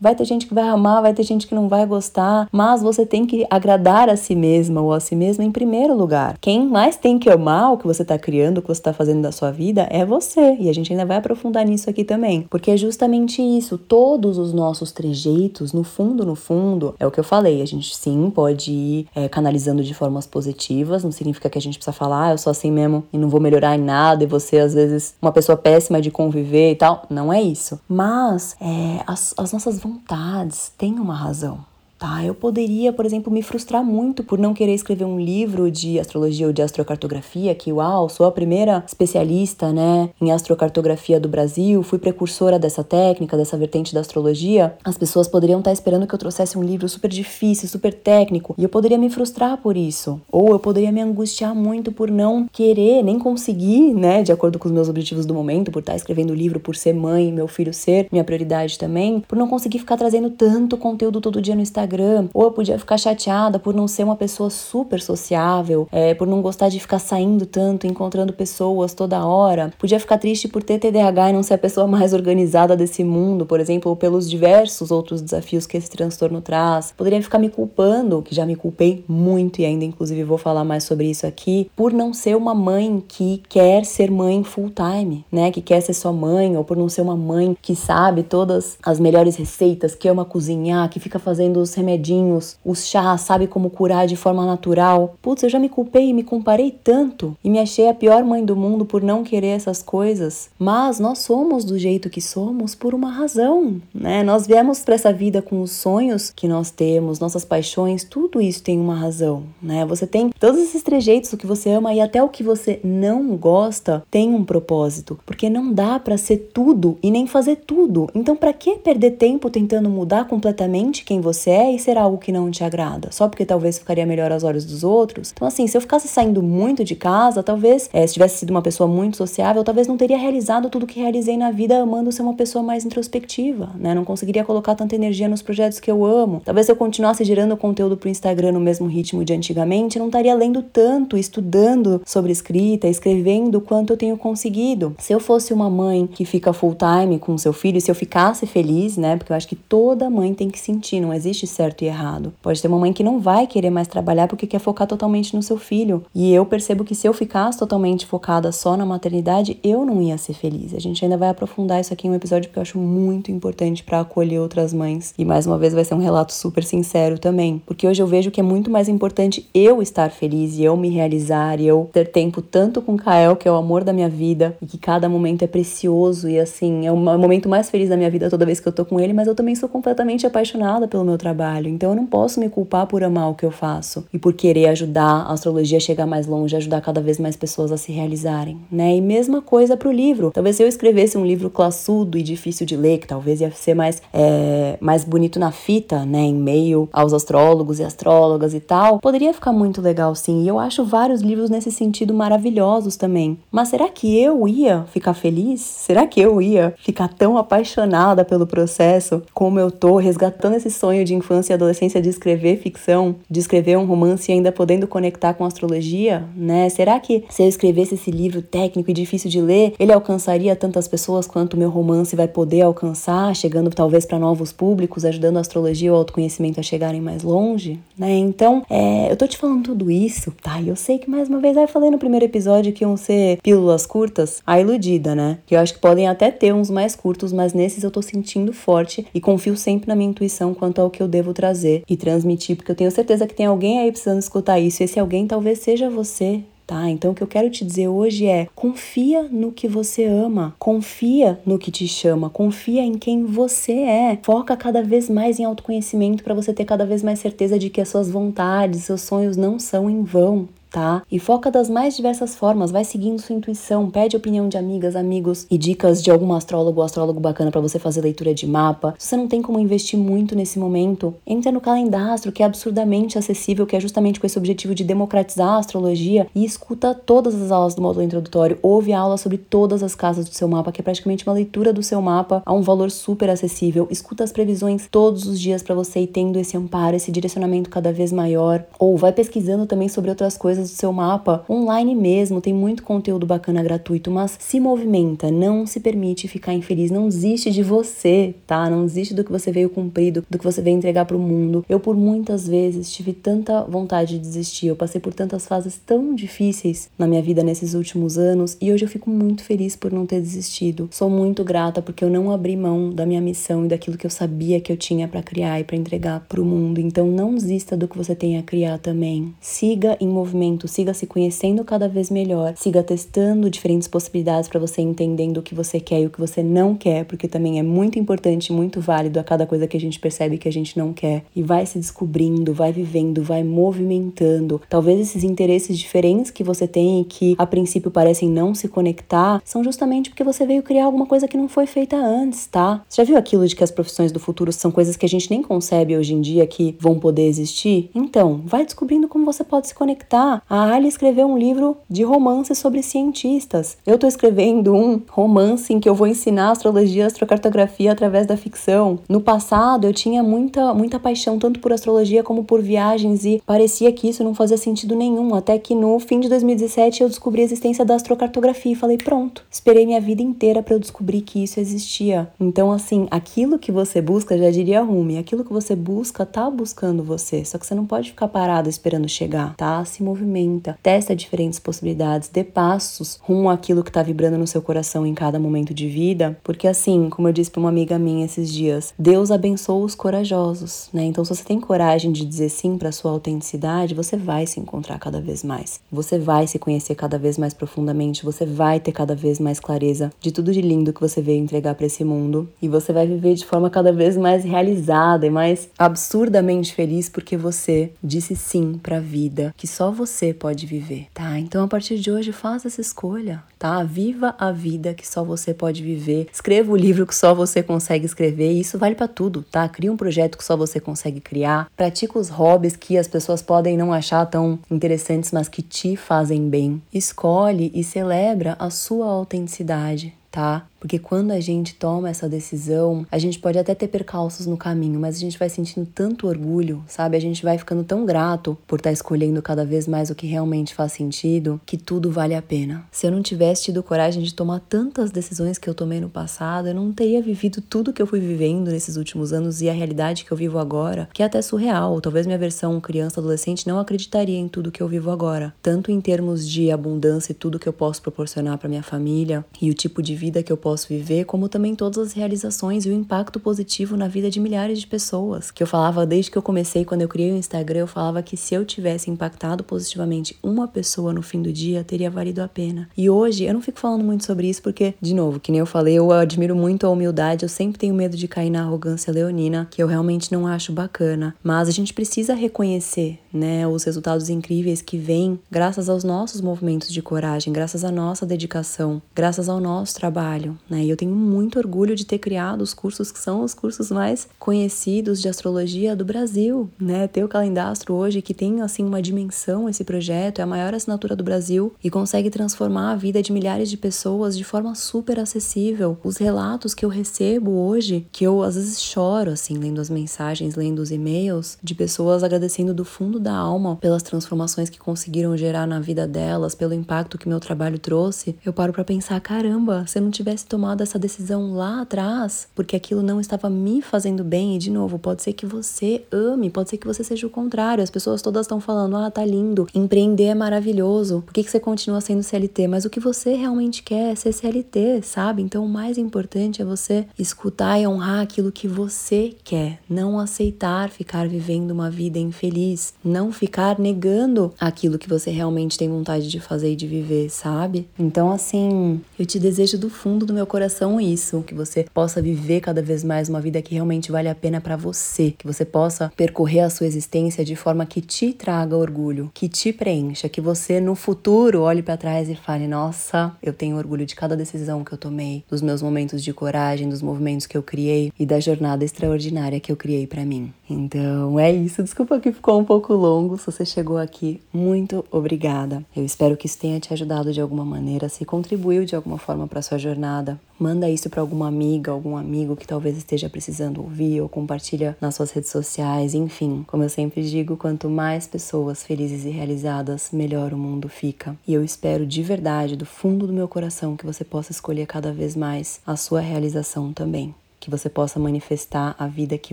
Vai 0.00 0.14
ter 0.14 0.24
gente 0.24 0.46
que 0.46 0.54
vai 0.54 0.68
amar, 0.68 1.02
vai 1.02 1.12
ter 1.12 1.22
gente 1.22 1.46
que 1.46 1.54
não 1.54 1.68
vai 1.68 1.86
gostar, 1.86 2.48
mas 2.52 2.82
você 2.82 3.04
tem 3.04 3.26
que 3.26 3.46
agradar 3.50 4.08
a 4.08 4.16
si 4.16 4.34
mesma 4.34 4.80
ou 4.80 4.92
a 4.92 5.00
si 5.00 5.16
mesma 5.16 5.44
em 5.44 5.50
primeiro 5.50 5.94
lugar. 5.96 6.36
Quem 6.40 6.66
mais 6.66 6.96
tem 6.96 7.18
que 7.18 7.30
amar 7.30 7.72
o 7.72 7.78
que 7.78 7.86
você 7.86 8.02
está 8.02 8.18
criando, 8.18 8.58
o 8.58 8.62
que 8.62 8.68
você 8.68 8.80
está 8.80 8.92
fazendo 8.92 9.22
da 9.22 9.32
sua 9.32 9.50
vida 9.50 9.86
é 9.90 10.04
você. 10.04 10.56
E 10.58 10.68
a 10.68 10.72
gente 10.72 10.92
ainda 10.92 11.04
vai 11.04 11.16
aprofundar 11.16 11.64
nisso 11.64 11.88
aqui 11.88 12.04
também, 12.04 12.42
porque 12.50 12.70
é 12.70 12.76
justamente 12.76 13.42
isso. 13.42 13.78
Todos 13.78 14.38
os 14.38 14.52
nossos 14.52 14.92
trejeitos, 14.92 15.72
no 15.72 15.82
fundo, 15.82 16.24
no 16.24 16.34
fundo, 16.34 16.94
é 16.98 17.06
o 17.06 17.10
que 17.10 17.20
eu 17.20 17.24
falei. 17.24 17.62
A 17.62 17.66
gente 17.66 17.96
sim 17.96 18.30
pode 18.30 18.70
ir 18.70 19.06
é, 19.14 19.28
canalizando 19.28 19.82
de 19.82 19.94
formas 19.94 20.26
positivas, 20.26 21.04
não 21.04 21.12
significa 21.12 21.48
que 21.48 21.58
a 21.58 21.60
gente 21.60 21.78
precisa 21.78 21.92
falar, 21.92 22.28
ah, 22.28 22.32
eu 22.32 22.38
sou 22.38 22.50
assim 22.50 22.70
mesmo 22.70 23.04
e 23.12 23.18
não 23.18 23.28
vou 23.28 23.40
melhorar 23.40 23.76
em 23.76 23.82
nada, 23.82 24.24
e 24.24 24.26
você, 24.26 24.58
às 24.58 24.74
vezes, 24.74 25.14
uma 25.20 25.32
pessoa 25.32 25.56
péssima 25.56 26.00
de 26.00 26.10
conviver 26.10 26.72
e 26.72 26.76
tal. 26.76 27.04
Não 27.08 27.32
é 27.32 27.42
isso. 27.42 27.80
Mas 27.88 28.56
é, 28.60 29.02
as, 29.16 29.34
as 29.38 29.52
nossas 29.52 29.78
vontades 29.78 30.70
têm 30.76 31.00
uma 31.00 31.16
razão. 31.16 31.64
Tá, 31.98 32.22
eu 32.22 32.34
poderia, 32.34 32.92
por 32.92 33.06
exemplo, 33.06 33.32
me 33.32 33.40
frustrar 33.40 33.82
muito 33.82 34.22
por 34.22 34.38
não 34.38 34.52
querer 34.52 34.74
escrever 34.74 35.06
um 35.06 35.18
livro 35.18 35.70
de 35.70 35.98
astrologia 35.98 36.46
ou 36.46 36.52
de 36.52 36.60
astrocartografia, 36.60 37.54
que 37.54 37.72
uau, 37.72 38.10
sou 38.10 38.26
a 38.26 38.32
primeira 38.32 38.84
especialista, 38.86 39.72
né, 39.72 40.10
em 40.20 40.30
astrocartografia 40.30 41.18
do 41.18 41.26
Brasil, 41.26 41.82
fui 41.82 41.98
precursora 41.98 42.58
dessa 42.58 42.84
técnica, 42.84 43.34
dessa 43.34 43.56
vertente 43.56 43.94
da 43.94 44.00
astrologia. 44.00 44.76
As 44.84 44.98
pessoas 44.98 45.26
poderiam 45.26 45.60
estar 45.60 45.72
esperando 45.72 46.06
que 46.06 46.14
eu 46.14 46.18
trouxesse 46.18 46.58
um 46.58 46.62
livro 46.62 46.86
super 46.86 47.08
difícil, 47.08 47.66
super 47.66 47.94
técnico, 47.94 48.54
e 48.58 48.62
eu 48.62 48.68
poderia 48.68 48.98
me 48.98 49.08
frustrar 49.08 49.56
por 49.56 49.74
isso, 49.74 50.20
ou 50.30 50.50
eu 50.50 50.58
poderia 50.58 50.92
me 50.92 51.00
angustiar 51.00 51.54
muito 51.54 51.90
por 51.90 52.10
não 52.10 52.46
querer, 52.52 53.02
nem 53.02 53.18
conseguir, 53.18 53.94
né, 53.94 54.22
de 54.22 54.32
acordo 54.32 54.58
com 54.58 54.68
os 54.68 54.74
meus 54.74 54.90
objetivos 54.90 55.24
do 55.24 55.32
momento, 55.32 55.70
por 55.70 55.80
estar 55.80 55.96
escrevendo 55.96 56.32
o 56.32 56.36
livro, 56.36 56.60
por 56.60 56.76
ser 56.76 56.92
mãe, 56.92 57.32
meu 57.32 57.48
filho 57.48 57.72
ser 57.72 58.06
minha 58.12 58.24
prioridade 58.24 58.78
também, 58.78 59.20
por 59.26 59.38
não 59.38 59.48
conseguir 59.48 59.78
ficar 59.78 59.96
trazendo 59.96 60.28
tanto 60.28 60.76
conteúdo 60.76 61.22
todo 61.22 61.40
dia 61.40 61.54
no 61.54 61.62
Instagram 61.62 61.85
Instagram, 61.86 62.28
ou 62.34 62.44
eu 62.44 62.50
podia 62.50 62.78
ficar 62.78 62.98
chateada 62.98 63.58
por 63.58 63.74
não 63.74 63.86
ser 63.86 64.02
uma 64.02 64.16
pessoa 64.16 64.50
super 64.50 65.00
sociável, 65.00 65.88
é, 65.92 66.12
por 66.14 66.26
não 66.26 66.42
gostar 66.42 66.68
de 66.68 66.80
ficar 66.80 66.98
saindo 66.98 67.46
tanto, 67.46 67.86
encontrando 67.86 68.32
pessoas 68.32 68.92
toda 68.92 69.24
hora. 69.24 69.72
Podia 69.78 70.00
ficar 70.00 70.18
triste 70.18 70.48
por 70.48 70.62
ter 70.62 70.78
TDAH 70.78 71.30
e 71.30 71.32
não 71.32 71.42
ser 71.42 71.54
a 71.54 71.58
pessoa 71.58 71.86
mais 71.86 72.12
organizada 72.12 72.76
desse 72.76 73.04
mundo, 73.04 73.46
por 73.46 73.60
exemplo, 73.60 73.90
ou 73.90 73.96
pelos 73.96 74.28
diversos 74.28 74.90
outros 74.90 75.22
desafios 75.22 75.66
que 75.66 75.76
esse 75.76 75.88
transtorno 75.88 76.40
traz. 76.40 76.92
Poderia 76.96 77.22
ficar 77.22 77.38
me 77.38 77.48
culpando, 77.48 78.22
que 78.22 78.34
já 78.34 78.44
me 78.44 78.56
culpei 78.56 79.04
muito 79.08 79.60
e 79.60 79.64
ainda 79.64 79.84
inclusive 79.84 80.24
vou 80.24 80.38
falar 80.38 80.64
mais 80.64 80.84
sobre 80.84 81.08
isso 81.08 81.26
aqui, 81.26 81.70
por 81.76 81.92
não 81.92 82.12
ser 82.12 82.36
uma 82.36 82.54
mãe 82.54 83.02
que 83.06 83.42
quer 83.48 83.84
ser 83.84 84.10
mãe 84.10 84.42
full 84.42 84.70
time, 84.70 85.24
né? 85.30 85.50
Que 85.50 85.62
quer 85.62 85.80
ser 85.80 85.94
sua 85.94 86.12
mãe, 86.12 86.56
ou 86.56 86.64
por 86.64 86.76
não 86.76 86.88
ser 86.88 87.02
uma 87.02 87.16
mãe 87.16 87.56
que 87.62 87.76
sabe 87.76 88.22
todas 88.22 88.76
as 88.82 88.98
melhores 88.98 89.36
receitas, 89.36 89.94
que 89.94 90.08
ama 90.08 90.24
cozinhar, 90.24 90.88
que 90.88 90.98
fica 90.98 91.18
fazendo 91.18 91.60
os 91.60 91.75
remedinhos, 91.76 92.56
os 92.64 92.86
chás, 92.86 93.20
sabe 93.20 93.46
como 93.46 93.70
curar 93.70 94.06
de 94.06 94.16
forma 94.16 94.44
natural. 94.44 95.14
Putz, 95.22 95.44
eu 95.44 95.48
já 95.48 95.58
me 95.58 95.68
culpei 95.68 96.08
e 96.08 96.12
me 96.12 96.24
comparei 96.24 96.70
tanto 96.70 97.36
e 97.44 97.48
me 97.48 97.58
achei 97.58 97.88
a 97.88 97.94
pior 97.94 98.24
mãe 98.24 98.44
do 98.44 98.56
mundo 98.56 98.84
por 98.84 99.02
não 99.02 99.22
querer 99.22 99.48
essas 99.48 99.82
coisas. 99.82 100.50
Mas 100.58 100.98
nós 100.98 101.20
somos 101.20 101.64
do 101.64 101.78
jeito 101.78 102.10
que 102.10 102.20
somos 102.20 102.74
por 102.74 102.94
uma 102.94 103.10
razão, 103.10 103.80
né? 103.94 104.22
Nós 104.22 104.46
viemos 104.46 104.80
para 104.80 104.94
essa 104.94 105.12
vida 105.12 105.40
com 105.40 105.62
os 105.62 105.70
sonhos 105.70 106.30
que 106.34 106.48
nós 106.48 106.70
temos, 106.70 107.20
nossas 107.20 107.44
paixões, 107.44 108.02
tudo 108.02 108.40
isso 108.40 108.62
tem 108.62 108.80
uma 108.80 108.94
razão, 108.94 109.44
né? 109.62 109.84
Você 109.86 110.06
tem 110.06 110.30
todos 110.40 110.60
esses 110.60 110.82
trejeitos, 110.82 111.32
o 111.32 111.36
que 111.36 111.46
você 111.46 111.70
ama 111.70 111.94
e 111.94 112.00
até 112.00 112.22
o 112.22 112.28
que 112.28 112.42
você 112.42 112.80
não 112.82 113.36
gosta, 113.36 114.02
tem 114.10 114.34
um 114.34 114.44
propósito, 114.44 115.18
porque 115.26 115.50
não 115.50 115.72
dá 115.72 115.98
para 115.98 116.16
ser 116.16 116.50
tudo 116.52 116.98
e 117.02 117.10
nem 117.10 117.26
fazer 117.26 117.56
tudo. 117.66 118.08
Então, 118.14 118.34
para 118.34 118.52
que 118.52 118.76
perder 118.76 119.12
tempo 119.12 119.50
tentando 119.50 119.90
mudar 119.90 120.26
completamente 120.26 121.04
quem 121.04 121.20
você 121.20 121.50
é 121.50 121.65
e 121.72 121.78
ser 121.78 121.98
algo 121.98 122.18
que 122.18 122.32
não 122.32 122.50
te 122.50 122.64
agrada, 122.64 123.08
só 123.10 123.28
porque 123.28 123.44
talvez 123.44 123.78
ficaria 123.78 124.06
melhor 124.06 124.32
aos 124.32 124.44
olhos 124.44 124.64
dos 124.64 124.84
outros. 124.84 125.32
Então, 125.34 125.46
assim, 125.46 125.66
se 125.66 125.76
eu 125.76 125.80
ficasse 125.80 126.08
saindo 126.08 126.42
muito 126.42 126.84
de 126.84 126.94
casa, 126.94 127.42
talvez, 127.42 127.88
é, 127.92 128.06
se 128.06 128.14
tivesse 128.14 128.38
sido 128.38 128.50
uma 128.50 128.62
pessoa 128.62 128.88
muito 128.88 129.16
sociável, 129.16 129.62
talvez 129.64 129.86
não 129.86 129.96
teria 129.96 130.18
realizado 130.18 130.70
tudo 130.70 130.86
que 130.86 131.00
realizei 131.00 131.36
na 131.36 131.50
vida 131.50 131.78
amando 131.78 132.12
ser 132.12 132.22
uma 132.22 132.34
pessoa 132.34 132.62
mais 132.62 132.84
introspectiva, 132.84 133.70
né? 133.76 133.94
Não 133.94 134.04
conseguiria 134.04 134.44
colocar 134.44 134.74
tanta 134.74 134.94
energia 134.94 135.28
nos 135.28 135.42
projetos 135.42 135.80
que 135.80 135.90
eu 135.90 136.04
amo. 136.04 136.42
Talvez 136.44 136.66
se 136.66 136.72
eu 136.72 136.76
continuasse 136.76 137.24
gerando 137.24 137.56
conteúdo 137.56 137.96
pro 137.96 138.08
Instagram 138.08 138.52
no 138.52 138.60
mesmo 138.60 138.86
ritmo 138.86 139.24
de 139.24 139.32
antigamente, 139.32 139.98
não 139.98 140.06
estaria 140.06 140.34
lendo 140.34 140.62
tanto, 140.62 141.16
estudando 141.16 142.02
sobre 142.04 142.32
escrita, 142.32 142.88
escrevendo 142.88 143.60
quanto 143.60 143.92
eu 143.92 143.96
tenho 143.96 144.16
conseguido. 144.16 144.94
Se 144.98 145.12
eu 145.12 145.20
fosse 145.20 145.52
uma 145.52 145.70
mãe 145.70 146.06
que 146.06 146.24
fica 146.24 146.52
full 146.52 146.74
time 146.74 147.18
com 147.18 147.36
seu 147.38 147.52
filho, 147.52 147.80
se 147.80 147.90
eu 147.90 147.94
ficasse 147.94 148.46
feliz, 148.46 148.96
né? 148.96 149.16
Porque 149.16 149.32
eu 149.32 149.36
acho 149.36 149.48
que 149.48 149.56
toda 149.56 150.10
mãe 150.10 150.34
tem 150.34 150.48
que 150.50 150.58
sentir, 150.58 151.00
não 151.00 151.12
existe 151.12 151.46
certo 151.56 151.82
e 151.82 151.86
errado. 151.86 152.32
Pode 152.42 152.60
ter 152.60 152.68
uma 152.68 152.78
mãe 152.78 152.92
que 152.92 153.02
não 153.02 153.18
vai 153.18 153.46
querer 153.46 153.70
mais 153.70 153.88
trabalhar 153.88 154.28
porque 154.28 154.46
quer 154.46 154.58
focar 154.58 154.86
totalmente 154.86 155.34
no 155.34 155.42
seu 155.42 155.56
filho. 155.56 156.04
E 156.14 156.32
eu 156.32 156.44
percebo 156.44 156.84
que 156.84 156.94
se 156.94 157.06
eu 157.06 157.12
ficasse 157.12 157.58
totalmente 157.58 158.04
focada 158.04 158.52
só 158.52 158.76
na 158.76 158.84
maternidade, 158.84 159.58
eu 159.64 159.84
não 159.84 160.02
ia 160.02 160.18
ser 160.18 160.34
feliz. 160.34 160.74
A 160.74 160.78
gente 160.78 161.04
ainda 161.04 161.16
vai 161.16 161.30
aprofundar 161.30 161.80
isso 161.80 161.92
aqui 161.92 162.06
em 162.06 162.10
um 162.10 162.14
episódio 162.14 162.48
porque 162.48 162.58
eu 162.58 162.62
acho 162.62 162.78
muito 162.78 163.32
importante 163.32 163.82
para 163.82 164.00
acolher 164.00 164.38
outras 164.38 164.72
mães. 164.72 165.14
E 165.18 165.24
mais 165.24 165.46
uma 165.46 165.58
vez 165.58 165.72
vai 165.72 165.84
ser 165.84 165.94
um 165.94 165.98
relato 165.98 166.32
super 166.32 166.62
sincero 166.62 167.18
também, 167.18 167.62
porque 167.64 167.86
hoje 167.86 168.02
eu 168.02 168.06
vejo 168.06 168.30
que 168.30 168.40
é 168.40 168.42
muito 168.42 168.70
mais 168.70 168.88
importante 168.88 169.48
eu 169.54 169.80
estar 169.80 170.10
feliz 170.10 170.58
e 170.58 170.64
eu 170.64 170.76
me 170.76 170.90
realizar 170.90 171.60
e 171.60 171.66
eu 171.66 171.88
ter 171.92 172.10
tempo 172.10 172.42
tanto 172.42 172.82
com 172.82 172.96
Kael, 172.96 173.36
que 173.36 173.48
é 173.48 173.52
o 173.52 173.56
amor 173.56 173.82
da 173.82 173.92
minha 173.92 174.08
vida, 174.08 174.56
e 174.60 174.66
que 174.66 174.78
cada 174.78 175.08
momento 175.08 175.42
é 175.42 175.46
precioso 175.46 176.28
e 176.28 176.38
assim, 176.38 176.86
é 176.86 176.92
o 176.92 176.96
momento 176.96 177.48
mais 177.48 177.70
feliz 177.70 177.88
da 177.88 177.96
minha 177.96 178.10
vida 178.10 178.28
toda 178.28 178.44
vez 178.44 178.60
que 178.60 178.68
eu 178.68 178.72
tô 178.72 178.84
com 178.84 179.00
ele, 179.00 179.12
mas 179.12 179.26
eu 179.26 179.34
também 179.34 179.54
sou 179.54 179.68
completamente 179.68 180.26
apaixonada 180.26 180.86
pelo 180.86 181.04
meu 181.04 181.16
trabalho. 181.16 181.45
Então 181.68 181.90
eu 181.90 181.96
não 181.96 182.06
posso 182.06 182.40
me 182.40 182.48
culpar 182.48 182.86
por 182.86 183.02
amar 183.02 183.30
o 183.30 183.34
que 183.34 183.44
eu 183.44 183.50
faço 183.50 184.04
e 184.12 184.18
por 184.18 184.32
querer 184.32 184.66
ajudar 184.68 185.26
a 185.26 185.32
astrologia 185.32 185.78
a 185.78 185.80
chegar 185.80 186.06
mais 186.06 186.26
longe, 186.26 186.56
ajudar 186.56 186.80
cada 186.80 187.00
vez 187.00 187.18
mais 187.18 187.36
pessoas 187.36 187.72
a 187.72 187.76
se 187.76 187.92
realizarem, 187.92 188.58
né? 188.70 188.96
E 188.96 189.00
mesma 189.00 189.40
coisa 189.40 189.76
pro 189.76 189.92
livro. 189.92 190.30
Talvez 190.32 190.56
se 190.56 190.62
eu 190.62 190.68
escrevesse 190.68 191.16
um 191.16 191.24
livro 191.24 191.48
classudo 191.48 192.18
e 192.18 192.22
difícil 192.22 192.66
de 192.66 192.76
ler, 192.76 192.98
que 192.98 193.06
talvez 193.06 193.40
ia 193.40 193.50
ser 193.50 193.74
mais, 193.74 194.02
é, 194.12 194.76
mais 194.80 195.04
bonito 195.04 195.38
na 195.38 195.52
fita, 195.52 196.04
né? 196.04 196.20
Em 196.20 196.34
meio 196.34 196.88
aos 196.92 197.12
astrólogos 197.12 197.78
e 197.78 197.84
astrólogas 197.84 198.54
e 198.54 198.60
tal, 198.60 198.98
poderia 198.98 199.32
ficar 199.32 199.52
muito 199.52 199.80
legal 199.80 200.14
sim. 200.14 200.42
E 200.42 200.48
eu 200.48 200.58
acho 200.58 200.84
vários 200.84 201.20
livros 201.20 201.50
nesse 201.50 201.70
sentido 201.70 202.12
maravilhosos 202.12 202.96
também. 202.96 203.38
Mas 203.50 203.68
será 203.68 203.88
que 203.88 204.18
eu 204.18 204.46
ia 204.48 204.84
ficar 204.92 205.14
feliz? 205.14 205.60
Será 205.60 206.06
que 206.06 206.20
eu 206.20 206.40
ia 206.42 206.74
ficar 206.78 207.08
tão 207.08 207.38
apaixonada 207.38 208.24
pelo 208.24 208.46
processo 208.46 209.22
como 209.32 209.60
eu 209.60 209.70
tô, 209.70 209.96
resgatando 209.96 210.54
esse 210.56 210.70
sonho 210.70 211.04
de 211.04 211.14
infância 211.14 211.35
e 211.50 211.52
adolescência 211.52 212.00
de 212.00 212.08
escrever 212.08 212.58
ficção, 212.58 213.16
de 213.28 213.40
escrever 213.40 213.76
um 213.76 213.84
romance 213.84 214.30
e 214.30 214.34
ainda 214.34 214.50
podendo 214.50 214.86
conectar 214.86 215.34
com 215.34 215.44
astrologia, 215.44 216.24
né? 216.34 216.68
Será 216.68 216.98
que 216.98 217.24
se 217.28 217.42
eu 217.42 217.48
escrevesse 217.48 217.94
esse 217.94 218.10
livro 218.10 218.42
técnico 218.42 218.90
e 218.90 218.94
difícil 218.94 219.30
de 219.30 219.40
ler, 219.40 219.74
ele 219.78 219.92
alcançaria 219.92 220.56
tantas 220.56 220.88
pessoas 220.88 221.26
quanto 221.26 221.56
meu 221.56 221.70
romance 221.70 222.16
vai 222.16 222.28
poder 222.28 222.62
alcançar, 222.62 223.34
chegando 223.34 223.70
talvez 223.70 224.06
para 224.06 224.18
novos 224.18 224.52
públicos, 224.52 225.04
ajudando 225.04 225.36
a 225.36 225.40
astrologia 225.40 225.88
e 225.88 225.90
o 225.90 225.94
autoconhecimento 225.94 226.60
a 226.60 226.62
chegarem 226.62 227.00
mais 227.00 227.22
longe, 227.22 227.78
né? 227.98 228.16
Então, 228.16 228.62
é, 228.70 229.10
eu 229.10 229.16
tô 229.16 229.26
te 229.26 229.36
falando 229.36 229.64
tudo 229.64 229.90
isso, 229.90 230.32
tá? 230.42 230.60
E 230.60 230.68
eu 230.68 230.76
sei 230.76 230.98
que 230.98 231.10
mais 231.10 231.28
uma 231.28 231.40
vez, 231.40 231.56
eu 231.56 231.68
falei 231.68 231.90
no 231.90 231.98
primeiro 231.98 232.24
episódio 232.24 232.72
que 232.72 232.84
iam 232.84 232.96
ser 232.96 233.38
pílulas 233.42 233.86
curtas, 233.86 234.42
a 234.46 234.60
iludida, 234.60 235.14
né? 235.14 235.38
Que 235.46 235.54
eu 235.54 235.60
acho 235.60 235.74
que 235.74 235.80
podem 235.80 236.08
até 236.08 236.30
ter 236.30 236.52
uns 236.52 236.70
mais 236.70 236.94
curtos, 236.94 237.32
mas 237.32 237.52
nesses 237.52 237.82
eu 237.82 237.90
tô 237.90 238.00
sentindo 238.02 238.52
forte 238.52 239.06
e 239.14 239.20
confio 239.20 239.56
sempre 239.56 239.88
na 239.88 239.96
minha 239.96 240.10
intuição 240.10 240.54
quanto 240.54 240.80
ao 240.80 240.90
que 240.90 241.02
eu 241.02 241.08
devo 241.08 241.25
trazer 241.32 241.82
e 241.88 241.96
transmitir, 241.96 242.56
porque 242.56 242.70
eu 242.70 242.76
tenho 242.76 242.90
certeza 242.90 243.26
que 243.26 243.34
tem 243.34 243.46
alguém 243.46 243.80
aí 243.80 243.90
precisando 243.90 244.18
escutar 244.18 244.58
isso. 244.58 244.82
Esse 244.82 244.98
alguém 244.98 245.26
talvez 245.26 245.58
seja 245.60 245.88
você, 245.88 246.42
tá? 246.66 246.90
Então 246.90 247.12
o 247.12 247.14
que 247.14 247.22
eu 247.22 247.26
quero 247.26 247.50
te 247.50 247.64
dizer 247.64 247.88
hoje 247.88 248.26
é: 248.26 248.48
confia 248.54 249.22
no 249.24 249.52
que 249.52 249.68
você 249.68 250.04
ama, 250.04 250.54
confia 250.58 251.38
no 251.46 251.58
que 251.58 251.70
te 251.70 251.86
chama, 251.86 252.28
confia 252.28 252.82
em 252.82 252.98
quem 252.98 253.24
você 253.24 253.72
é. 253.72 254.18
Foca 254.22 254.56
cada 254.56 254.82
vez 254.82 255.08
mais 255.08 255.38
em 255.38 255.44
autoconhecimento 255.44 256.24
para 256.24 256.34
você 256.34 256.52
ter 256.52 256.64
cada 256.64 256.84
vez 256.84 257.02
mais 257.02 257.18
certeza 257.18 257.58
de 257.58 257.70
que 257.70 257.80
as 257.80 257.88
suas 257.88 258.10
vontades, 258.10 258.84
seus 258.84 259.02
sonhos 259.02 259.36
não 259.36 259.58
são 259.58 259.88
em 259.88 260.02
vão 260.02 260.48
tá? 260.76 261.02
E 261.10 261.18
foca 261.18 261.50
das 261.50 261.70
mais 261.70 261.96
diversas 261.96 262.36
formas, 262.36 262.70
vai 262.70 262.84
seguindo 262.84 263.18
sua 263.18 263.34
intuição, 263.34 263.88
pede 263.88 264.14
opinião 264.14 264.46
de 264.46 264.58
amigas, 264.58 264.94
amigos 264.94 265.46
e 265.50 265.56
dicas 265.56 266.02
de 266.02 266.10
algum 266.10 266.34
astrólogo 266.34 266.80
ou 266.80 266.84
astrólogo 266.84 267.18
bacana 267.18 267.50
para 267.50 267.62
você 267.62 267.78
fazer 267.78 268.02
leitura 268.02 268.34
de 268.34 268.46
mapa. 268.46 268.94
Se 268.98 269.08
você 269.08 269.16
não 269.16 269.26
tem 269.26 269.40
como 269.40 269.58
investir 269.58 269.98
muito 269.98 270.36
nesse 270.36 270.58
momento, 270.58 271.14
entra 271.26 271.50
no 271.50 271.62
calendastro, 271.62 272.30
que 272.30 272.42
é 272.42 272.46
absurdamente 272.46 273.16
acessível, 273.16 273.66
que 273.66 273.74
é 273.74 273.80
justamente 273.80 274.20
com 274.20 274.26
esse 274.26 274.36
objetivo 274.36 274.74
de 274.74 274.84
democratizar 274.84 275.48
a 275.48 275.58
astrologia 275.60 276.26
e 276.34 276.44
escuta 276.44 276.94
todas 276.94 277.34
as 277.34 277.50
aulas 277.50 277.74
do 277.74 277.80
módulo 277.80 278.04
introdutório, 278.04 278.58
ouve 278.60 278.92
aula 278.92 279.16
sobre 279.16 279.38
todas 279.38 279.82
as 279.82 279.94
casas 279.94 280.28
do 280.28 280.34
seu 280.34 280.46
mapa, 280.46 280.70
que 280.70 280.82
é 280.82 280.84
praticamente 280.84 281.26
uma 281.26 281.32
leitura 281.32 281.72
do 281.72 281.82
seu 281.82 282.02
mapa 282.02 282.42
a 282.44 282.52
um 282.52 282.60
valor 282.60 282.90
super 282.90 283.30
acessível. 283.30 283.88
Escuta 283.90 284.24
as 284.24 284.30
previsões 284.30 284.86
todos 284.90 285.24
os 285.26 285.40
dias 285.40 285.62
para 285.62 285.74
você 285.74 286.00
ir 286.00 286.08
tendo 286.08 286.38
esse 286.38 286.54
amparo, 286.54 286.96
esse 286.96 287.10
direcionamento 287.10 287.70
cada 287.70 287.90
vez 287.94 288.12
maior. 288.12 288.62
Ou 288.78 288.98
vai 288.98 289.12
pesquisando 289.12 289.64
também 289.64 289.88
sobre 289.88 290.10
outras 290.10 290.36
coisas 290.36 290.65
do 290.70 290.76
seu 290.76 290.92
mapa 290.92 291.44
online 291.48 291.94
mesmo, 291.94 292.40
tem 292.40 292.52
muito 292.54 292.82
conteúdo 292.82 293.26
bacana 293.26 293.62
gratuito, 293.62 294.10
mas 294.10 294.36
se 294.38 294.60
movimenta, 294.60 295.30
não 295.30 295.66
se 295.66 295.80
permite 295.80 296.28
ficar 296.28 296.54
infeliz, 296.54 296.90
não 296.90 297.08
desiste 297.08 297.50
de 297.50 297.62
você, 297.62 298.34
tá? 298.46 298.68
Não 298.70 298.84
desiste 298.84 299.14
do 299.14 299.24
que 299.24 299.32
você 299.32 299.50
veio 299.50 299.70
cumprir, 299.70 300.12
do, 300.12 300.24
do 300.28 300.38
que 300.38 300.44
você 300.44 300.60
veio 300.60 300.76
entregar 300.76 301.04
para 301.04 301.16
o 301.16 301.20
mundo. 301.20 301.64
Eu 301.68 301.80
por 301.80 301.96
muitas 301.96 302.46
vezes 302.46 302.90
tive 302.90 303.12
tanta 303.12 303.62
vontade 303.64 304.14
de 304.14 304.18
desistir, 304.18 304.68
eu 304.68 304.76
passei 304.76 305.00
por 305.00 305.12
tantas 305.12 305.46
fases 305.46 305.80
tão 305.84 306.14
difíceis 306.14 306.88
na 306.98 307.06
minha 307.06 307.22
vida 307.22 307.42
nesses 307.42 307.74
últimos 307.74 308.18
anos 308.18 308.56
e 308.60 308.72
hoje 308.72 308.84
eu 308.84 308.88
fico 308.88 309.10
muito 309.10 309.42
feliz 309.42 309.76
por 309.76 309.92
não 309.92 310.06
ter 310.06 310.20
desistido. 310.20 310.88
Sou 310.90 311.10
muito 311.10 311.44
grata 311.44 311.82
porque 311.82 312.04
eu 312.04 312.10
não 312.10 312.30
abri 312.30 312.56
mão 312.56 312.90
da 312.90 313.06
minha 313.06 313.20
missão 313.20 313.64
e 313.64 313.68
daquilo 313.68 313.96
que 313.96 314.06
eu 314.06 314.10
sabia 314.10 314.60
que 314.60 314.72
eu 314.72 314.76
tinha 314.76 315.08
para 315.08 315.22
criar 315.22 315.60
e 315.60 315.64
para 315.64 315.76
entregar 315.76 316.20
para 316.28 316.40
o 316.40 316.44
mundo. 316.44 316.80
Então 316.80 317.06
não 317.06 317.34
desista 317.34 317.76
do 317.76 317.88
que 317.88 317.96
você 317.96 318.14
tem 318.14 318.38
a 318.38 318.42
criar 318.42 318.78
também. 318.78 319.34
Siga 319.40 319.96
em 320.00 320.08
movimento 320.08 320.55
siga 320.66 320.94
se 320.94 321.06
conhecendo 321.06 321.64
cada 321.64 321.88
vez 321.88 322.10
melhor, 322.10 322.54
siga 322.56 322.82
testando 322.82 323.50
diferentes 323.50 323.86
possibilidades 323.86 324.48
para 324.48 324.58
você 324.60 324.80
entendendo 324.80 325.38
o 325.38 325.42
que 325.42 325.54
você 325.54 325.78
quer 325.78 326.00
e 326.00 326.06
o 326.06 326.10
que 326.10 326.20
você 326.20 326.42
não 326.42 326.74
quer, 326.74 327.04
porque 327.04 327.28
também 327.28 327.58
é 327.58 327.62
muito 327.62 327.98
importante, 327.98 328.52
muito 328.52 328.80
válido 328.80 329.20
a 329.20 329.24
cada 329.24 329.46
coisa 329.46 329.66
que 329.66 329.76
a 329.76 329.80
gente 329.80 330.00
percebe 330.00 330.38
que 330.38 330.48
a 330.48 330.52
gente 330.52 330.78
não 330.78 330.92
quer 330.92 331.24
e 331.34 331.42
vai 331.42 331.66
se 331.66 331.78
descobrindo, 331.78 332.54
vai 332.54 332.72
vivendo, 332.72 333.22
vai 333.22 333.42
movimentando. 333.44 334.60
Talvez 334.68 335.00
esses 335.00 335.22
interesses 335.22 335.78
diferentes 335.78 336.30
que 336.30 336.44
você 336.44 336.66
tem 336.66 337.00
e 337.00 337.04
que 337.04 337.34
a 337.38 337.46
princípio 337.46 337.90
parecem 337.90 338.30
não 338.30 338.54
se 338.54 338.68
conectar, 338.68 339.42
são 339.44 339.62
justamente 339.62 340.10
porque 340.10 340.24
você 340.24 340.46
veio 340.46 340.62
criar 340.62 340.86
alguma 340.86 341.06
coisa 341.06 341.28
que 341.28 341.36
não 341.36 341.48
foi 341.48 341.66
feita 341.66 341.96
antes, 341.96 342.46
tá? 342.46 342.84
Você 342.88 343.02
já 343.02 343.04
viu 343.04 343.16
aquilo 343.16 343.46
de 343.46 343.56
que 343.56 343.64
as 343.64 343.70
profissões 343.70 344.12
do 344.12 344.20
futuro 344.20 344.52
são 344.52 344.70
coisas 344.70 344.96
que 344.96 345.06
a 345.06 345.08
gente 345.08 345.30
nem 345.30 345.42
concebe 345.42 345.96
hoje 345.96 346.14
em 346.14 346.20
dia 346.20 346.46
que 346.46 346.76
vão 346.78 346.98
poder 346.98 347.26
existir? 347.26 347.90
Então, 347.94 348.42
vai 348.44 348.64
descobrindo 348.64 349.08
como 349.08 349.24
você 349.24 349.42
pode 349.44 349.68
se 349.68 349.74
conectar. 349.74 350.35
A 350.48 350.72
Ali 350.74 350.88
escreveu 350.88 351.26
um 351.26 351.38
livro 351.38 351.76
de 351.88 352.02
romance 352.02 352.54
sobre 352.54 352.82
cientistas. 352.82 353.76
Eu 353.86 353.94
estou 353.94 354.08
escrevendo 354.08 354.74
um 354.74 355.00
romance 355.08 355.72
em 355.72 355.80
que 355.80 355.88
eu 355.88 355.94
vou 355.94 356.06
ensinar 356.06 356.50
astrologia 356.50 357.04
e 357.04 357.06
astrocartografia 357.06 357.92
através 357.92 358.26
da 358.26 358.36
ficção. 358.36 358.98
No 359.08 359.20
passado, 359.20 359.86
eu 359.86 359.92
tinha 359.92 360.22
muita, 360.22 360.74
muita 360.74 360.98
paixão 360.98 361.38
tanto 361.38 361.60
por 361.60 361.72
astrologia 361.72 362.22
como 362.22 362.44
por 362.44 362.60
viagens 362.60 363.24
e 363.24 363.42
parecia 363.46 363.92
que 363.92 364.08
isso 364.08 364.24
não 364.24 364.34
fazia 364.34 364.56
sentido 364.56 364.94
nenhum, 364.94 365.34
até 365.34 365.58
que 365.58 365.74
no 365.74 365.98
fim 365.98 366.20
de 366.20 366.28
2017 366.28 367.02
eu 367.02 367.08
descobri 367.08 367.42
a 367.42 367.44
existência 367.44 367.84
da 367.84 367.94
astrocartografia 367.94 368.72
e 368.72 368.76
falei: 368.76 368.98
pronto, 368.98 369.44
esperei 369.50 369.86
minha 369.86 370.00
vida 370.00 370.22
inteira 370.22 370.62
para 370.62 370.74
eu 370.74 370.78
descobrir 370.78 371.22
que 371.22 371.42
isso 371.42 371.60
existia. 371.60 372.28
Então, 372.40 372.72
assim, 372.72 373.06
aquilo 373.10 373.58
que 373.58 373.72
você 373.72 374.00
busca, 374.00 374.36
já 374.36 374.50
diria 374.50 374.82
Rumi, 374.82 375.18
aquilo 375.18 375.44
que 375.44 375.52
você 375.52 375.74
busca 375.74 376.24
tá 376.26 376.48
buscando 376.50 377.02
você, 377.02 377.44
só 377.44 377.58
que 377.58 377.66
você 377.66 377.74
não 377.74 377.86
pode 377.86 378.10
ficar 378.10 378.28
parado 378.28 378.68
esperando 378.68 379.08
chegar, 379.08 379.54
tá? 379.56 379.84
Se 379.84 380.02
movimenta 380.26 380.78
testa 380.82 381.14
diferentes 381.14 381.58
possibilidades, 381.58 382.28
dê 382.28 382.42
passos 382.42 383.18
rumo 383.22 383.48
àquilo 383.48 383.82
que 383.82 383.90
está 383.90 384.02
vibrando 384.02 384.36
no 384.36 384.46
seu 384.46 384.60
coração 384.60 385.06
em 385.06 385.14
cada 385.14 385.38
momento 385.38 385.72
de 385.72 385.88
vida, 385.88 386.36
porque 386.42 386.66
assim, 386.66 387.08
como 387.08 387.28
eu 387.28 387.32
disse 387.32 387.50
para 387.50 387.60
uma 387.60 387.68
amiga 387.68 387.98
minha 387.98 388.24
esses 388.24 388.52
dias, 388.52 388.92
Deus 388.98 389.30
abençoa 389.30 389.84
os 389.84 389.94
corajosos, 389.94 390.88
né? 390.92 391.04
Então, 391.04 391.24
se 391.24 391.34
você 391.34 391.44
tem 391.44 391.60
coragem 391.60 392.10
de 392.10 392.24
dizer 392.24 392.48
sim 392.48 392.76
para 392.76 392.92
sua 392.92 393.12
autenticidade, 393.12 393.94
você 393.94 394.16
vai 394.16 394.46
se 394.46 394.58
encontrar 394.58 394.98
cada 394.98 395.20
vez 395.20 395.42
mais. 395.44 395.80
Você 395.90 396.18
vai 396.18 396.46
se 396.46 396.58
conhecer 396.58 396.94
cada 396.94 397.18
vez 397.18 397.38
mais 397.38 397.54
profundamente, 397.54 398.24
você 398.24 398.44
vai 398.44 398.80
ter 398.80 398.92
cada 398.92 399.14
vez 399.14 399.38
mais 399.38 399.60
clareza 399.60 400.12
de 400.20 400.32
tudo 400.32 400.52
de 400.52 400.60
lindo 400.60 400.92
que 400.92 401.00
você 401.00 401.22
veio 401.22 401.42
entregar 401.42 401.74
para 401.74 401.86
esse 401.86 402.04
mundo 402.04 402.48
e 402.60 402.68
você 402.68 402.92
vai 402.92 403.06
viver 403.06 403.34
de 403.34 403.44
forma 403.44 403.70
cada 403.70 403.92
vez 403.92 404.16
mais 404.16 404.44
realizada 404.44 405.26
e 405.26 405.30
mais 405.30 405.68
absurdamente 405.78 406.74
feliz 406.74 407.08
porque 407.08 407.36
você 407.36 407.92
disse 408.02 408.34
sim 408.34 408.78
para 408.82 408.96
a 408.96 409.00
vida 409.00 409.54
que 409.56 409.66
só 409.66 409.90
você 409.90 410.15
você 410.16 410.32
pode 410.32 410.64
viver, 410.64 411.08
tá? 411.12 411.38
Então 411.38 411.62
a 411.62 411.68
partir 411.68 411.98
de 411.98 412.10
hoje 412.10 412.32
faça 412.32 412.68
essa 412.68 412.80
escolha, 412.80 413.42
tá? 413.58 413.82
Viva 413.82 414.34
a 414.38 414.50
vida 414.50 414.94
que 414.94 415.06
só 415.06 415.22
você 415.22 415.52
pode 415.52 415.82
viver. 415.82 416.26
Escreva 416.32 416.72
o 416.72 416.76
livro 416.76 417.06
que 417.06 417.14
só 417.14 417.34
você 417.34 417.62
consegue 417.62 418.06
escrever. 418.06 418.52
E 418.52 418.60
isso 418.60 418.78
vale 418.78 418.94
para 418.94 419.08
tudo, 419.08 419.42
tá? 419.42 419.68
Cria 419.68 419.92
um 419.92 419.96
projeto 419.96 420.38
que 420.38 420.44
só 420.44 420.56
você 420.56 420.80
consegue 420.80 421.20
criar. 421.20 421.70
Pratica 421.76 422.18
os 422.18 422.30
hobbies 422.30 422.76
que 422.76 422.96
as 422.96 423.06
pessoas 423.06 423.42
podem 423.42 423.76
não 423.76 423.92
achar 423.92 424.24
tão 424.24 424.58
interessantes, 424.70 425.32
mas 425.32 425.48
que 425.48 425.60
te 425.60 425.96
fazem 425.96 426.48
bem. 426.48 426.80
Escolhe 426.92 427.70
e 427.74 427.84
celebra 427.84 428.56
a 428.58 428.70
sua 428.70 429.06
autenticidade, 429.06 430.14
tá? 430.30 430.66
Porque 430.78 430.98
quando 430.98 431.30
a 431.30 431.40
gente 431.40 431.74
toma 431.74 432.10
essa 432.10 432.28
decisão, 432.28 433.06
a 433.10 433.18
gente 433.18 433.38
pode 433.38 433.58
até 433.58 433.74
ter 433.74 433.88
percalços 433.88 434.46
no 434.46 434.56
caminho, 434.56 435.00
mas 435.00 435.16
a 435.16 435.18
gente 435.18 435.38
vai 435.38 435.48
sentindo 435.48 435.86
tanto 435.94 436.26
orgulho, 436.26 436.84
sabe? 436.86 437.16
A 437.16 437.20
gente 437.20 437.42
vai 437.42 437.58
ficando 437.58 437.82
tão 437.84 438.04
grato 438.04 438.56
por 438.66 438.78
estar 438.78 438.90
tá 438.90 438.92
escolhendo 438.92 439.40
cada 439.42 439.64
vez 439.64 439.88
mais 439.88 440.10
o 440.10 440.14
que 440.14 440.26
realmente 440.26 440.74
faz 440.74 440.92
sentido, 440.92 441.60
que 441.64 441.76
tudo 441.76 442.10
vale 442.10 442.34
a 442.34 442.42
pena. 442.42 442.84
Se 442.90 443.06
eu 443.06 443.10
não 443.10 443.22
tivesse 443.22 443.64
tido 443.64 443.82
coragem 443.82 444.22
de 444.22 444.34
tomar 444.34 444.60
tantas 444.60 445.10
decisões 445.10 445.58
que 445.58 445.68
eu 445.68 445.74
tomei 445.74 446.00
no 446.00 446.08
passado, 446.08 446.68
eu 446.68 446.74
não 446.74 446.92
teria 446.92 447.22
vivido 447.22 447.60
tudo 447.60 447.92
que 447.92 448.02
eu 448.02 448.06
fui 448.06 448.20
vivendo 448.20 448.70
nesses 448.70 448.96
últimos 448.96 449.32
anos 449.32 449.62
e 449.62 449.68
a 449.68 449.72
realidade 449.72 450.24
que 450.24 450.32
eu 450.32 450.36
vivo 450.36 450.58
agora, 450.58 451.08
que 451.12 451.22
é 451.22 451.26
até 451.26 451.40
surreal. 451.40 452.00
Talvez 452.00 452.26
minha 452.26 452.38
versão 452.38 452.80
criança 452.80 453.20
adolescente 453.20 453.66
não 453.66 453.78
acreditaria 453.78 454.38
em 454.38 454.48
tudo 454.48 454.70
que 454.70 454.82
eu 454.82 454.88
vivo 454.88 455.10
agora, 455.10 455.54
tanto 455.62 455.90
em 455.90 456.00
termos 456.00 456.48
de 456.48 456.70
abundância 456.70 457.32
e 457.32 457.34
tudo 457.34 457.58
que 457.58 457.68
eu 457.68 457.72
posso 457.72 458.02
proporcionar 458.02 458.58
para 458.58 458.68
minha 458.68 458.82
família 458.82 459.44
e 459.60 459.70
o 459.70 459.74
tipo 459.74 460.02
de 460.02 460.14
vida 460.14 460.42
que 460.42 460.52
eu 460.52 460.56
posso 460.66 460.88
viver, 460.88 461.26
como 461.26 461.48
também 461.48 461.76
todas 461.76 462.08
as 462.08 462.12
realizações 462.12 462.84
e 462.84 462.88
o 462.88 462.92
impacto 462.92 463.38
positivo 463.38 463.96
na 463.96 464.08
vida 464.08 464.28
de 464.28 464.40
milhares 464.40 464.80
de 464.80 464.86
pessoas. 464.88 465.52
Que 465.52 465.62
eu 465.62 465.66
falava 465.66 466.04
desde 466.04 466.28
que 466.28 466.36
eu 466.36 466.42
comecei, 466.42 466.84
quando 466.84 467.02
eu 467.02 467.08
criei 467.08 467.30
o 467.30 467.36
Instagram, 467.36 467.78
eu 467.78 467.86
falava 467.86 468.20
que 468.20 468.36
se 468.36 468.52
eu 468.52 468.64
tivesse 468.64 469.08
impactado 469.08 469.62
positivamente 469.62 470.36
uma 470.42 470.66
pessoa 470.66 471.12
no 471.12 471.22
fim 471.22 471.40
do 471.40 471.52
dia, 471.52 471.84
teria 471.84 472.10
valido 472.10 472.42
a 472.42 472.48
pena. 472.48 472.88
E 472.96 473.08
hoje 473.08 473.44
eu 473.44 473.54
não 473.54 473.62
fico 473.62 473.78
falando 473.78 474.02
muito 474.02 474.24
sobre 474.24 474.48
isso 474.48 474.60
porque, 474.60 474.94
de 475.00 475.14
novo, 475.14 475.38
que 475.38 475.52
nem 475.52 475.60
eu 475.60 475.66
falei, 475.66 475.94
eu 475.94 476.10
admiro 476.10 476.56
muito 476.56 476.84
a 476.84 476.90
humildade, 476.90 477.44
eu 477.44 477.48
sempre 477.48 477.78
tenho 477.78 477.94
medo 477.94 478.16
de 478.16 478.26
cair 478.26 478.50
na 478.50 478.62
arrogância 478.62 479.12
leonina, 479.12 479.68
que 479.70 479.80
eu 479.80 479.86
realmente 479.86 480.32
não 480.32 480.48
acho 480.48 480.72
bacana. 480.72 481.36
Mas 481.44 481.68
a 481.68 481.70
gente 481.70 481.94
precisa 481.94 482.34
reconhecer, 482.34 483.20
né, 483.32 483.68
os 483.68 483.84
resultados 483.84 484.28
incríveis 484.28 484.82
que 484.82 484.98
vêm 484.98 485.38
graças 485.48 485.88
aos 485.88 486.02
nossos 486.02 486.40
movimentos 486.40 486.92
de 486.92 487.00
coragem, 487.00 487.52
graças 487.52 487.84
à 487.84 487.92
nossa 487.92 488.26
dedicação, 488.26 489.00
graças 489.14 489.48
ao 489.48 489.60
nosso 489.60 489.94
trabalho, 489.94 490.55
né? 490.68 490.84
E 490.84 490.90
eu 490.90 490.96
tenho 490.96 491.14
muito 491.14 491.58
orgulho 491.58 491.94
de 491.94 492.04
ter 492.04 492.18
criado 492.18 492.62
os 492.62 492.74
cursos 492.74 493.10
que 493.10 493.18
são 493.18 493.42
os 493.42 493.54
cursos 493.54 493.90
mais 493.90 494.28
conhecidos 494.38 495.20
de 495.20 495.28
astrologia 495.28 495.96
do 495.96 496.04
Brasil, 496.04 496.70
né? 496.80 497.06
Ter 497.06 497.24
o 497.24 497.28
Calendastro 497.28 497.94
hoje 497.94 498.22
que 498.22 498.34
tem 498.34 498.60
assim 498.60 498.84
uma 498.84 499.02
dimensão 499.02 499.68
esse 499.68 499.84
projeto, 499.84 500.40
é 500.40 500.42
a 500.42 500.46
maior 500.46 500.74
assinatura 500.74 501.16
do 501.16 501.24
Brasil 501.24 501.72
e 501.82 501.90
consegue 501.90 502.30
transformar 502.30 502.92
a 502.92 502.96
vida 502.96 503.22
de 503.22 503.32
milhares 503.32 503.70
de 503.70 503.76
pessoas 503.76 504.36
de 504.36 504.44
forma 504.44 504.74
super 504.74 505.18
acessível. 505.18 505.98
Os 506.02 506.16
relatos 506.16 506.74
que 506.74 506.84
eu 506.84 506.88
recebo 506.88 507.50
hoje, 507.50 508.06
que 508.12 508.24
eu 508.24 508.42
às 508.42 508.54
vezes 508.54 508.82
choro 508.82 509.30
assim 509.30 509.58
lendo 509.58 509.80
as 509.80 509.90
mensagens, 509.90 510.54
lendo 510.54 510.80
os 510.80 510.90
e-mails 510.90 511.58
de 511.62 511.74
pessoas 511.74 512.22
agradecendo 512.22 512.74
do 512.74 512.84
fundo 512.84 513.18
da 513.18 513.34
alma 513.34 513.76
pelas 513.76 514.02
transformações 514.02 514.68
que 514.68 514.78
conseguiram 514.78 515.36
gerar 515.36 515.66
na 515.66 515.80
vida 515.80 516.06
delas, 516.06 516.54
pelo 516.54 516.74
impacto 516.74 517.18
que 517.18 517.28
meu 517.28 517.40
trabalho 517.40 517.78
trouxe. 517.78 518.36
Eu 518.44 518.52
paro 518.52 518.72
para 518.72 518.84
pensar, 518.84 519.20
caramba, 519.20 519.84
se 519.86 519.98
eu 519.98 520.02
não 520.02 520.10
tivesse 520.46 520.48
tomado 520.48 520.82
essa 520.82 520.98
decisão 520.98 521.54
lá 521.54 521.82
atrás, 521.82 522.48
porque 522.54 522.76
aquilo 522.76 523.02
não 523.02 523.20
estava 523.20 523.50
me 523.50 523.82
fazendo 523.82 524.24
bem, 524.24 524.56
e 524.56 524.58
de 524.58 524.70
novo, 524.70 524.98
pode 524.98 525.22
ser 525.22 525.32
que 525.32 525.44
você 525.44 526.04
ame, 526.10 526.48
pode 526.48 526.70
ser 526.70 526.78
que 526.78 526.86
você 526.86 527.02
seja 527.02 527.26
o 527.26 527.30
contrário. 527.30 527.82
As 527.82 527.90
pessoas 527.90 528.22
todas 528.22 528.46
estão 528.46 528.60
falando: 528.60 528.96
ah, 528.96 529.10
tá 529.10 529.24
lindo, 529.24 529.66
empreender 529.74 530.26
é 530.26 530.34
maravilhoso, 530.34 531.22
por 531.26 531.34
que, 531.34 531.42
que 531.42 531.50
você 531.50 531.60
continua 531.60 532.00
sendo 532.00 532.22
CLT? 532.22 532.68
Mas 532.68 532.84
o 532.84 532.90
que 532.90 533.00
você 533.00 533.34
realmente 533.34 533.82
quer 533.82 534.12
é 534.12 534.14
ser 534.14 534.32
CLT, 534.32 535.02
sabe? 535.02 535.42
Então 535.42 535.64
o 535.64 535.68
mais 535.68 535.98
importante 535.98 536.62
é 536.62 536.64
você 536.64 537.06
escutar 537.18 537.78
e 537.80 537.86
honrar 537.86 538.20
aquilo 538.20 538.52
que 538.52 538.68
você 538.68 539.34
quer, 539.44 539.80
não 539.88 540.18
aceitar 540.18 540.88
ficar 540.90 541.28
vivendo 541.28 541.72
uma 541.72 541.90
vida 541.90 542.18
infeliz, 542.18 542.94
não 543.04 543.32
ficar 543.32 543.78
negando 543.78 544.52
aquilo 544.58 544.98
que 544.98 545.08
você 545.08 545.30
realmente 545.30 545.76
tem 545.76 545.88
vontade 545.88 546.28
de 546.28 546.40
fazer 546.40 546.72
e 546.72 546.76
de 546.76 546.86
viver, 546.86 547.30
sabe? 547.30 547.88
Então, 547.98 548.30
assim, 548.30 549.00
eu 549.18 549.26
te 549.26 549.38
desejo 549.38 549.78
do 549.78 549.88
fundo 549.88 550.26
do 550.26 550.35
meu 550.36 550.46
coração 550.46 551.00
isso, 551.00 551.42
que 551.46 551.54
você 551.54 551.86
possa 551.94 552.20
viver 552.20 552.60
cada 552.60 552.82
vez 552.82 553.02
mais 553.02 553.26
uma 553.28 553.40
vida 553.40 553.62
que 553.62 553.72
realmente 553.72 554.12
vale 554.12 554.28
a 554.28 554.34
pena 554.34 554.60
para 554.60 554.76
você, 554.76 555.30
que 555.36 555.46
você 555.46 555.64
possa 555.64 556.12
percorrer 556.14 556.60
a 556.60 556.68
sua 556.68 556.86
existência 556.86 557.42
de 557.42 557.56
forma 557.56 557.86
que 557.86 558.02
te 558.02 558.34
traga 558.34 558.76
orgulho, 558.76 559.30
que 559.32 559.48
te 559.48 559.72
preencha, 559.72 560.28
que 560.28 560.40
você 560.40 560.78
no 560.78 560.94
futuro 560.94 561.62
olhe 561.62 561.82
para 561.82 561.96
trás 561.96 562.28
e 562.28 562.34
fale: 562.34 562.68
"Nossa, 562.68 563.34
eu 563.42 563.52
tenho 563.52 563.78
orgulho 563.78 564.04
de 564.04 564.14
cada 564.14 564.36
decisão 564.36 564.84
que 564.84 564.92
eu 564.92 564.98
tomei, 564.98 565.42
dos 565.48 565.62
meus 565.62 565.80
momentos 565.80 566.22
de 566.22 566.34
coragem, 566.34 566.88
dos 566.88 567.00
movimentos 567.00 567.46
que 567.46 567.56
eu 567.56 567.62
criei 567.62 568.12
e 568.18 568.26
da 568.26 568.38
jornada 568.38 568.84
extraordinária 568.84 569.58
que 569.58 569.72
eu 569.72 569.76
criei 569.76 570.06
para 570.06 570.24
mim". 570.24 570.52
Então, 570.68 571.38
é 571.38 571.52
isso. 571.52 571.82
Desculpa 571.82 572.18
que 572.18 572.32
ficou 572.32 572.58
um 572.58 572.64
pouco 572.64 572.92
longo. 572.92 573.38
Se 573.38 573.46
você 573.46 573.64
chegou 573.64 573.98
aqui, 573.98 574.40
muito 574.52 575.04
obrigada. 575.10 575.84
Eu 575.94 576.04
espero 576.04 576.36
que 576.36 576.46
isso 576.46 576.58
tenha 576.58 576.80
te 576.80 576.92
ajudado 576.92 577.32
de 577.32 577.40
alguma 577.40 577.64
maneira, 577.64 578.08
se 578.08 578.24
contribuiu 578.24 578.84
de 578.84 578.96
alguma 578.96 579.18
forma 579.18 579.46
para 579.46 579.62
sua 579.62 579.78
jornada. 579.78 580.40
Manda 580.58 580.88
isso 580.88 581.10
para 581.10 581.20
alguma 581.20 581.46
amiga, 581.46 581.92
algum 581.92 582.16
amigo 582.16 582.56
que 582.56 582.66
talvez 582.66 582.96
esteja 582.96 583.28
precisando 583.28 583.82
ouvir 583.82 584.22
ou 584.22 584.28
compartilha 584.28 584.96
nas 585.00 585.14
suas 585.14 585.30
redes 585.30 585.50
sociais, 585.50 586.14
enfim. 586.14 586.64
Como 586.66 586.82
eu 586.82 586.88
sempre 586.88 587.22
digo, 587.22 587.56
quanto 587.56 587.90
mais 587.90 588.26
pessoas 588.26 588.82
felizes 588.82 589.24
e 589.24 589.30
realizadas, 589.30 590.08
melhor 590.12 590.54
o 590.54 590.58
mundo 590.58 590.88
fica. 590.88 591.36
E 591.46 591.52
eu 591.52 591.62
espero 591.62 592.06
de 592.06 592.22
verdade, 592.22 592.74
do 592.74 592.86
fundo 592.86 593.26
do 593.26 593.32
meu 593.32 593.46
coração, 593.46 593.96
que 593.96 594.06
você 594.06 594.24
possa 594.24 594.50
escolher 594.50 594.86
cada 594.86 595.12
vez 595.12 595.36
mais 595.36 595.80
a 595.86 595.94
sua 595.94 596.20
realização 596.20 596.90
também, 596.92 597.34
que 597.66 597.70
você 597.70 597.90
possa 597.90 598.20
manifestar 598.20 598.94
a 598.96 599.08
vida 599.08 599.36
que 599.36 599.52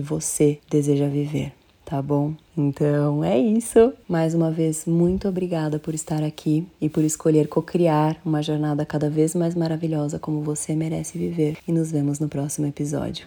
você 0.00 0.60
deseja 0.70 1.08
viver 1.08 1.52
tá 1.84 2.00
bom? 2.00 2.32
Então 2.56 3.22
é 3.22 3.38
isso. 3.38 3.92
Mais 4.08 4.34
uma 4.34 4.50
vez, 4.50 4.86
muito 4.86 5.28
obrigada 5.28 5.78
por 5.78 5.94
estar 5.94 6.22
aqui 6.22 6.66
e 6.80 6.88
por 6.88 7.04
escolher 7.04 7.46
co-criar 7.46 8.16
uma 8.24 8.42
jornada 8.42 8.86
cada 8.86 9.10
vez 9.10 9.34
mais 9.34 9.54
maravilhosa 9.54 10.18
como 10.18 10.40
você 10.40 10.74
merece 10.74 11.18
viver. 11.18 11.58
E 11.68 11.72
nos 11.72 11.92
vemos 11.92 12.18
no 12.18 12.28
próximo 12.28 12.66
episódio. 12.66 13.26